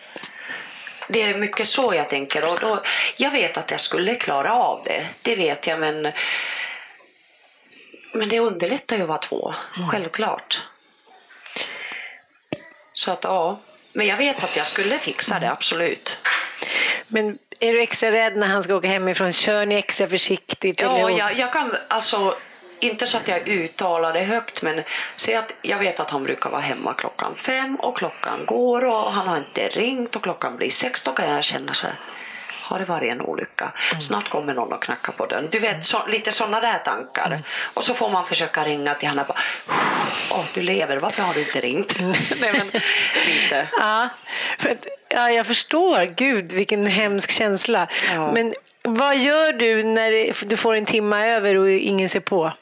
Det 1.09 1.23
är 1.23 1.39
mycket 1.39 1.67
så 1.67 1.95
jag 1.95 2.11
tänker 2.11 2.51
och 2.51 2.59
då, 2.61 2.83
jag 3.17 3.31
vet 3.31 3.57
att 3.57 3.71
jag 3.71 3.81
skulle 3.81 4.15
klara 4.15 4.55
av 4.55 4.83
det, 4.85 5.07
det 5.23 5.37
vet 5.37 5.67
jag 5.67 5.81
men 5.81 6.13
men 8.15 8.29
det 8.29 8.41
underlättar 8.41 8.97
ju 8.97 9.03
att 9.03 9.09
vara 9.09 9.19
två, 9.19 9.55
mm. 9.77 9.89
självklart. 9.89 10.63
Så 12.93 13.11
att 13.11 13.25
ja, 13.25 13.61
men 13.93 14.07
jag 14.07 14.17
vet 14.17 14.45
att 14.45 14.57
jag 14.57 14.67
skulle 14.67 14.99
fixa 14.99 15.39
det, 15.39 15.51
absolut. 15.51 16.17
Men 17.09 17.39
är 17.61 17.73
du 17.73 17.81
extra 17.81 18.13
rädd 18.13 18.37
när 18.37 18.47
han 18.47 18.63
ska 18.63 18.77
åka 18.77 18.89
hemifrån? 18.89 19.33
Kör 19.33 19.67
ni 19.67 19.75
extra 19.75 20.09
försiktigt? 20.09 20.81
Ja, 20.81 21.11
jag, 21.11 21.39
jag 21.39 21.53
kan 21.53 21.77
alltså 21.89 22.37
inte 22.81 23.07
så 23.07 23.17
att 23.17 23.29
jag 23.29 23.49
uttalar 23.49 24.13
det 24.13 24.23
högt, 24.23 24.63
men 24.63 24.83
säg 25.17 25.35
att 25.35 25.53
jag 25.63 25.79
vet 25.79 26.01
att 26.01 26.11
han 26.11 26.25
brukar 26.25 26.51
vara 26.51 26.61
hemma 26.61 26.95
klockan 26.95 27.35
fem 27.37 27.77
och 27.77 27.99
klockan 27.99 28.47
går 28.47 28.85
och 28.85 29.13
han 29.13 29.29
har 29.29 29.37
inte 29.37 29.69
ringt 29.69 30.17
och 30.17 30.23
klockan 30.23 30.57
blir 30.57 30.71
sex, 30.71 31.03
då 31.03 31.13
kan 31.13 31.31
jag 31.31 31.45
känna 31.45 31.75
så 31.75 31.87
här, 31.87 31.97
har 32.65 32.79
det 32.79 32.85
varit 32.85 33.13
en 33.13 33.21
olycka? 33.21 33.73
Mm. 33.91 34.01
Snart 34.01 34.29
kommer 34.29 34.55
någon 34.55 34.73
och 34.73 34.83
knackar 34.83 35.13
på 35.13 35.27
dörren. 35.27 35.49
Du 35.51 35.59
vet, 35.59 35.85
så, 35.85 36.07
lite 36.07 36.33
sådana 36.33 36.61
där 36.61 36.79
tankar. 36.79 37.27
Mm. 37.27 37.43
Och 37.75 37.85
så 37.85 37.95
får 37.95 38.11
man 38.11 38.27
försöka 38.27 38.65
ringa 38.65 38.95
till 38.95 39.11
bara, 39.15 39.37
åh, 40.31 40.45
du 40.55 40.63
lever, 40.63 40.97
varför 40.97 41.23
har 41.23 41.35
du 41.35 41.41
inte 41.41 41.61
ringt? 41.61 41.99
Mm. 41.99 42.11
Nej, 42.41 42.53
men, 42.53 42.67
lite. 43.27 43.69
Ja, 43.73 44.09
för, 44.59 44.77
ja, 45.09 45.31
jag 45.31 45.47
förstår. 45.47 46.05
Gud, 46.17 46.53
vilken 46.53 46.87
hemsk 46.87 47.31
känsla. 47.31 47.87
Ja. 48.15 48.33
Men 48.33 48.53
vad 48.83 49.19
gör 49.19 49.53
du 49.53 49.83
när 49.83 50.47
du 50.49 50.57
får 50.57 50.75
en 50.75 50.85
timma 50.85 51.27
över 51.27 51.55
och 51.55 51.71
ingen 51.71 52.09
ser 52.09 52.21
på? 52.21 52.53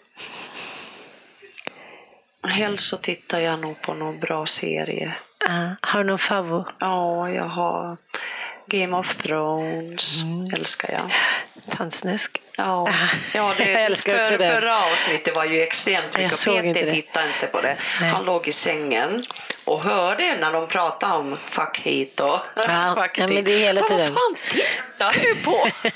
Helst 2.49 2.89
så 2.89 2.97
tittar 2.97 3.41
jag 3.41 3.59
nog 3.59 3.81
på 3.81 3.95
någon 3.95 4.21
bra 4.21 4.47
serie. 4.47 5.13
Uh, 5.49 5.73
har 5.81 6.05
du 6.05 6.11
någon 6.11 6.19
favorit? 6.19 6.67
Ja, 6.79 7.31
jag 7.31 7.45
har 7.45 7.97
Game 8.67 8.97
of 8.97 9.17
Thrones. 9.17 10.23
Mm. 10.23 10.55
Älskar 10.55 10.93
jag. 10.93 11.11
Tandsnusk. 11.77 12.43
Ja, 12.57 12.89
ja 13.35 13.55
det, 13.59 13.71
jag 13.71 13.83
älskar 13.83 14.25
för, 14.25 14.39
det. 14.39 14.49
Förra 14.49 14.79
avsnittet 14.79 15.37
var 15.37 15.45
ju 15.45 15.63
extremt 15.63 16.19
mycket. 16.19 16.45
Peter 16.45 16.91
tittade 16.91 17.27
inte 17.27 17.47
på 17.47 17.61
det. 17.61 17.79
Nej. 18.01 18.11
Han 18.11 18.25
låg 18.25 18.49
i 18.49 18.53
sängen 18.53 19.25
och 19.65 19.83
hörde 19.83 20.37
när 20.41 20.53
de 20.53 20.69
pratade 20.69 21.15
om 21.15 21.37
fuck 21.37 21.79
hit 21.79 22.21
och 22.21 22.39
ja, 22.57 22.95
fuck 23.03 23.19
ja, 23.19 23.29
men 23.29 23.45
det 23.45 23.53
är 23.53 23.59
hela 23.59 23.83
tiden. 23.83 24.15
Vad 24.15 24.23
fan 24.23 24.37
tittar 24.49 25.13
du 25.23 25.35
på? 25.35 25.67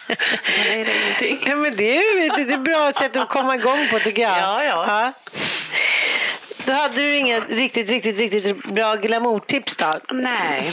är 0.70 0.85
det 0.85 0.96
ingenting? 1.04 1.42
Ja, 1.46 1.56
men 1.56 1.76
det 1.76 1.96
är 1.96 2.38
ju 2.38 2.54
ett 2.54 2.61
bra 2.61 2.92
sätt 2.92 3.16
att 3.16 3.28
komma 3.28 3.54
igång 3.54 3.88
på 3.90 3.98
tycker 3.98 4.22
jag. 4.22 4.38
Ja, 4.38 4.64
ja. 4.64 4.85
ja. 4.88 5.12
Då 6.66 6.72
hade 6.72 6.94
du 6.94 7.16
inga 7.16 7.40
riktigt, 7.40 7.90
riktigt, 7.90 8.18
riktigt 8.18 8.64
bra 8.64 8.94
glamourtips 8.94 9.76
då? 9.76 9.92
Nej. 10.11 10.72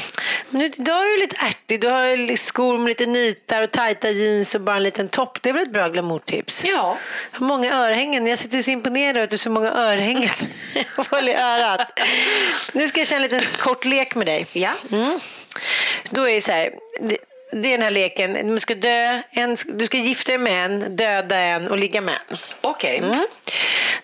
Men 0.49 0.61
nu, 0.61 0.69
du 0.77 0.91
har 0.91 1.05
ju 1.05 1.17
lite 1.17 1.35
ärtig, 1.39 1.81
du 1.81 1.87
har 1.87 2.35
skor 2.35 2.77
med 2.77 2.87
lite 2.89 3.05
nitar 3.05 3.61
och 3.63 3.71
tajta 3.71 4.09
jeans 4.09 4.55
och 4.55 4.61
bara 4.61 4.75
en 4.75 4.83
liten 4.83 5.07
topp. 5.07 5.41
Det 5.41 5.49
är 5.49 5.53
väl 5.53 5.63
ett 5.63 5.73
bra 5.73 5.89
glamourtips? 5.89 6.63
Ja. 6.63 6.97
Hur 7.31 7.45
många 7.45 7.73
örhängen? 7.73 8.27
Jag 8.27 8.39
sitter 8.39 8.61
så 8.61 8.71
imponerad 8.71 9.15
över 9.15 9.23
att 9.23 9.29
du 9.29 9.33
har 9.33 9.39
så 9.39 9.49
många 9.49 9.71
örhängen 9.71 10.29
håll 10.95 11.29
i 11.29 11.33
örat. 11.33 11.99
Nu 12.73 12.87
ska 12.87 12.99
jag 12.99 13.07
köra 13.07 13.15
en 13.15 13.21
liten 13.21 13.41
kort 13.59 13.85
lek 13.85 14.15
med 14.15 14.27
dig. 14.27 14.45
Ja. 14.53 14.71
Mm. 14.91 15.19
Då 16.09 16.29
är 16.29 16.35
det 16.35 16.41
så 16.41 16.51
här, 16.51 16.69
det 17.61 17.67
är 17.67 17.71
den 17.71 17.81
här 17.81 17.91
leken. 17.91 18.51
Du 18.51 18.59
ska, 18.59 18.75
dö, 18.75 19.21
en, 19.31 19.55
du 19.65 19.85
ska 19.85 19.97
gifta 19.97 20.31
dig 20.31 20.37
med 20.37 20.65
en, 20.65 20.95
döda 20.95 21.39
en 21.39 21.67
och 21.67 21.77
ligga 21.77 22.01
med 22.01 22.15
en. 22.29 22.37
Okej. 22.61 22.97
Okay. 22.97 23.09
Mm. 23.09 23.27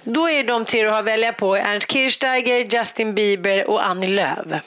Då 0.03 0.29
är 0.29 0.43
de 0.43 0.65
tre 0.65 0.83
du 0.83 0.89
har 0.89 0.99
att 0.99 1.05
välja 1.05 1.33
på 1.33 1.55
Ernst 1.55 1.91
Kirchsteiger, 1.91 2.77
Justin 2.79 3.15
Bieber 3.15 3.69
och 3.69 3.85
Annie 3.85 4.07
Lööf. 4.07 4.63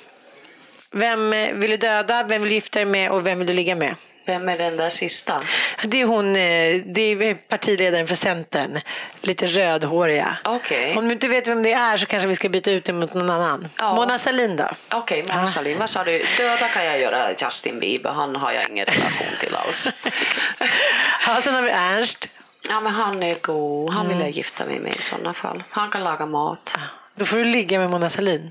Vem 0.90 1.32
eh, 1.32 1.52
vill 1.54 1.70
du 1.70 1.76
döda, 1.76 2.22
vem 2.22 2.42
vill 2.42 2.48
du 2.48 2.54
gifta 2.54 2.78
dig 2.78 2.86
med 2.86 3.10
och 3.10 3.26
vem 3.26 3.38
vill 3.38 3.46
du 3.46 3.52
ligga 3.52 3.74
med? 3.74 3.94
Vem 4.24 4.48
är 4.48 4.58
den 4.58 4.76
där 4.76 4.88
sista? 4.88 5.40
Det 5.84 6.00
är 6.00 6.04
hon, 6.04 6.28
eh, 6.28 6.82
det 6.84 7.00
är 7.02 7.34
partiledaren 7.34 8.06
för 8.06 8.14
Centern. 8.14 8.80
Lite 9.20 9.46
rödhåriga. 9.46 10.36
Okay. 10.44 10.96
Om 10.96 11.08
du 11.08 11.14
inte 11.14 11.28
vet 11.28 11.48
vem 11.48 11.62
det 11.62 11.72
är 11.72 11.96
så 11.96 12.06
kanske 12.06 12.28
vi 12.28 12.34
ska 12.34 12.48
byta 12.48 12.70
ut 12.70 12.84
det 12.84 12.92
mot 12.92 13.14
någon 13.14 13.30
annan. 13.30 13.68
Ja. 13.78 13.94
Mona 13.94 14.18
Sahlin 14.18 14.56
då? 14.56 14.68
Okej, 14.92 15.22
okay, 15.22 15.36
Mona 15.36 15.48
Sahlin. 15.48 15.78
Vad 15.78 15.90
sa 15.90 16.04
du? 16.04 16.24
Döda 16.36 16.68
kan 16.68 16.84
jag 16.84 17.00
göra 17.00 17.32
Justin 17.32 17.80
Bieber. 17.80 18.10
Han 18.10 18.36
har 18.36 18.52
jag 18.52 18.68
ingen 18.70 18.86
relation 18.86 19.36
till 19.40 19.54
alls. 19.54 19.88
ja, 21.26 21.40
sen 21.44 21.54
har 21.54 21.62
vi 21.62 21.70
Ernst. 21.70 22.28
Ja, 22.68 22.80
men 22.80 22.92
han 22.92 23.22
är 23.22 23.34
god. 23.40 23.92
Han 23.92 24.08
vill 24.08 24.20
jag 24.20 24.30
gifta 24.30 24.64
mig 24.64 24.80
med 24.80 24.96
i 24.96 25.00
sådana 25.00 25.34
fall. 25.34 25.62
Han 25.70 25.90
kan 25.90 26.04
laga 26.04 26.26
mat. 26.26 26.78
Då 27.14 27.24
får 27.24 27.36
du 27.36 27.44
ligga 27.44 27.78
med 27.78 27.90
Mona 27.90 28.10
Sahlin. 28.10 28.50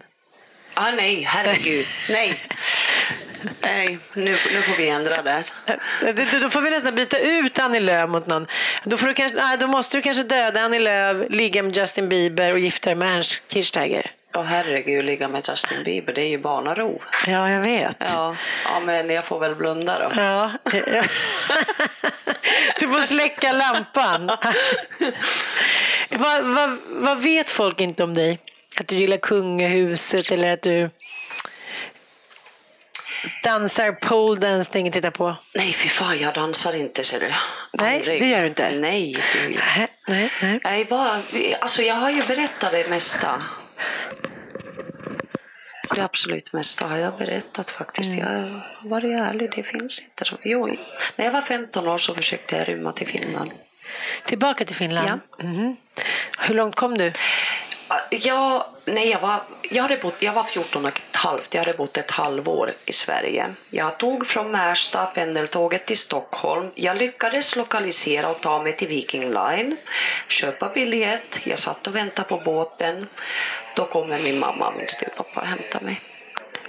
Ah, 0.82 0.92
nej, 0.92 1.24
herregud. 1.24 1.86
nej. 2.10 2.44
Nej, 3.62 4.00
nu, 4.14 4.24
nu 4.32 4.62
får 4.62 4.78
vi 4.78 4.90
ändra 4.90 5.22
där. 5.22 5.46
Då 6.42 6.50
får 6.50 6.62
vi 6.62 6.70
nästan 6.70 6.96
byta 6.96 7.18
ut 7.18 7.60
Annie 7.60 7.80
Lööf 7.80 8.10
mot 8.10 8.28
någon. 8.28 8.48
Då, 8.84 8.98
får 8.98 9.08
du 9.08 9.14
kanske, 9.14 9.58
då 9.60 9.68
måste 9.68 9.98
du 9.98 10.02
kanske 10.02 10.24
döda 10.24 10.62
Annie 10.62 10.80
Lööf, 10.80 11.30
ligga 11.30 11.64
med 11.64 11.78
Justin 11.78 12.10
Bieber 12.10 12.54
och 12.54 12.60
gifta 12.60 12.90
dig 12.90 12.96
med 12.96 13.16
Ernst 13.16 13.42
Kirchsteiger. 13.48 14.12
Åh 14.36 14.42
oh, 14.42 14.46
herregud, 14.46 15.06
ligga 15.06 15.28
med 15.28 15.50
Justin 15.50 15.84
Bieber, 15.84 16.14
det 16.14 16.22
är 16.22 16.30
ju 16.30 16.38
barnarov. 16.38 17.02
Ja, 17.28 17.50
jag 17.50 17.62
vet. 17.62 17.98
Ja, 18.00 18.36
ja 18.66 18.80
men 18.80 19.10
jag 19.10 19.26
får 19.26 19.40
väl 19.40 19.56
blunda 19.56 20.00
då. 20.00 20.22
Ja. 20.22 20.52
Du 22.80 22.88
får 22.88 23.02
släcka 23.02 23.52
lampan. 23.52 24.28
vad, 26.10 26.44
vad, 26.44 26.78
vad 26.88 27.22
vet 27.22 27.50
folk 27.50 27.82
inte 27.82 28.04
om 28.04 28.14
dig? 28.14 28.40
Att 28.82 28.88
du 28.88 28.96
gillar 28.96 29.18
kungahuset 29.18 30.32
eller 30.32 30.54
att 30.54 30.62
du 30.62 30.90
dansar 33.44 33.92
poledance, 33.92 34.70
det 34.74 34.78
är 34.78 34.80
inget 34.80 34.92
att 34.92 34.96
titta 34.96 35.12
på? 35.12 35.36
Nej, 35.56 35.74
fy 35.74 35.90
fan, 35.90 36.20
jag 36.20 36.34
dansar 36.34 36.74
inte 36.74 37.04
ser 37.04 37.20
du. 37.20 37.34
Nej, 37.74 38.04
det 38.06 38.28
gör 38.28 38.42
du 38.42 38.48
inte? 38.48 38.72
Nej, 38.72 39.22
fy. 39.22 39.40
Nej, 39.50 39.88
nej, 40.08 40.60
nej. 40.64 40.80
Jag, 40.80 40.88
bara, 40.88 41.22
alltså, 41.60 41.82
jag 41.82 41.96
har 41.96 42.10
ju 42.10 42.22
berättat 42.22 42.72
det 42.72 42.90
mesta. 42.90 43.44
Det 45.96 46.04
absolut 46.04 46.54
mesta 46.54 46.88
har 46.88 46.98
jag 46.98 47.18
berättat 47.18 47.70
faktiskt. 47.70 48.14
Mm. 48.14 48.20
Jag 48.20 48.30
har 48.30 48.90
varit 48.90 49.12
ärlig, 49.12 49.52
det 49.56 49.64
finns 49.64 50.02
inte 50.02 50.26
så. 50.26 50.38
Jo, 50.44 50.76
när 51.16 51.26
jag 51.26 51.32
var 51.32 51.42
15 51.42 51.88
år 51.88 51.98
så 51.98 52.16
försökte 52.16 52.56
jag 52.58 52.68
rymma 52.68 52.92
till 52.92 53.08
Finland. 53.08 53.52
Tillbaka 54.26 54.66
till 54.66 54.76
Finland? 54.76 55.22
Ja. 55.38 55.44
Mm. 55.44 55.76
Hur 56.40 56.56
långt 56.56 56.76
kom 56.76 56.98
du? 56.98 57.14
Jag, 58.10 58.64
nej, 58.86 59.10
jag, 59.10 59.20
var, 59.20 59.44
jag, 59.62 59.84
hade 59.84 59.98
bott, 59.98 60.16
jag 60.20 60.34
var 60.34 60.44
14 60.44 60.86
och 60.86 61.02
ett 61.10 61.16
halvt, 61.16 61.54
jag 61.54 61.64
hade 61.64 61.78
bott 61.78 61.98
ett 61.98 62.12
halvår 62.12 62.74
i 62.86 62.94
Sverige. 62.94 63.54
Jag 63.70 63.98
tog 63.98 64.28
från 64.28 64.52
Märsta 64.52 65.06
pendeltåget 65.06 65.86
till 65.86 65.98
Stockholm. 65.98 66.72
Jag 66.76 66.98
lyckades 66.98 67.56
lokalisera 67.56 68.30
och 68.30 68.42
ta 68.42 68.64
mig 68.64 68.76
till 68.76 68.88
Viking 68.88 69.34
Line, 69.34 69.78
köpa 70.28 70.70
biljett. 70.70 71.40
Jag 71.44 71.60
satt 71.60 71.88
och 71.88 71.96
väntade 71.96 72.30
på 72.30 72.38
båten. 72.38 73.08
Då 73.76 73.86
kommer 73.86 74.20
min 74.20 74.40
mamma 74.40 74.68
och 74.68 74.78
min 74.78 74.88
styvpappa 74.88 75.42
och 75.42 75.48
hämtar 75.48 75.82
mig. 75.82 76.02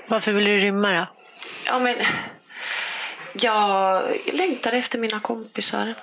Varför 0.07 0.33
ville 0.33 0.51
du 0.51 0.57
rymma 0.57 0.91
då? 0.93 1.07
Ja, 1.67 1.79
men, 1.79 1.97
jag 3.33 4.03
längtade 4.33 4.77
efter 4.77 4.99
mina 4.99 5.21
kompisar. 5.21 5.95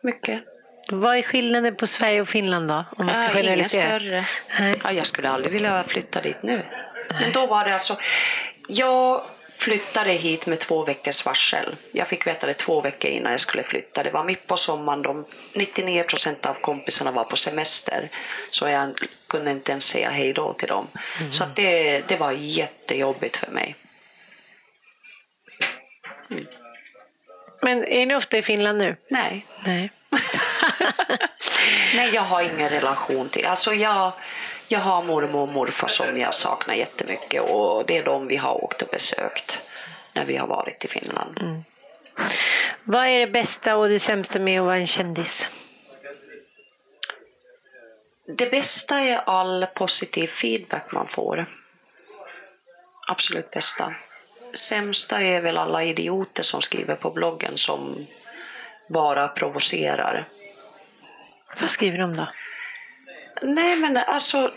Mycket. 0.00 0.57
Vad 0.92 1.16
är 1.16 1.22
skillnaden 1.22 1.76
på 1.76 1.86
Sverige 1.86 2.20
och 2.20 2.28
Finland 2.28 2.68
då? 2.68 2.84
Om 2.96 3.06
man 3.06 3.14
ska 3.14 3.24
ja, 3.24 3.40
Ingen 3.40 3.68
större. 3.68 4.24
Ja, 4.84 4.92
jag 4.92 5.06
skulle 5.06 5.30
aldrig 5.30 5.52
vilja 5.52 5.84
flytta 5.84 6.20
dit 6.20 6.42
nu. 6.42 6.62
Men 7.20 7.32
då 7.32 7.46
var 7.46 7.64
det 7.64 7.74
alltså, 7.74 7.96
jag 8.68 9.24
flyttade 9.58 10.12
hit 10.12 10.46
med 10.46 10.58
två 10.58 10.84
veckors 10.84 11.26
varsel. 11.26 11.76
Jag 11.92 12.08
fick 12.08 12.26
veta 12.26 12.46
det 12.46 12.54
två 12.54 12.80
veckor 12.80 13.10
innan 13.10 13.32
jag 13.32 13.40
skulle 13.40 13.62
flytta. 13.62 14.02
Det 14.02 14.10
var 14.10 14.24
mitt 14.24 14.46
på 14.46 14.56
sommaren. 14.56 15.02
De, 15.02 15.24
99 15.54 16.02
procent 16.02 16.46
av 16.46 16.54
kompisarna 16.54 17.10
var 17.10 17.24
på 17.24 17.36
semester. 17.36 18.08
Så 18.50 18.68
jag 18.68 18.94
kunde 19.26 19.50
inte 19.50 19.72
ens 19.72 19.84
säga 19.84 20.10
hej 20.10 20.32
då 20.32 20.52
till 20.52 20.68
dem. 20.68 20.86
Mm. 21.20 21.32
Så 21.32 21.44
det, 21.54 22.00
det 22.08 22.16
var 22.16 22.32
jättejobbigt 22.32 23.36
för 23.36 23.50
mig. 23.50 23.76
Mm. 26.30 26.46
Men 27.62 27.84
är 27.84 28.06
ni 28.06 28.14
ofta 28.14 28.38
i 28.38 28.42
Finland 28.42 28.78
nu? 28.78 28.96
Nej. 29.08 29.46
Nej. 29.64 29.90
Nej, 31.94 32.14
jag 32.14 32.22
har 32.22 32.42
ingen 32.42 32.68
relation 32.68 33.28
till... 33.28 33.46
Alltså 33.46 33.74
jag, 33.74 34.12
jag 34.68 34.80
har 34.80 35.02
mormor 35.02 35.42
och 35.42 35.48
morfar 35.48 35.88
som 35.88 36.18
jag 36.18 36.34
saknar 36.34 36.74
jättemycket 36.74 37.42
och 37.42 37.86
det 37.86 37.98
är 37.98 38.04
de 38.04 38.26
vi 38.26 38.36
har 38.36 38.64
åkt 38.64 38.82
och 38.82 38.88
besökt 38.88 39.60
när 40.12 40.24
vi 40.24 40.36
har 40.36 40.46
varit 40.46 40.84
i 40.84 40.88
Finland. 40.88 41.38
Mm. 41.40 41.64
Vad 42.84 43.06
är 43.06 43.18
det 43.18 43.26
bästa 43.26 43.76
och 43.76 43.88
det 43.88 43.98
sämsta 43.98 44.38
med 44.38 44.60
att 44.60 44.66
vara 44.66 44.76
en 44.76 44.86
kändis? 44.86 45.48
Det 48.26 48.50
bästa 48.50 49.00
är 49.00 49.16
all 49.16 49.66
positiv 49.74 50.26
feedback 50.26 50.92
man 50.92 51.06
får. 51.06 51.46
Absolut 53.06 53.50
bästa. 53.50 53.94
Sämsta 54.54 55.20
är 55.22 55.40
väl 55.40 55.58
alla 55.58 55.84
idioter 55.84 56.42
som 56.42 56.62
skriver 56.62 56.94
på 56.94 57.10
bloggen 57.10 57.52
som 57.58 58.06
bara 58.88 59.28
provocerar. 59.28 60.26
Vad 61.60 61.70
skriver 61.70 61.98
de 61.98 62.16
då? 62.16 62.28
Nej 63.42 63.76
men 63.76 63.96
alltså 63.96 64.50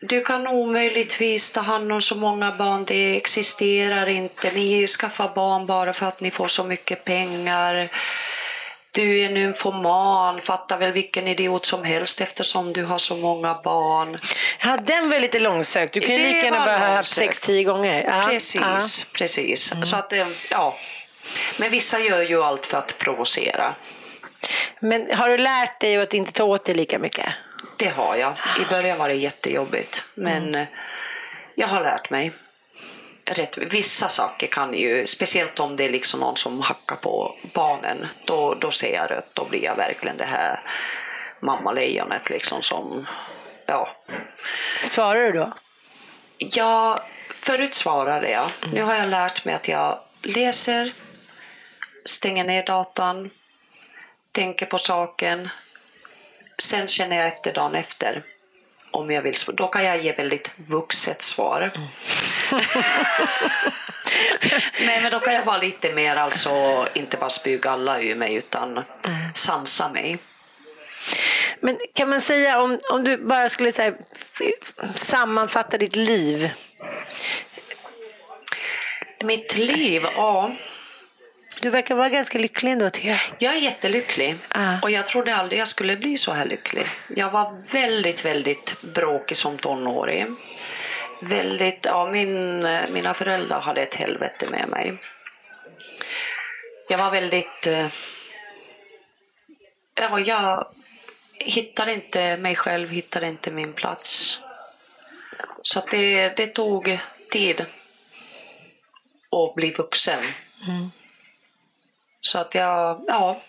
du 0.00 0.20
kan 0.20 0.46
omöjligtvis 0.46 1.52
ta 1.52 1.60
hand 1.60 1.92
om 1.92 2.02
så 2.02 2.14
många 2.14 2.52
barn, 2.52 2.84
det 2.84 3.16
existerar 3.16 4.06
inte. 4.06 4.52
Ni 4.52 4.86
skaffar 4.86 5.30
barn 5.34 5.66
bara 5.66 5.92
för 5.92 6.06
att 6.06 6.20
ni 6.20 6.30
får 6.30 6.48
så 6.48 6.64
mycket 6.64 7.04
pengar. 7.04 7.92
Du 8.90 9.20
är 9.20 9.30
nymfoman, 9.30 10.40
fattar 10.40 10.78
väl 10.78 10.92
vilken 10.92 11.28
idiot 11.28 11.64
som 11.66 11.84
helst 11.84 12.20
eftersom 12.20 12.72
du 12.72 12.84
har 12.84 12.98
så 12.98 13.16
många 13.16 13.60
barn. 13.64 14.18
Ja, 14.64 14.76
den 14.76 15.10
var 15.10 15.20
lite 15.20 15.38
långsökt. 15.38 15.94
Du 15.94 16.00
kan 16.00 16.14
ju 16.14 16.22
lika 16.22 16.44
gärna 16.44 16.66
bara 16.66 16.78
ha 16.78 16.86
haft 16.86 17.14
sex, 17.14 17.40
tio 17.40 17.64
gånger. 17.64 18.04
Ja. 18.06 18.26
Precis, 18.28 18.60
ja. 18.60 18.78
precis. 19.18 19.72
Mm. 19.72 19.86
Så 19.86 19.96
att, 19.96 20.12
eh, 20.12 20.26
ja. 20.50 20.76
Men 21.58 21.70
vissa 21.70 22.00
gör 22.00 22.22
ju 22.22 22.42
allt 22.42 22.66
för 22.66 22.78
att 22.78 22.98
provocera. 22.98 23.74
Men 24.80 25.16
har 25.16 25.28
du 25.28 25.38
lärt 25.38 25.80
dig 25.80 25.96
att 25.96 26.14
inte 26.14 26.32
ta 26.32 26.44
åt 26.44 26.64
dig 26.64 26.74
lika 26.74 26.98
mycket? 26.98 27.26
Det 27.76 27.88
har 27.88 28.16
jag. 28.16 28.34
I 28.60 28.64
början 28.70 28.98
var 28.98 29.08
det 29.08 29.14
jättejobbigt. 29.14 30.04
Men 30.14 30.48
mm. 30.48 30.66
jag 31.54 31.68
har 31.68 31.80
lärt 31.80 32.10
mig. 32.10 32.32
Rätt, 33.24 33.58
vissa 33.58 34.08
saker 34.08 34.46
kan 34.46 34.74
ju, 34.74 35.06
speciellt 35.06 35.60
om 35.60 35.76
det 35.76 35.84
är 35.84 35.90
liksom 35.90 36.20
någon 36.20 36.36
som 36.36 36.60
hackar 36.60 36.96
på 36.96 37.36
barnen, 37.54 38.06
då, 38.24 38.54
då 38.54 38.70
ser 38.70 38.94
jag 38.94 39.10
rött. 39.10 39.34
Då 39.34 39.44
blir 39.44 39.64
jag 39.64 39.76
verkligen 39.76 40.16
det 40.16 40.24
här 40.24 40.60
mammalejonet 41.40 42.30
liksom 42.30 42.62
som, 42.62 43.06
ja. 43.66 43.96
Svarar 44.82 45.20
du 45.20 45.32
då? 45.32 45.52
Ja, 46.38 46.98
förut 47.28 47.74
svarade 47.74 48.30
jag. 48.30 48.50
Mm. 48.62 48.74
Nu 48.74 48.82
har 48.82 48.94
jag 48.94 49.08
lärt 49.08 49.44
mig 49.44 49.54
att 49.54 49.68
jag 49.68 49.98
läser, 50.22 50.92
stänger 52.04 52.44
ner 52.44 52.66
datan, 52.66 53.30
tänker 54.32 54.66
på 54.66 54.78
saken, 54.78 55.48
sen 56.58 56.88
känner 56.88 57.16
jag 57.16 57.26
efter 57.26 57.52
dagen 57.52 57.74
efter 57.74 58.22
om 58.90 59.10
jag 59.10 59.22
vill. 59.22 59.34
Då 59.46 59.68
kan 59.68 59.84
jag 59.84 60.02
ge 60.02 60.12
väldigt 60.12 60.50
vuxet 60.68 61.22
svar. 61.22 61.72
Mm. 61.74 61.88
Nej, 64.86 65.02
men 65.02 65.12
då 65.12 65.20
kan 65.20 65.34
jag 65.34 65.44
vara 65.44 65.56
lite 65.58 65.92
mer, 65.92 66.16
alltså 66.16 66.86
inte 66.94 67.16
bara 67.16 67.30
spy 67.30 67.58
galla 67.58 68.00
ur 68.00 68.14
mig 68.14 68.34
utan 68.34 68.70
mm. 69.04 69.34
sansa 69.34 69.88
mig. 69.88 70.18
Men 71.60 71.78
kan 71.94 72.08
man 72.08 72.20
säga, 72.20 72.62
om, 72.62 72.78
om 72.90 73.04
du 73.04 73.16
bara 73.16 73.48
skulle 73.48 73.72
säga, 73.72 73.94
sammanfatta 74.94 75.78
ditt 75.78 75.96
liv? 75.96 76.50
Mitt 79.24 79.56
liv? 79.56 80.02
Ja. 80.02 80.50
Du 81.62 81.70
verkar 81.70 81.94
vara 81.94 82.08
ganska 82.08 82.38
lycklig 82.38 82.72
ändå 82.72 82.90
tycker 82.90 83.08
jag. 83.08 83.20
Jag 83.38 83.54
är 83.54 83.58
jättelycklig 83.58 84.36
ah. 84.48 84.80
och 84.82 84.90
jag 84.90 85.06
trodde 85.06 85.36
aldrig 85.36 85.60
jag 85.60 85.68
skulle 85.68 85.96
bli 85.96 86.16
så 86.16 86.32
här 86.32 86.44
lycklig. 86.44 86.86
Jag 87.08 87.30
var 87.30 87.62
väldigt, 87.72 88.24
väldigt 88.24 88.82
bråkig 88.82 89.36
som 89.36 89.58
tonåring. 89.58 90.36
Väldigt, 91.20 91.84
ja, 91.84 92.10
min, 92.10 92.62
mina 92.92 93.14
föräldrar 93.14 93.60
hade 93.60 93.82
ett 93.82 93.94
helvete 93.94 94.46
med 94.50 94.68
mig. 94.68 94.98
Jag 96.88 96.98
var 96.98 97.10
väldigt... 97.10 97.66
Eh, 97.66 97.86
ja, 99.94 100.20
jag 100.20 100.66
hittade 101.34 101.92
inte 101.92 102.36
mig 102.36 102.56
själv, 102.56 102.90
hittade 102.90 103.28
inte 103.28 103.50
min 103.50 103.72
plats. 103.72 104.38
Så 105.62 105.82
det, 105.90 106.28
det 106.36 106.46
tog 106.46 106.98
tid 107.30 107.60
att 109.30 109.54
bli 109.54 109.70
vuxen. 109.70 110.24
Mm. 110.68 110.90
Så 112.22 112.38
att 112.38 112.54
jag, 112.54 113.04
ja, 113.08 113.40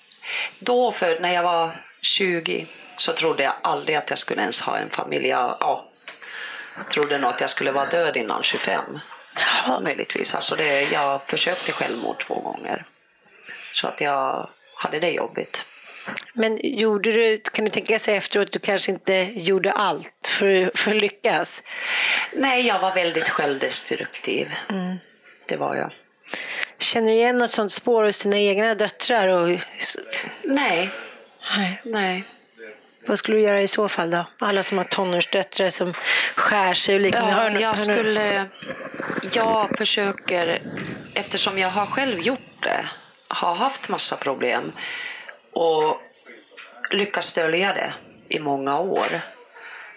då 0.59 0.91
för 0.91 1.19
när 1.19 1.33
jag 1.33 1.43
var 1.43 1.71
20 2.01 2.67
så 2.97 3.13
trodde 3.13 3.43
jag 3.43 3.53
aldrig 3.63 3.97
att 3.97 4.09
jag 4.09 4.19
skulle 4.19 4.41
ens 4.41 4.61
ha 4.61 4.77
en 4.77 4.89
familj. 4.89 5.27
Jag, 5.27 5.57
ja, 5.59 5.85
trodde 6.93 7.17
nog 7.17 7.29
att 7.29 7.41
jag 7.41 7.49
skulle 7.49 7.71
vara 7.71 7.85
död 7.85 8.17
innan 8.17 8.43
25. 8.43 8.99
Ja. 9.35 9.79
Möjligtvis. 9.79 10.35
Alltså 10.35 10.55
det, 10.55 10.91
jag 10.91 11.23
försökte 11.23 11.71
självmord 11.71 12.19
två 12.19 12.35
gånger. 12.35 12.85
Så 13.73 13.87
att 13.87 14.01
jag 14.01 14.49
hade 14.75 14.99
det 14.99 15.11
jobbigt. 15.11 15.65
Men 16.33 16.59
gjorde 16.63 17.11
du, 17.11 17.37
kan 17.37 17.65
du 17.65 17.71
tänka 17.71 17.99
sig 17.99 18.15
efteråt 18.15 18.45
att 18.47 18.53
du 18.53 18.59
kanske 18.59 18.91
inte 18.91 19.13
gjorde 19.35 19.71
allt 19.71 20.27
för, 20.27 20.71
för 20.75 20.91
att 20.91 21.01
lyckas? 21.01 21.63
Nej, 22.33 22.67
jag 22.67 22.79
var 22.79 22.95
väldigt 22.95 23.29
självdestruktiv. 23.29 24.53
Mm. 24.69 24.97
Det 25.47 25.57
var 25.57 25.75
jag. 25.75 25.91
Känner 26.83 27.07
du 27.07 27.13
igen 27.13 27.37
något 27.37 27.51
sånt 27.51 27.71
spår 27.71 28.03
hos 28.03 28.19
dina 28.19 28.37
egna 28.37 28.75
döttrar? 28.75 29.27
Och... 29.27 29.59
Nej. 30.43 30.89
Nej. 31.57 31.81
Nej. 31.83 32.23
Vad 33.05 33.19
skulle 33.19 33.37
du 33.37 33.43
göra 33.43 33.61
i 33.61 33.67
så 33.67 33.89
fall 33.89 34.11
då? 34.11 34.25
Alla 34.39 34.63
som 34.63 34.77
har 34.77 34.85
tonårsdöttrar 34.85 35.69
som 35.69 35.93
skär 36.35 36.73
sig 36.73 36.95
och 36.95 37.01
liknande. 37.01 37.31
Ja, 37.31 37.59
jag 37.59 37.79
skulle... 37.79 38.45
Jag 39.31 39.77
försöker, 39.77 40.61
eftersom 41.13 41.59
jag 41.59 41.69
har 41.69 41.85
själv 41.85 42.19
gjort 42.19 42.61
det, 42.61 42.85
har 43.27 43.55
haft 43.55 43.89
massa 43.89 44.15
problem 44.15 44.71
och 45.53 46.01
lyckats 46.91 47.33
dölja 47.33 47.73
det 47.73 47.93
i 48.29 48.39
många 48.39 48.79
år 48.79 49.21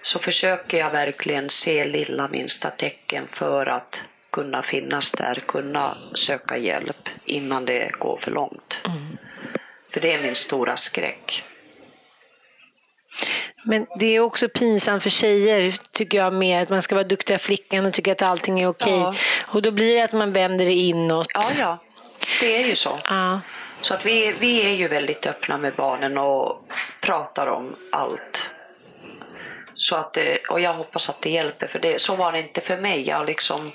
så 0.03 0.19
försöker 0.19 0.79
jag 0.79 0.91
verkligen 0.91 1.51
se 1.51 1.85
lilla 1.85 2.29
minsta 2.29 2.71
tecken 2.71 3.27
för 3.27 3.67
att 3.67 4.03
kunna 4.37 4.63
finnas 4.63 5.13
där, 5.13 5.43
kunna 5.49 5.95
söka 6.15 6.57
hjälp 6.57 7.09
innan 7.25 7.65
det 7.65 7.91
går 7.99 8.17
för 8.17 8.31
långt. 8.31 8.81
Mm. 8.85 9.19
För 9.93 10.01
det 10.01 10.13
är 10.13 10.23
min 10.23 10.35
stora 10.35 10.77
skräck. 10.77 11.43
Men 13.65 13.87
det 13.99 14.07
är 14.07 14.21
också 14.21 14.49
pinsamt 14.49 15.03
för 15.03 15.11
tjejer, 15.11 15.75
tycker 15.93 16.19
jag, 16.19 16.33
med 16.33 16.63
att 16.63 16.69
man 16.69 16.83
ska 16.83 16.95
vara 16.95 17.05
duktiga 17.05 17.39
flickan 17.39 17.87
och 17.87 17.93
tycka 17.93 18.13
att 18.13 18.23
allting 18.23 18.61
är 18.61 18.67
okej. 18.67 19.01
Ja. 19.01 19.15
Och 19.47 19.63
då 19.63 19.71
blir 19.71 19.97
det 19.97 20.03
att 20.03 20.13
man 20.13 20.33
vänder 20.33 20.65
det 20.65 20.73
inåt. 20.73 21.29
Ja, 21.35 21.43
ja. 21.59 21.79
Det 22.41 22.63
är 22.63 22.67
ju 22.67 22.75
så. 22.75 22.99
Ja. 23.09 23.41
Så 23.81 23.95
att 23.95 24.07
vi, 24.07 24.35
vi 24.41 24.67
är 24.67 24.75
ju 24.75 24.89
väldigt 24.89 25.27
öppna 25.27 25.59
med 25.59 25.75
barnen 25.75 26.19
och 26.19 26.69
pratar 27.01 27.47
om 27.47 27.77
allt. 27.93 28.51
Så 29.75 29.97
att 29.97 30.13
det, 30.13 30.39
och 30.39 30.61
jag 30.61 30.75
hoppas 30.75 31.09
att 31.09 31.23
det 31.23 31.31
hjälper, 31.31 31.67
för 31.67 31.79
det, 31.79 32.01
så 32.01 32.17
var 32.17 32.33
det 32.33 32.39
inte 32.39 32.61
för 32.61 32.77
mig. 32.77 33.09
Jag 33.09 33.27
liksom, 33.27 33.73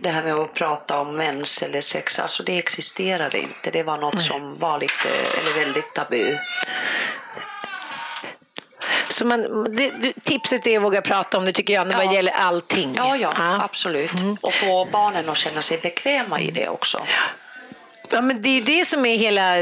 det 0.00 0.10
här 0.10 0.22
med 0.22 0.34
att 0.34 0.54
prata 0.54 1.00
om 1.00 1.16
mens 1.16 1.62
eller 1.62 1.80
sex, 1.80 2.18
alltså 2.18 2.42
det 2.42 2.58
existerade 2.58 3.38
inte. 3.38 3.70
Det 3.70 3.82
var 3.82 3.98
något 3.98 4.14
Nej. 4.14 4.24
som 4.24 4.58
var 4.58 4.78
lite, 4.78 5.08
eller 5.38 5.64
väldigt 5.64 5.94
tabu. 5.94 6.38
Så 9.08 9.24
man, 9.24 9.66
det, 9.76 10.12
tipset 10.22 10.66
är 10.66 10.76
att 10.76 10.82
våga 10.82 11.02
prata 11.02 11.38
om 11.38 11.44
det 11.44 11.52
tycker 11.52 11.74
jag, 11.74 11.86
när 11.86 12.02
ja. 12.02 12.08
det 12.08 12.14
gäller 12.14 12.32
allting. 12.32 12.94
Ja, 12.96 13.16
ja, 13.16 13.32
ja. 13.38 13.64
absolut. 13.64 14.12
Mm. 14.12 14.36
Och 14.40 14.54
få 14.54 14.88
barnen 14.92 15.28
att 15.28 15.36
känna 15.36 15.62
sig 15.62 15.78
bekväma 15.78 16.40
i 16.40 16.50
det 16.50 16.68
också. 16.68 17.02
Ja, 18.10 18.22
men 18.22 18.42
det 18.42 18.48
är 18.48 18.54
ju 18.54 18.60
det 18.60 18.84
som 18.84 19.06
är 19.06 19.16
hela 19.16 19.58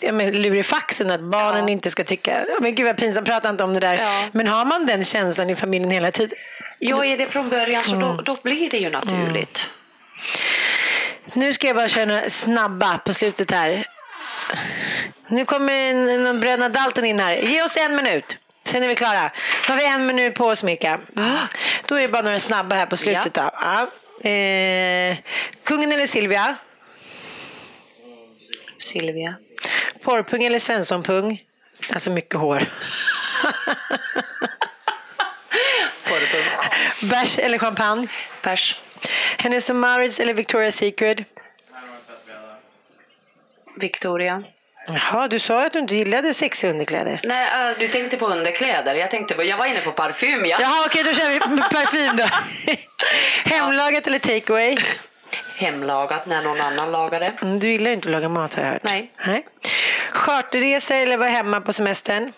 ja, 0.00 0.12
lurifaxen, 0.12 1.10
att 1.10 1.20
barnen 1.20 1.68
ja. 1.68 1.72
inte 1.72 1.90
ska 1.90 2.04
tycka, 2.04 2.46
men 2.60 2.74
gud 2.74 2.86
vad 2.86 2.96
pinsamt, 2.96 3.26
prata 3.26 3.50
inte 3.50 3.64
om 3.64 3.74
det 3.74 3.80
där. 3.80 3.98
Ja. 3.98 4.28
Men 4.32 4.46
har 4.46 4.64
man 4.64 4.86
den 4.86 5.04
känslan 5.04 5.50
i 5.50 5.56
familjen 5.56 5.90
hela 5.90 6.10
tiden? 6.10 6.38
Ja, 6.82 7.04
är 7.04 7.18
det 7.18 7.26
från 7.26 7.48
början 7.48 7.84
så 7.84 7.94
då, 7.94 8.22
då, 8.24 8.36
blir 8.42 8.70
det 8.70 8.78
ju 8.78 8.90
naturligt. 8.90 9.70
Nu 11.34 11.52
ska 11.52 11.66
jag 11.66 11.76
bara 11.76 11.88
köra 11.88 12.04
några 12.04 12.30
snabba 12.30 12.98
på 12.98 13.14
slutet 13.14 13.50
här. 13.50 13.86
Nu 15.28 15.44
kommer 15.44 16.34
Bröderna 16.34 16.68
Dalton 16.68 17.04
in 17.04 17.20
här. 17.20 17.32
Ge 17.36 17.62
oss 17.62 17.76
en 17.76 17.96
minut. 17.96 18.38
Sen 18.64 18.82
är 18.82 18.88
vi 18.88 18.94
klara. 18.94 19.30
Då 19.66 19.72
har 19.72 19.76
vi 19.76 19.86
en 19.86 20.06
minut 20.06 20.34
på 20.34 20.46
oss, 20.46 20.62
Mika. 20.62 21.00
Mm. 21.16 21.38
Då 21.86 21.94
är 21.94 22.00
det 22.00 22.08
bara 22.08 22.22
några 22.22 22.38
snabba 22.38 22.76
här 22.76 22.86
på 22.86 22.96
slutet. 22.96 23.36
Ja. 23.36 23.42
Då. 23.42 23.50
Ja. 24.22 24.30
Eh, 24.30 25.16
kungen 25.64 25.92
eller 25.92 26.06
Silvia? 26.06 26.56
Silvia. 28.78 29.34
Porrpung 30.02 30.44
eller 30.44 30.58
Svenssonpung? 30.58 31.42
Alltså 31.92 32.10
mycket 32.10 32.34
hår. 32.34 32.66
Bärs 37.02 37.38
eller 37.38 37.58
champagne? 37.58 38.08
Bärs. 38.42 38.80
Hennes 39.38 39.70
Mauritz 39.70 40.20
eller 40.20 40.34
Victoria's 40.34 40.70
Secret? 40.70 41.18
Victoria. 43.76 44.42
Jaha, 44.86 45.28
du 45.28 45.38
sa 45.38 45.66
att 45.66 45.72
du 45.72 45.78
inte 45.78 45.94
gillade 45.94 46.34
sexiga 46.34 46.70
underkläder. 46.70 47.20
Nej, 47.24 47.70
uh, 47.70 47.78
du 47.78 47.88
tänkte 47.88 48.16
på 48.16 48.26
underkläder. 48.26 48.94
Jag, 48.94 49.10
tänkte 49.10 49.34
på, 49.34 49.44
jag 49.44 49.56
var 49.56 49.66
inne 49.66 49.80
på 49.80 49.92
parfym. 49.92 50.44
Ja. 50.46 50.58
Jaha, 50.60 50.84
okej, 50.86 51.04
då 51.04 51.14
kör 51.14 51.28
vi 51.30 51.38
parfym 51.74 52.16
då. 52.16 52.26
Hemlagat 53.50 54.06
eller 54.06 54.18
takeaway? 54.18 54.76
hemlagat 55.60 56.26
när 56.26 56.42
någon 56.42 56.60
annan 56.60 56.92
lagade. 56.92 57.32
Mm, 57.42 57.58
du 57.58 57.70
gillar 57.70 57.90
inte 57.90 58.08
att 58.08 58.12
laga 58.12 58.28
mat 58.28 58.54
har 58.54 58.62
jag 58.62 58.72
hört. 58.72 58.82
Nej. 58.84 59.10
Nej. 59.26 59.46
Charterresor 60.10 60.96
eller 60.96 61.16
vara 61.16 61.28
hemma 61.28 61.60
på 61.60 61.72
semestern? 61.72 62.32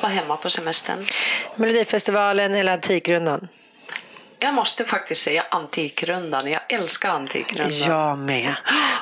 Vara 0.00 0.12
hemma 0.12 0.36
på 0.36 0.50
semestern. 0.50 1.06
Melodifestivalen 1.54 2.54
eller 2.54 2.72
Antikrundan? 2.72 3.48
Jag 4.40 4.54
måste 4.54 4.84
faktiskt 4.84 5.22
säga 5.22 5.44
Antikrundan. 5.50 6.50
Jag 6.50 6.60
älskar 6.68 7.10
Antikrundan. 7.10 7.78
Jag 7.86 8.18
med. 8.18 8.54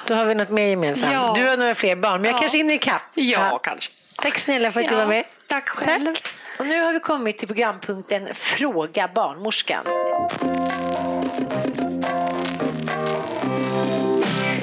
Då 0.06 0.14
har 0.14 0.24
vi 0.24 0.34
något 0.34 0.50
mer 0.50 0.66
gemensamt. 0.66 1.12
Ja. 1.12 1.32
Du 1.36 1.48
har 1.48 1.56
några 1.56 1.74
fler 1.74 1.96
barn, 1.96 2.20
men 2.20 2.24
jag 2.24 2.34
ja. 2.34 2.38
kanske 2.38 2.58
hinner 2.58 2.74
ikapp. 2.74 3.02
Ja, 3.14 3.48
ja, 3.50 3.58
kanske. 3.58 3.92
Tack 4.16 4.38
snälla 4.38 4.72
för 4.72 4.80
att 4.80 4.86
ja. 4.86 4.90
du 4.90 4.96
var 4.96 5.06
med. 5.06 5.24
Tack 5.46 5.68
själv. 5.68 6.14
Tack. 6.14 6.32
Och 6.58 6.66
nu 6.66 6.80
har 6.80 6.92
vi 6.92 7.00
kommit 7.00 7.38
till 7.38 7.48
programpunkten 7.48 8.34
Fråga 8.34 9.10
barnmorskan. 9.14 9.86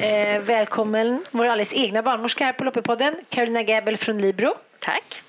Eh, 0.02 0.40
välkommen 0.40 1.24
vår 1.30 1.44
alldeles 1.44 1.72
egna 1.72 2.02
barnmorska 2.02 2.44
här 2.44 2.52
på 2.52 2.64
Loppipodden, 2.64 3.14
Carolina 3.28 3.62
Gabel 3.62 3.96
från 3.96 4.18
Libro. 4.18 4.54
Tack. 4.78 5.22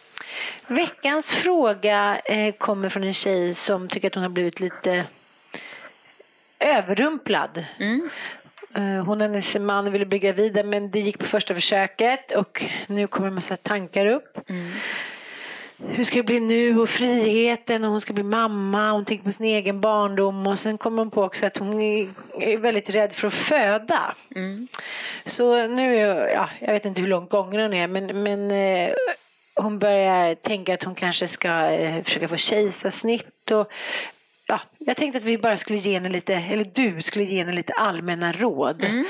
Veckans 0.68 1.34
fråga 1.34 2.18
eh, 2.26 2.54
kommer 2.54 2.89
från 2.89 3.04
en 3.04 3.14
tjej 3.14 3.54
som 3.54 3.89
tycker 3.89 4.08
att 4.08 4.16
hon 4.16 4.24
har 4.24 4.30
blivit 4.30 4.60
lite 4.60 5.06
överrumplad. 6.66 7.66
Mm. 7.80 8.09
Eh, 8.76 9.05
hon 9.05 9.22
och 9.22 9.28
hennes 9.28 9.55
man 9.55 9.91
ville 9.91 10.05
bli 10.05 10.20
gravida 10.20 10.63
men 10.63 10.91
det 10.91 10.99
gick 10.99 11.20
på 11.20 11.26
första 11.26 11.53
försöket 11.53 12.32
och 12.32 12.66
nu 12.88 13.07
kommer 13.07 13.28
en 13.28 13.36
massa 13.36 13.55
tankar 13.55 14.05
upp. 14.05 14.49
Mm 14.49 14.72
hur 15.78 16.03
ska 16.03 16.18
det 16.18 16.24
bli 16.24 16.39
nu 16.39 16.80
och 16.80 16.89
friheten 16.89 17.84
och 17.84 17.91
hon 17.91 18.01
ska 18.01 18.13
bli 18.13 18.24
mamma. 18.24 18.91
Hon 18.91 19.05
tänker 19.05 19.24
på 19.24 19.32
sin 19.32 19.45
egen 19.45 19.82
barndom 19.82 20.47
och 20.47 20.59
sen 20.59 20.78
kommer 20.78 20.97
hon 20.97 21.11
på 21.11 21.24
också 21.24 21.45
att 21.45 21.57
hon 21.57 21.82
är 21.82 22.57
väldigt 22.57 22.89
rädd 22.89 23.13
för 23.13 23.28
att 23.28 23.34
föda. 23.34 24.16
Mm. 24.36 24.68
Så 25.26 25.68
nu, 25.68 25.95
ja, 26.36 26.49
jag 26.59 26.74
vet 26.74 26.86
inte 26.86 27.01
hur 27.01 27.07
långt 27.07 27.30
gången 27.30 27.61
hon 27.61 27.74
är 27.74 27.88
men, 27.88 28.24
men 28.24 28.51
eh, 28.51 28.93
hon 29.55 29.80
börjar 29.80 30.36
tänka 30.36 30.74
att 30.74 30.84
hon 30.84 30.95
kanske 30.95 31.28
ska 31.28 31.70
eh, 31.70 32.03
försöka 32.03 32.28
få 32.28 32.38
kejsarsnitt. 32.38 33.51
Och, 33.51 33.72
ja, 34.48 34.60
jag 34.80 34.98
tänkte 34.98 35.18
att 35.18 35.24
vi 35.24 35.38
bara 35.38 35.58
skulle 35.58 35.80
ge 35.80 35.93
henne 35.93 36.10
lite, 36.10 36.34
eller 36.34 36.66
du 36.74 37.02
skulle 37.02 37.26
ge 37.26 37.38
henne 37.38 37.52
lite 37.52 37.74
allmänna 37.74 38.32
råd. 38.32 38.84
Mm. 38.84 39.06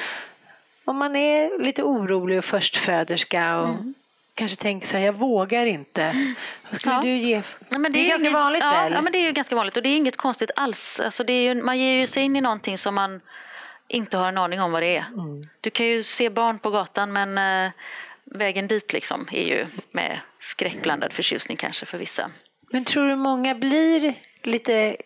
Om 0.85 0.97
man 0.97 1.15
är 1.15 1.63
lite 1.63 1.83
orolig 1.83 2.37
och 2.37 2.45
förstföderska 2.45 3.59
och 3.59 3.69
mm 3.69 3.93
kanske 4.35 4.57
tänker 4.57 4.87
så 4.87 4.97
här, 4.97 5.05
jag 5.05 5.13
vågar 5.13 5.65
inte. 5.65 6.35
Vad 6.69 6.79
skulle 6.79 6.95
ja. 6.95 7.01
du 7.01 7.17
ge? 7.17 7.41
Ja, 7.69 7.77
men 7.77 7.83
det, 7.83 7.89
det 7.89 8.05
är, 8.05 8.09
ganska 8.09 8.27
inget, 8.27 8.33
vanligt 8.33 8.63
ja, 8.63 8.71
väl? 8.71 8.93
Ja, 8.93 9.01
men 9.01 9.11
det 9.11 9.17
är 9.17 9.31
ganska 9.31 9.55
vanligt 9.55 9.77
och 9.77 9.83
det 9.83 9.89
är 9.89 9.97
inget 9.97 10.17
konstigt 10.17 10.51
alls. 10.55 10.99
Alltså 10.99 11.23
det 11.23 11.33
är 11.33 11.55
ju, 11.55 11.63
man 11.63 11.79
ger 11.79 11.99
ju 11.99 12.07
sig 12.07 12.23
in 12.23 12.35
i 12.35 12.41
någonting 12.41 12.77
som 12.77 12.95
man 12.95 13.21
inte 13.87 14.17
har 14.17 14.27
en 14.27 14.37
aning 14.37 14.61
om 14.61 14.71
vad 14.71 14.81
det 14.81 14.97
är. 14.97 15.05
Mm. 15.13 15.43
Du 15.61 15.69
kan 15.69 15.85
ju 15.85 16.03
se 16.03 16.29
barn 16.29 16.59
på 16.59 16.69
gatan 16.69 17.13
men 17.13 17.37
äh, 17.65 17.71
vägen 18.23 18.67
dit 18.67 18.93
liksom 18.93 19.27
är 19.31 19.47
ju 19.47 19.67
med 19.91 20.19
skräckblandad 20.39 21.13
förtjusning 21.13 21.57
kanske 21.57 21.85
för 21.85 21.97
vissa. 21.97 22.31
Men 22.71 22.85
tror 22.85 23.07
du 23.07 23.15
många 23.15 23.55
blir 23.55 24.13
lite 24.43 24.97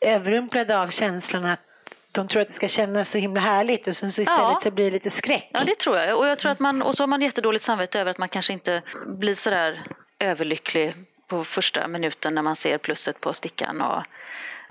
överrumplade 0.00 0.78
av 0.78 0.88
känslan 0.88 1.44
att 1.44 1.60
de 2.12 2.28
tror 2.28 2.42
att 2.42 2.48
det 2.48 2.54
ska 2.54 2.68
kännas 2.68 3.10
så 3.10 3.18
himla 3.18 3.40
härligt 3.40 3.86
och 3.86 3.96
sen 3.96 4.12
så 4.12 4.22
istället 4.22 4.40
ja. 4.40 4.60
så 4.62 4.70
blir 4.70 4.84
det 4.84 4.90
lite 4.90 5.10
skräck. 5.10 5.50
Ja, 5.52 5.60
det 5.66 5.78
tror 5.78 5.96
jag. 5.96 6.18
Och, 6.18 6.26
jag 6.26 6.38
tror 6.38 6.52
att 6.52 6.60
man, 6.60 6.82
och 6.82 6.96
så 6.96 7.02
har 7.02 7.08
man 7.08 7.22
jättedåligt 7.22 7.64
samvete 7.64 8.00
över 8.00 8.10
att 8.10 8.18
man 8.18 8.28
kanske 8.28 8.52
inte 8.52 8.82
blir 9.06 9.34
så 9.34 9.50
där 9.50 9.80
överlycklig 10.18 10.94
på 11.28 11.44
första 11.44 11.88
minuten 11.88 12.34
när 12.34 12.42
man 12.42 12.56
ser 12.56 12.78
plusset 12.78 13.20
på 13.20 13.32
stickan. 13.32 13.80
Och, 13.80 14.02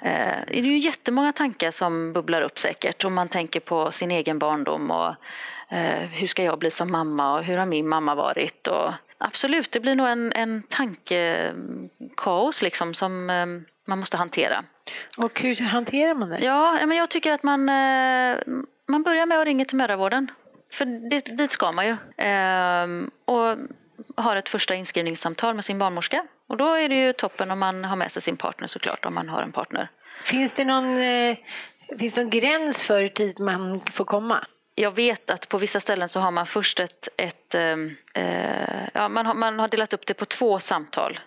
eh, 0.07 0.37
det 0.47 0.59
är 0.59 0.63
ju 0.63 0.77
jättemånga 0.77 1.33
tankar 1.33 1.71
som 1.71 2.13
bubblar 2.13 2.41
upp 2.41 2.59
säkert 2.59 3.05
och 3.05 3.11
man 3.11 3.29
tänker 3.29 3.59
på 3.59 3.91
sin 3.91 4.11
egen 4.11 4.39
barndom 4.39 4.91
och 4.91 5.15
eh, 5.69 5.99
hur 6.09 6.27
ska 6.27 6.43
jag 6.43 6.59
bli 6.59 6.71
som 6.71 6.91
mamma 6.91 7.33
och 7.37 7.43
hur 7.43 7.57
har 7.57 7.65
min 7.65 7.87
mamma 7.87 8.15
varit? 8.15 8.67
Och, 8.67 8.93
absolut, 9.17 9.71
det 9.71 9.79
blir 9.79 9.95
nog 9.95 10.07
en, 10.07 10.33
en 10.33 10.63
tankekaos 10.63 12.61
liksom 12.61 12.93
som 12.93 13.29
eh, 13.29 13.45
man 13.87 13.99
måste 13.99 14.17
hantera. 14.17 14.63
Och 15.17 15.41
hur 15.41 15.55
hanterar 15.55 16.13
man 16.13 16.29
det? 16.29 16.39
Ja, 16.39 16.85
men 16.85 16.97
jag 16.97 17.09
tycker 17.09 17.33
att 17.33 17.43
man, 17.43 17.69
eh, 17.69 18.37
man 18.87 19.03
börjar 19.03 19.25
med 19.25 19.39
att 19.39 19.45
ringa 19.45 19.65
till 19.65 19.77
mödravården. 19.77 20.31
För 20.71 21.09
dit, 21.09 21.37
dit 21.37 21.51
ska 21.51 21.71
man 21.71 21.87
ju. 21.87 21.95
Ehm, 22.17 23.11
och 23.25 23.57
har 24.15 24.35
ett 24.35 24.49
första 24.49 24.75
inskrivningssamtal 24.75 25.55
med 25.55 25.65
sin 25.65 25.79
barnmorska. 25.79 26.25
Och 26.47 26.57
då 26.57 26.73
är 26.73 26.89
det 26.89 26.95
ju 26.95 27.13
toppen 27.13 27.51
om 27.51 27.59
man 27.59 27.83
har 27.83 27.95
med 27.95 28.11
sig 28.11 28.21
sin 28.21 28.37
partner 28.37 28.67
såklart, 28.67 29.05
om 29.05 29.13
man 29.13 29.29
har 29.29 29.43
en 29.43 29.51
partner. 29.51 29.89
Finns 30.23 30.53
det 30.53 30.65
någon, 30.65 30.97
eh, 30.97 31.37
finns 31.99 32.13
det 32.13 32.21
någon 32.21 32.29
gräns 32.29 32.83
för 32.83 33.01
hur 33.01 33.09
tid 33.09 33.39
man 33.39 33.79
får 33.79 34.05
komma? 34.05 34.45
Jag 34.75 34.91
vet 34.95 35.29
att 35.29 35.49
på 35.49 35.57
vissa 35.57 35.79
ställen 35.79 36.09
så 36.09 36.19
har 36.19 36.31
man 36.31 36.45
först 36.45 36.79
ett, 36.79 37.07
ett 37.17 37.55
ehm, 37.55 37.95
eh, 38.13 38.89
ja, 38.93 39.09
man, 39.09 39.25
har, 39.25 39.33
man 39.33 39.59
har 39.59 39.67
delat 39.67 39.93
upp 39.93 40.05
det 40.05 40.13
på 40.13 40.25
två 40.25 40.59
samtal. 40.59 41.19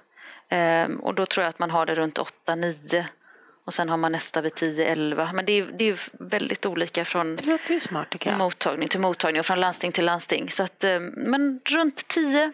Eh, 0.51 0.89
och 1.01 1.15
då 1.15 1.27
tror 1.27 1.43
jag 1.45 1.49
att 1.49 1.59
man 1.59 1.71
har 1.71 1.87
det 1.87 1.95
runt 1.95 2.19
8-9 2.19 3.05
och 3.65 3.75
sen 3.75 3.89
har 3.89 3.97
man 3.97 4.13
nästa 4.13 4.41
vid 4.41 4.53
10-11. 4.53 5.33
Men 5.33 5.47
det 5.47 5.53
är, 5.53 5.65
det 5.65 5.89
är 5.89 5.99
väldigt 6.13 6.67
olika 6.67 7.05
från 7.05 7.39
smart, 7.81 8.15
mottagning 8.39 8.89
till 8.89 9.01
mottagning 9.01 9.41
och 9.41 9.47
från 9.47 9.61
landsting 9.61 9.93
till 9.93 10.05
landsting. 10.05 10.51
Så 10.51 10.63
att, 10.63 10.85
eh, 10.85 11.01
men 11.01 11.61
runt 11.65 12.09
10 12.09 12.53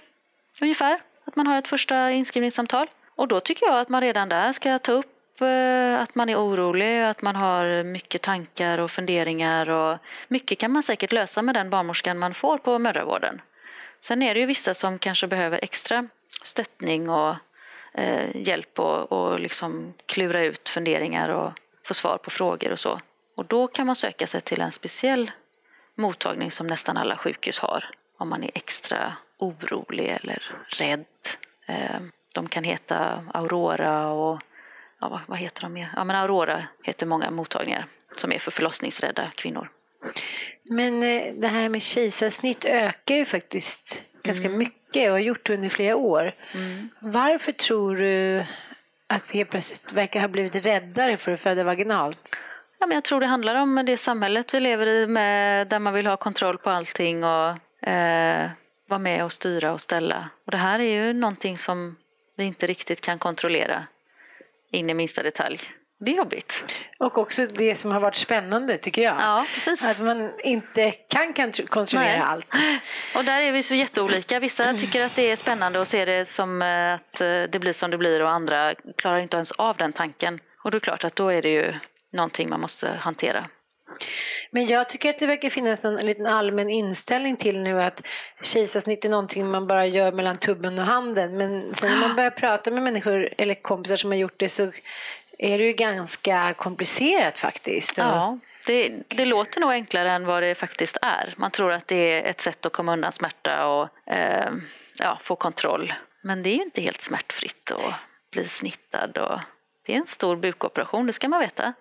ungefär, 0.61 1.01
att 1.25 1.37
man 1.37 1.47
har 1.47 1.59
ett 1.59 1.69
första 1.69 2.11
inskrivningssamtal. 2.11 2.91
Och 3.15 3.29
då 3.29 3.41
tycker 3.41 3.67
jag 3.67 3.81
att 3.81 3.89
man 3.89 4.01
redan 4.01 4.29
där 4.29 4.53
ska 4.53 4.79
ta 4.79 4.93
upp 4.93 5.41
eh, 5.41 6.01
att 6.01 6.15
man 6.15 6.29
är 6.29 6.37
orolig, 6.37 7.03
att 7.03 7.23
man 7.23 7.37
har 7.37 7.83
mycket 7.83 8.23
tankar 8.23 8.79
och 8.79 8.91
funderingar. 8.91 9.71
Och 9.71 9.99
mycket 10.29 10.59
kan 10.59 10.71
man 10.71 10.83
säkert 10.83 11.13
lösa 11.13 11.43
med 11.43 11.55
den 11.55 11.71
barnmorskan 11.71 12.19
man 12.19 12.35
får 12.35 12.59
på 12.59 12.79
mödravården. 12.79 13.41
Sen 14.01 14.23
är 14.23 14.35
det 14.35 14.41
ju 14.41 14.47
vissa 14.47 14.75
som 14.75 14.99
kanske 14.99 15.27
behöver 15.27 15.61
extra 15.63 16.09
stöttning 16.43 17.11
och 17.11 17.35
eh, 17.97 18.37
hjälp 18.37 18.79
och, 18.79 19.13
och 19.13 19.41
liksom 19.41 19.95
klura 20.07 20.45
ut 20.45 20.69
funderingar 20.69 21.29
och 21.29 21.53
få 21.85 21.95
svar 21.95 22.19
på 22.19 22.31
frågor 22.31 22.73
och 22.73 22.79
så. 22.79 23.01
Och 23.37 23.47
då 23.47 23.67
kan 23.67 23.87
man 23.87 23.97
söka 23.97 24.27
sig 24.27 24.41
till 24.41 24.61
en 24.61 24.73
speciell 24.73 25.31
mottagning 25.95 26.51
som 26.51 26.67
nästan 26.67 26.97
alla 26.97 27.17
sjukhus 27.17 27.59
har 27.59 27.85
om 28.19 28.29
man 28.29 28.45
är 28.45 28.51
extra 28.55 29.13
orolig 29.39 30.09
eller 30.09 30.43
rädd. 30.67 31.05
Eh, 31.67 32.01
de 32.35 32.49
kan 32.49 32.65
heta 32.65 33.25
Aurora 33.35 34.09
och 34.11 34.41
ja, 35.01 35.09
vad, 35.09 35.21
vad 35.27 35.39
heter 35.39 35.63
de 35.63 35.73
mer? 35.73 35.93
Ja, 35.97 36.05
men 36.05 36.17
Aurora 36.17 36.65
heter 36.83 37.07
många 37.07 37.31
mottagningar 37.31 37.87
som 38.17 38.33
är 38.33 38.39
för 38.39 38.51
förlossningsrädda 38.51 39.31
kvinnor. 39.35 39.71
Men 40.63 41.03
eh, 41.03 41.35
det 41.35 41.49
här 41.49 41.69
med 41.69 41.83
kejsarsnitt 41.83 42.65
ökar 42.65 43.15
ju 43.15 43.25
faktiskt 43.25 44.03
ganska 44.27 44.47
mm. 44.47 44.59
mycket 44.59 45.09
och 45.09 45.13
har 45.13 45.19
gjort 45.19 45.47
det 45.47 45.55
under 45.55 45.69
flera 45.69 45.97
år. 45.97 46.33
Mm. 46.55 46.89
Varför 46.99 47.53
tror 47.53 47.97
du 47.97 48.45
att 49.07 49.23
vi 49.31 49.39
helt 49.39 49.51
plötsligt 49.51 49.93
verkar 49.93 50.21
ha 50.21 50.29
blivit 50.29 50.67
räddare 50.67 51.17
för 51.17 51.33
att 51.33 51.41
föda 51.41 51.65
vaginalt? 51.65 52.37
Ja, 52.79 52.87
men 52.87 52.95
jag 52.95 53.05
tror 53.05 53.21
det 53.21 53.27
handlar 53.27 53.55
om 53.55 53.83
det 53.87 53.97
samhället 53.97 54.55
vi 54.55 54.61
lever 54.61 54.87
i 54.87 55.07
med, 55.07 55.69
där 55.69 55.79
man 55.79 55.95
vill 55.95 56.07
ha 56.07 56.17
kontroll 56.17 56.59
på 56.59 56.71
allting 56.71 57.25
och 57.25 57.89
eh, 57.89 58.51
vara 58.87 58.99
med 58.99 59.25
och 59.25 59.33
styra 59.33 59.73
och 59.73 59.81
ställa. 59.81 60.29
Och 60.45 60.51
det 60.51 60.59
här 60.59 60.79
är 60.79 61.05
ju 61.05 61.13
någonting 61.13 61.59
som 61.59 61.97
vi 62.37 62.45
inte 62.45 62.67
riktigt 62.67 63.01
kan 63.01 63.19
kontrollera 63.19 63.87
in 64.71 64.91
i 64.91 64.95
minsta 64.95 65.23
detalj. 65.23 65.61
Det 65.99 66.11
är 66.11 66.17
jobbigt. 66.17 66.65
Och 66.99 67.19
också 67.19 67.47
det 67.47 67.75
som 67.75 67.93
har 67.93 68.01
varit 68.01 68.17
spännande 68.17 68.79
tycker 68.79 69.03
jag. 69.03 69.17
Ja. 69.21 69.47
Att 69.83 69.99
man 69.99 70.31
inte 70.41 70.91
kan 70.91 71.33
kontrollera 71.69 72.09
Nej. 72.09 72.21
allt. 72.21 72.55
Och 73.17 73.25
där 73.25 73.41
är 73.41 73.53
vi 73.53 73.63
så 73.63 73.75
jätteolika. 73.75 74.41
Vissa 74.41 74.75
tycker 74.75 75.07
att 75.07 75.15
det 75.15 75.31
är 75.31 75.37
spännande 75.37 75.79
och 75.79 75.89
ser 75.89 76.07
det 76.07 76.25
som 76.25 76.63
eh, 76.63 76.95
att 76.95 77.21
eh, 77.21 77.43
det 77.43 77.61
blir 77.61 77.73
som 77.73 77.91
det 77.91 77.99
blir 77.99 78.23
och 78.23 78.31
andra 78.31 78.75
klarar 78.75 79.19
inte 79.19 79.37
ens 79.37 79.53
av 79.53 79.77
den 79.77 79.93
tanken. 79.93 80.41
Och 80.65 80.71
då 80.71 80.77
är 80.77 80.81
det 80.81 80.85
klart 80.85 81.05
att 81.05 81.17
då 81.17 81.29
är 81.29 81.43
det 81.43 81.53
ju 81.53 81.75
någonting 82.13 82.49
man 82.49 82.61
måste 82.61 82.89
hantera. 82.89 83.47
Men 84.51 84.67
jag 84.67 84.89
tycker 84.89 85.11
att 85.11 85.19
det 85.19 85.27
verkar 85.27 85.51
finnas 85.51 85.85
en 85.85 85.95
liten 85.95 86.27
allmän 86.27 86.71
inställning 86.71 87.37
till 87.37 87.59
nu 87.59 87.83
att 87.83 88.07
kejsarsnitt 88.43 89.05
är 89.05 89.09
någonting 89.09 89.51
man 89.51 89.67
bara 89.67 89.87
gör 89.87 90.13
mellan 90.13 90.37
tummen 90.37 90.79
och 90.79 90.85
handen. 90.85 91.37
Men 91.37 91.75
sen 91.75 91.91
när 91.91 92.01
man 92.09 92.17
börjar 92.17 92.31
prata 92.31 92.71
med 92.71 92.83
människor 92.83 93.35
eller 93.39 93.55
kompisar 93.55 93.97
som 93.97 94.11
har 94.11 94.19
gjort 94.19 94.39
det 94.39 94.49
så 94.49 94.73
är 95.39 95.59
det 95.59 95.65
ju 95.65 95.73
ganska 95.73 96.55
komplicerat 96.55 97.39
faktiskt. 97.39 97.99
Ja, 97.99 98.39
det, 98.67 98.93
det, 99.09 99.25
låter 99.25 99.61
nog 99.61 99.71
enklare 99.71 100.11
än 100.11 100.27
vad 100.27 100.43
det 100.43 100.55
faktiskt 100.55 100.99
är. 101.03 101.35
Man 101.37 101.51
tror 101.51 101.73
att 101.73 101.89
det 101.89 101.97
är 101.97 102.31
ett 102.31 102.41
sätt 102.41 102.67
att 102.67 102.73
komma 102.73 102.93
undan 102.93 103.13
smärta 103.13 103.67
och 103.67 104.13
eh, 104.13 104.53
ja, 104.99 105.19
få 105.23 105.37
kontroll. 105.37 105.93
Men 106.21 106.43
det 106.43 106.51
är 106.51 106.57
ju 106.57 106.63
inte 106.63 106.81
helt 106.81 107.01
smärtfritt 107.01 107.71
att 107.71 107.95
bli 108.33 108.49
snittad. 108.49 109.19
Och 109.19 109.41
det 109.87 109.93
är 109.93 109.97
en 109.97 110.07
stor 110.07 110.37
bukoperation, 110.37 111.07
det 111.07 111.13
ska 111.13 111.29
man 111.29 111.41
veta. 111.41 111.73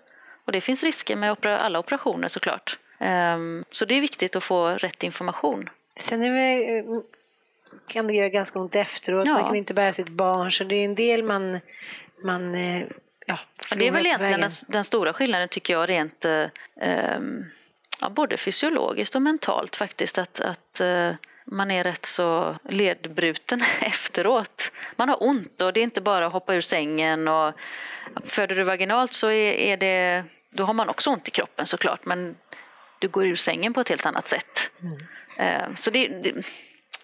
Och 0.45 0.51
det 0.51 0.61
finns 0.61 0.83
risker 0.83 1.15
med 1.15 1.45
alla 1.45 1.79
operationer 1.79 2.27
såklart. 2.27 2.79
Um, 2.99 3.65
så 3.71 3.85
det 3.85 3.95
är 3.95 4.01
viktigt 4.01 4.35
att 4.35 4.43
få 4.43 4.69
rätt 4.69 5.03
information. 5.03 5.69
Sen 5.99 6.23
är 6.23 6.31
det, 6.31 6.83
kan 7.87 8.07
det 8.07 8.13
göra 8.13 8.29
ganska 8.29 8.59
ont 8.59 8.75
efteråt, 8.75 9.25
ja. 9.25 9.33
man 9.33 9.45
kan 9.45 9.55
inte 9.55 9.73
bära 9.73 9.93
sitt 9.93 10.09
barn 10.09 10.51
så 10.51 10.63
det 10.63 10.75
är 10.75 10.85
en 10.85 10.95
del 10.95 11.23
man, 11.23 11.59
man 12.23 12.55
eh, 12.55 12.87
ja, 13.25 13.39
Det 13.75 13.87
är 13.87 13.91
väl 13.91 14.05
egentligen 14.05 14.41
den, 14.41 14.51
den, 14.67 14.83
stora 14.83 15.13
skillnaden 15.13 15.47
tycker 15.47 15.73
jag 15.73 15.89
rent 15.89 16.25
um, 16.25 17.45
ja, 18.01 18.09
både 18.09 18.37
fysiologiskt 18.37 19.15
och 19.15 19.21
mentalt 19.21 19.75
faktiskt 19.75 20.17
att, 20.17 20.39
att 20.39 20.81
uh, 20.81 21.13
man 21.45 21.71
är 21.71 21.83
rätt 21.83 22.05
så 22.05 22.55
ledbruten 22.69 23.63
efteråt. 23.79 24.71
Man 24.95 25.09
har 25.09 25.23
ont 25.23 25.61
och 25.61 25.73
det 25.73 25.79
är 25.79 25.83
inte 25.83 26.01
bara 26.01 26.25
att 26.25 26.33
hoppa 26.33 26.55
ur 26.55 26.61
sängen 26.61 27.27
och 27.27 27.53
föder 28.25 28.55
du 28.55 28.63
vaginalt 28.63 29.13
så 29.13 29.27
är, 29.27 29.53
är 29.53 29.77
det 29.77 30.23
då 30.49 30.63
har 30.63 30.73
man 30.73 30.89
också 30.89 31.09
ont 31.09 31.27
i 31.27 31.31
kroppen 31.31 31.65
såklart 31.65 32.05
men 32.05 32.35
du 32.99 33.07
går 33.07 33.25
ur 33.25 33.35
sängen 33.35 33.73
på 33.73 33.81
ett 33.81 33.89
helt 33.89 34.05
annat 34.05 34.27
sätt. 34.27 34.71
Mm. 34.81 35.75
Så 35.75 35.91
det, 35.91 36.07
det, 36.07 36.45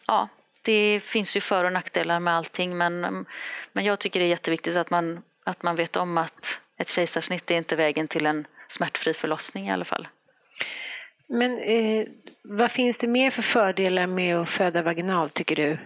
ja, 0.08 0.30
det 0.62 1.00
finns 1.04 1.38
ju 1.38 1.42
för 1.42 1.64
och 1.64 1.74
nackdelar 1.74 2.20
med 2.20 2.34
allting 2.34 2.78
men, 2.78 3.26
men 3.72 3.86
jag 3.86 4.00
tycker 4.00 4.20
det 4.20 4.26
är 4.26 4.30
jätteviktigt 4.30 4.76
att 4.76 4.90
man, 4.90 5.22
att 5.44 5.64
man 5.64 5.76
vet 5.76 5.96
om 5.96 6.18
att 6.18 6.60
ett 6.78 6.90
kejsarsnitt 6.90 7.52
är 7.52 7.56
inte 7.56 7.76
vägen 7.76 8.08
till 8.08 8.26
en 8.26 8.48
smärtfri 8.68 9.14
förlossning 9.14 9.68
i 9.68 9.72
alla 9.72 9.86
fall. 9.86 10.08
Men 11.28 11.58
eh, 11.58 12.08
vad 12.42 12.72
finns 12.72 12.98
det 12.98 13.08
mer 13.08 13.30
för 13.30 13.42
fördelar 13.42 14.08
med 14.08 14.38
att 14.38 14.50
föda 14.50 14.82
vaginalt 14.82 15.34
tycker 15.34 15.56
du? 15.56 15.78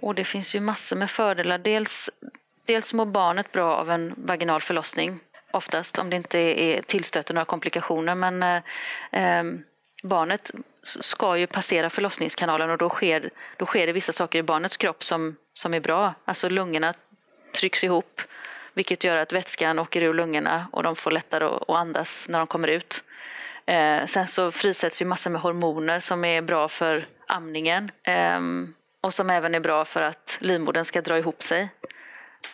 Och 0.00 0.14
det 0.14 0.24
finns 0.24 0.54
ju 0.54 0.60
massor 0.60 0.96
med 0.96 1.10
fördelar. 1.10 1.58
Dels, 1.58 2.10
dels 2.64 2.94
mår 2.94 3.06
barnet 3.06 3.52
bra 3.52 3.76
av 3.76 3.90
en 3.90 4.14
vaginal 4.16 4.60
förlossning 4.60 5.20
oftast 5.50 5.98
om 5.98 6.10
det 6.10 6.16
inte 6.16 6.38
är 6.38 6.82
tillstöter 6.82 7.34
några 7.34 7.44
komplikationer. 7.44 8.14
Men 8.14 8.42
eh, 8.42 8.62
ehm, 9.12 9.64
barnet 10.02 10.50
ska 10.82 11.36
ju 11.36 11.46
passera 11.46 11.90
förlossningskanalen 11.90 12.70
och 12.70 12.78
då 12.78 12.88
sker, 12.88 13.30
då 13.56 13.66
sker 13.66 13.86
det 13.86 13.92
vissa 13.92 14.12
saker 14.12 14.38
i 14.38 14.42
barnets 14.42 14.76
kropp 14.76 15.04
som, 15.04 15.36
som 15.54 15.74
är 15.74 15.80
bra. 15.80 16.14
Alltså 16.24 16.48
lungorna 16.48 16.94
trycks 17.54 17.84
ihop 17.84 18.22
vilket 18.76 19.04
gör 19.04 19.16
att 19.16 19.32
vätskan 19.32 19.78
åker 19.78 20.02
ur 20.02 20.14
lungorna 20.14 20.68
och 20.72 20.82
de 20.82 20.96
får 20.96 21.10
lättare 21.10 21.44
att 21.44 21.70
andas 21.70 22.28
när 22.28 22.38
de 22.38 22.46
kommer 22.46 22.68
ut. 22.68 23.04
Eh, 23.66 24.04
sen 24.04 24.26
så 24.26 24.52
frisätts 24.52 25.02
ju 25.02 25.06
massor 25.06 25.30
med 25.30 25.40
hormoner 25.40 26.00
som 26.00 26.24
är 26.24 26.42
bra 26.42 26.68
för 26.68 27.06
amningen 27.26 27.90
ehm, 28.02 28.74
och 29.00 29.14
som 29.14 29.30
även 29.30 29.54
är 29.54 29.60
bra 29.60 29.84
för 29.84 30.02
att 30.02 30.38
livmodern 30.40 30.84
ska 30.84 31.00
dra 31.00 31.18
ihop 31.18 31.42
sig. 31.42 31.68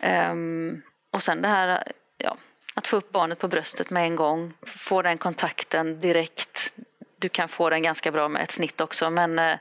Ehm, 0.00 0.82
och 1.10 1.22
sen 1.22 1.42
det 1.42 1.48
här, 1.48 1.82
ja, 2.18 2.36
att 2.74 2.86
få 2.86 2.96
upp 2.96 3.12
barnet 3.12 3.38
på 3.38 3.48
bröstet 3.48 3.90
med 3.90 4.04
en 4.04 4.16
gång, 4.16 4.54
få 4.66 5.02
den 5.02 5.18
kontakten 5.18 6.00
direkt. 6.00 6.72
Du 7.18 7.28
kan 7.28 7.48
få 7.48 7.70
den 7.70 7.82
ganska 7.82 8.10
bra 8.10 8.28
med 8.28 8.42
ett 8.42 8.50
snitt 8.50 8.80
också 8.80 9.10
men 9.10 9.38
eh, 9.38 9.56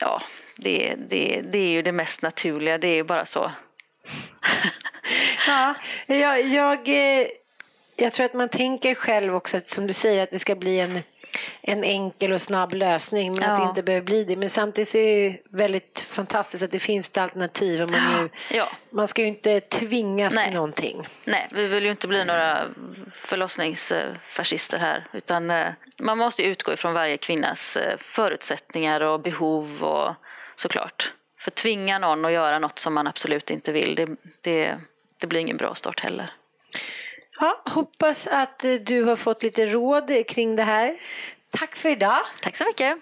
ja, 0.00 0.22
det, 0.56 0.94
det, 1.08 1.42
det 1.44 1.58
är 1.58 1.70
ju 1.70 1.82
det 1.82 1.92
mest 1.92 2.22
naturliga. 2.22 2.78
Det 2.78 2.88
är 2.88 2.94
ju 2.94 3.04
bara 3.04 3.26
så 3.26 3.50
ja, 5.46 5.74
jag, 6.06 6.46
jag, 6.46 6.88
eh, 6.88 7.26
jag 7.96 8.12
tror 8.12 8.26
att 8.26 8.34
man 8.34 8.48
tänker 8.48 8.94
själv 8.94 9.34
också, 9.34 9.56
att, 9.56 9.68
som 9.68 9.86
du 9.86 9.92
säger, 9.92 10.22
att 10.22 10.30
det 10.30 10.38
ska 10.38 10.54
bli 10.54 10.80
en 10.80 11.02
en 11.60 11.84
enkel 11.84 12.32
och 12.32 12.42
snabb 12.42 12.72
lösning 12.74 13.32
men 13.32 13.42
ja. 13.42 13.48
att 13.48 13.60
det 13.60 13.68
inte 13.68 13.82
behöver 13.82 14.04
bli 14.04 14.24
det. 14.24 14.36
Men 14.36 14.50
samtidigt 14.50 14.88
så 14.88 14.98
är 14.98 15.30
det 15.30 15.38
väldigt 15.52 16.00
fantastiskt 16.00 16.62
att 16.62 16.70
det 16.70 16.78
finns 16.78 17.08
ett 17.08 17.18
alternativ. 17.18 17.82
Och 17.82 17.90
man, 17.90 18.22
nu, 18.22 18.30
ja. 18.56 18.68
man 18.90 19.08
ska 19.08 19.22
ju 19.22 19.28
inte 19.28 19.60
tvingas 19.60 20.34
Nej. 20.34 20.44
till 20.44 20.54
någonting. 20.54 21.06
Nej, 21.24 21.48
vi 21.54 21.66
vill 21.66 21.84
ju 21.84 21.90
inte 21.90 22.08
bli 22.08 22.24
några 22.24 22.64
förlossningsfascister 23.12 24.78
här 24.78 25.06
utan 25.12 25.50
eh, 25.50 25.66
man 25.98 26.18
måste 26.18 26.42
utgå 26.42 26.72
ifrån 26.72 26.92
varje 26.94 27.16
kvinnas 27.16 27.76
eh, 27.76 27.96
förutsättningar 27.98 29.00
och 29.00 29.20
behov 29.20 29.84
och 29.84 30.14
såklart. 30.54 31.12
För 31.46 31.50
tvinga 31.50 31.98
någon 31.98 32.24
att 32.24 32.32
göra 32.32 32.58
något 32.58 32.78
som 32.78 32.94
man 32.94 33.06
absolut 33.06 33.50
inte 33.50 33.72
vill, 33.72 33.94
det, 33.94 34.08
det, 34.40 34.78
det 35.18 35.26
blir 35.26 35.40
ingen 35.40 35.56
bra 35.56 35.74
start 35.74 36.00
heller. 36.00 36.32
Ja, 37.40 37.62
hoppas 37.64 38.26
att 38.26 38.64
du 38.80 39.02
har 39.02 39.16
fått 39.16 39.42
lite 39.42 39.66
råd 39.66 40.26
kring 40.28 40.56
det 40.56 40.62
här. 40.62 41.00
Tack 41.50 41.76
för 41.76 41.88
idag. 41.88 42.18
Tack 42.40 42.56
så 42.56 42.64
mycket. 42.64 42.98